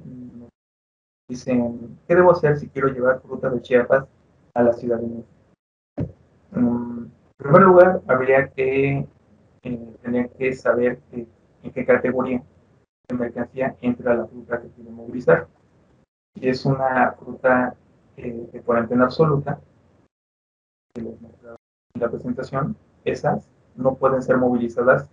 dicen, 1.30 1.98
¿qué 2.06 2.14
debo 2.14 2.32
hacer 2.32 2.58
si 2.58 2.68
quiero 2.68 2.88
llevar 2.88 3.20
fruta 3.22 3.48
de 3.48 3.62
Chiapas 3.62 4.04
a 4.52 4.62
la 4.62 4.72
Ciudad 4.72 4.98
de 4.98 5.06
México? 5.06 5.28
Mm, 6.52 7.04
en 7.04 7.12
primer 7.38 7.62
lugar, 7.62 8.02
habría 8.08 8.48
que, 8.48 9.06
eh, 9.62 10.30
que 10.36 10.52
saber 10.54 11.00
en 11.12 11.72
qué 11.72 11.86
categoría 11.86 12.42
mercancía 13.14 13.76
entra 13.80 14.14
la 14.14 14.26
fruta 14.26 14.60
que 14.60 14.68
quiere 14.68 14.90
movilizar. 14.90 15.48
Si 16.34 16.48
es 16.48 16.64
una 16.64 17.12
fruta 17.12 17.74
eh, 18.16 18.48
de 18.52 18.60
cuarentena 18.62 19.04
absoluta, 19.04 19.60
en 20.94 21.16
la 21.94 22.10
presentación, 22.10 22.76
esas 23.04 23.48
no 23.76 23.94
pueden 23.94 24.22
ser 24.22 24.36
movilizadas 24.36 25.08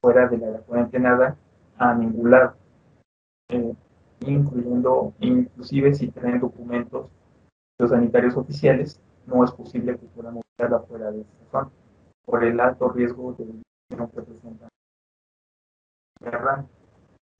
fuera 0.00 0.28
de 0.28 0.38
la 0.38 0.58
cuarentena 0.60 1.36
a 1.78 1.94
ningún 1.94 2.30
lado, 2.30 2.54
eh, 3.50 3.74
incluyendo, 4.20 5.14
inclusive 5.20 5.94
si 5.94 6.08
tienen 6.08 6.40
documentos 6.40 7.08
sanitarios 7.86 8.36
oficiales, 8.36 9.00
no 9.26 9.44
es 9.44 9.52
posible 9.52 9.96
que 9.98 10.06
puedan 10.06 10.34
movilizarla 10.34 10.80
fuera 10.80 11.10
de 11.10 11.20
esta 11.20 11.50
zona, 11.50 11.70
por 12.24 12.44
el 12.44 12.58
alto 12.60 12.88
riesgo 12.88 13.34
de 13.34 13.46
que 13.88 14.22
presentan. 14.22 14.68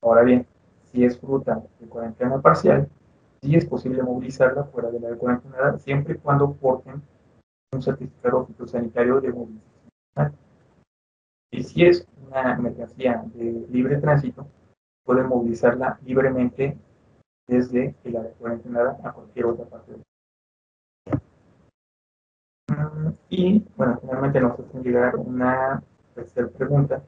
Ahora 0.01 0.23
bien, 0.23 0.47
si 0.91 1.03
es 1.03 1.19
fruta 1.19 1.63
de 1.79 1.87
cuarentena 1.87 2.41
parcial, 2.41 2.89
sí 3.41 3.55
es 3.55 3.65
posible 3.65 4.01
movilizarla 4.01 4.63
fuera 4.65 4.89
de 4.89 4.99
la 4.99 5.15
cuarentena 5.15 5.77
siempre 5.77 6.15
y 6.15 6.17
cuando 6.17 6.53
porten 6.53 7.01
un 7.73 7.81
certificado 7.81 8.45
fitosanitario 8.45 9.19
de 9.21 9.31
movilización. 9.31 10.37
Y 11.51 11.63
si 11.63 11.85
es 11.85 12.07
una 12.25 12.57
mercancía 12.57 13.23
de 13.33 13.67
libre 13.69 13.97
tránsito, 13.97 14.47
pueden 15.09 15.27
movilizarla 15.27 15.97
libremente 16.05 16.77
desde 17.47 17.95
el 18.03 18.15
área 18.15 18.31
cuarentena 18.33 18.95
a 19.03 19.11
cualquier 19.11 19.47
otra 19.47 19.65
parte 19.65 19.91
del 19.91 20.03
mm, 22.67 23.13
y 23.31 23.65
bueno, 23.75 23.97
finalmente 23.99 24.39
nos 24.39 24.59
hacen 24.59 24.83
llegar 24.83 25.15
una 25.15 25.81
tercera 26.13 26.47
pregunta 26.49 27.01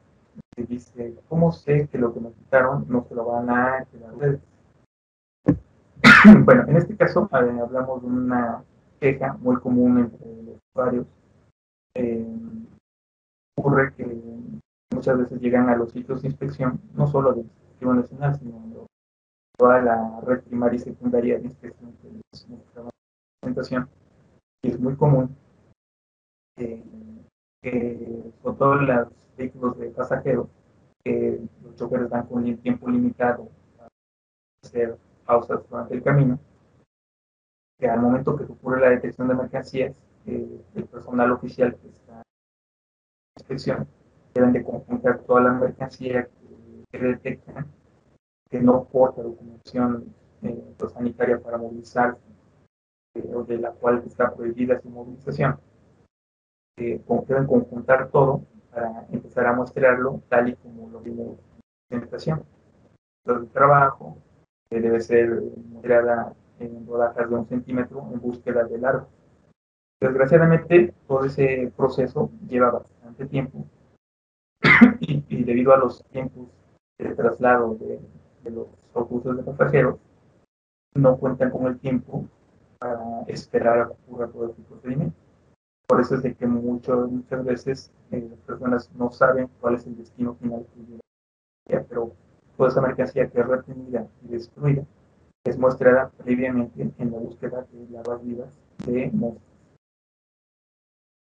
que 0.56 0.64
dice, 0.64 1.14
¿cómo 1.28 1.52
sé 1.52 1.86
que 1.86 1.98
lo 1.98 2.12
que 2.12 2.18
me 2.18 2.32
quitaron 2.32 2.86
no 2.88 3.04
se 3.04 3.14
lo 3.14 3.24
van 3.24 3.48
a 3.50 3.84
quedar 3.84 4.14
ustedes? 4.14 4.40
bueno, 6.44 6.64
en 6.66 6.76
este 6.78 6.96
caso 6.96 7.28
hablamos 7.30 8.02
de 8.02 8.08
una 8.08 8.64
queja 8.98 9.34
muy 9.34 9.60
común 9.60 9.98
entre 10.00 10.42
los 10.42 10.56
usuarios. 10.74 11.06
Eh, 11.94 12.26
ocurre 13.56 13.94
que 13.94 14.20
muchas 14.92 15.18
veces 15.18 15.40
llegan 15.40 15.68
a 15.68 15.76
los 15.76 15.92
sitios 15.92 16.22
de 16.22 16.28
inspección, 16.30 16.80
no 16.94 17.06
solo 17.06 17.32
del 17.34 17.48
Instituto 17.82 17.94
Nacional, 17.94 18.38
sino 18.38 18.86
toda 19.58 19.82
la 19.82 20.20
red 20.20 20.42
primaria 20.42 20.76
y 20.76 20.80
secundaria 20.80 21.38
de 21.38 21.46
inspección 21.46 21.92
que 22.00 22.20
es 22.32 22.48
nuestra 22.48 22.84
presentación. 23.40 23.88
Y 24.62 24.70
es 24.70 24.80
muy 24.80 24.96
común 24.96 25.36
que, 26.56 26.82
que 27.60 28.32
con 28.42 28.56
todos 28.56 28.82
los 28.82 29.08
vehículos 29.36 29.78
de 29.78 29.90
pasajeros, 29.90 30.48
que 31.04 31.40
los 31.62 31.74
choferes 31.76 32.10
dan 32.10 32.26
con 32.26 32.46
el 32.46 32.58
tiempo 32.60 32.88
limitado 32.88 33.48
para 33.76 33.88
hacer 34.64 34.96
pausas 35.26 35.60
durante 35.68 35.94
el 35.94 36.02
camino, 36.02 36.38
que 37.78 37.88
al 37.88 38.00
momento 38.00 38.36
que 38.36 38.44
ocurre 38.44 38.80
la 38.80 38.90
detección 38.90 39.26
de 39.28 39.34
mercancías, 39.34 39.92
eh, 40.26 40.64
el 40.74 40.84
personal 40.84 41.32
oficial 41.32 41.76
que 41.76 41.88
está 41.88 42.14
en 42.14 42.22
inspección 43.40 43.88
deben 44.34 44.52
de 44.52 44.62
conjuntar 44.62 45.18
toda 45.24 45.40
la 45.42 45.52
mercancía 45.52 46.28
que, 46.92 46.98
detectan 46.98 47.66
que 48.50 48.60
no 48.60 48.84
porta 48.84 49.22
documentación 49.22 50.14
eh, 50.42 50.74
pues, 50.78 50.92
sanitaria 50.92 51.40
para 51.40 51.58
movilizar 51.58 52.18
eh, 53.14 53.32
o 53.34 53.42
de 53.44 53.58
la 53.58 53.72
cual 53.72 54.02
está 54.06 54.34
prohibida 54.34 54.80
su 54.80 54.90
movilización. 54.90 55.58
deben 56.76 57.46
conjuntar 57.46 58.10
todo 58.10 58.44
para 58.70 59.06
empezar 59.10 59.46
a 59.46 59.54
mostrarlo 59.54 60.22
tal 60.28 60.50
y 60.50 60.56
como 60.56 60.88
lo 60.90 61.00
vimos 61.00 61.38
en 61.90 62.00
la 62.00 62.06
presentación. 62.06 62.44
El 63.24 63.48
trabajo 63.50 64.18
debe 64.70 65.00
ser 65.00 65.42
mostrada 65.70 66.34
en 66.58 66.86
rodajas 66.86 67.28
de 67.28 67.34
un 67.34 67.46
centímetro 67.46 68.08
en 68.12 68.20
búsqueda 68.20 68.64
de 68.64 68.78
largo. 68.78 69.08
Desgraciadamente, 70.00 70.94
todo 71.06 71.24
ese 71.24 71.72
proceso 71.76 72.30
lleva 72.48 72.70
bastante 72.70 73.26
tiempo 73.26 73.66
y, 75.00 75.44
debido 75.44 75.72
a 75.72 75.78
los 75.78 76.04
tiempos 76.06 76.48
de 77.02 77.14
traslado 77.14 77.74
de, 77.74 78.00
los 78.50 78.68
autobuses 78.94 79.36
de 79.36 79.42
pasajeros, 79.42 79.98
no 80.94 81.16
cuentan 81.16 81.50
con 81.50 81.66
el 81.66 81.78
tiempo 81.78 82.24
para 82.78 83.22
esperar 83.28 83.80
a 83.80 83.86
que 83.86 83.92
ocurra 83.92 84.28
todo 84.28 84.46
este 84.50 84.62
procedimiento. 84.62 85.16
Por 85.86 86.00
eso 86.00 86.16
es 86.16 86.22
de 86.22 86.34
que 86.34 86.46
mucho, 86.46 87.06
muchas 87.08 87.44
veces 87.44 87.92
eh, 88.10 88.26
las 88.28 88.38
personas 88.40 88.90
no 88.94 89.10
saben 89.10 89.48
cuál 89.60 89.74
es 89.74 89.86
el 89.86 89.96
destino 89.96 90.34
final 90.34 90.66
que 91.68 91.80
pero 91.88 92.12
toda 92.56 92.68
esa 92.68 92.80
mercancía 92.80 93.28
que 93.28 93.40
es 93.40 93.46
retenida 93.46 94.06
y 94.24 94.28
destruida 94.28 94.84
es 95.44 95.58
mostrada 95.58 96.10
previamente 96.18 96.90
en 96.98 97.10
la 97.10 97.18
búsqueda 97.18 97.66
de 97.72 97.90
larvas 97.90 98.24
vivas 98.24 98.58
de 98.86 99.10
monstruos. 99.12 99.52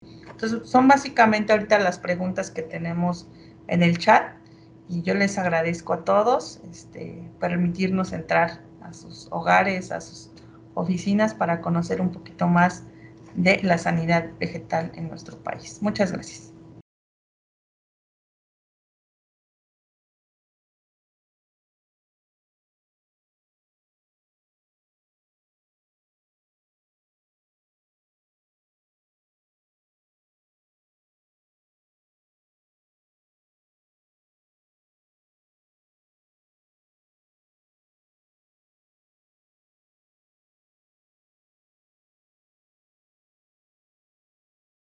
Entonces, 0.03 0.69
son 0.69 0.89
básicamente 0.89 1.53
ahorita 1.53 1.79
las 1.79 1.99
preguntas 1.99 2.51
que 2.51 2.63
tenemos 2.63 3.29
en 3.69 3.83
el 3.83 3.99
chat 3.99 4.40
y 4.91 5.03
yo 5.03 5.15
les 5.15 5.39
agradezco 5.39 5.93
a 5.93 6.05
todos 6.05 6.61
este, 6.69 7.31
permitirnos 7.39 8.13
entrar 8.13 8.61
a 8.83 8.93
sus 8.93 9.29
hogares, 9.31 9.93
a 9.93 10.01
sus 10.01 10.31
oficinas 10.75 11.33
para 11.33 11.61
conocer 11.61 12.01
un 12.01 12.11
poquito 12.11 12.49
más 12.49 12.83
de 13.35 13.61
la 13.63 13.79
sanidad 13.79 14.31
vegetal 14.41 14.91
en 14.97 15.09
nuestro 15.09 15.39
país. 15.39 15.79
Muchas 15.81 16.11
gracias. 16.11 16.53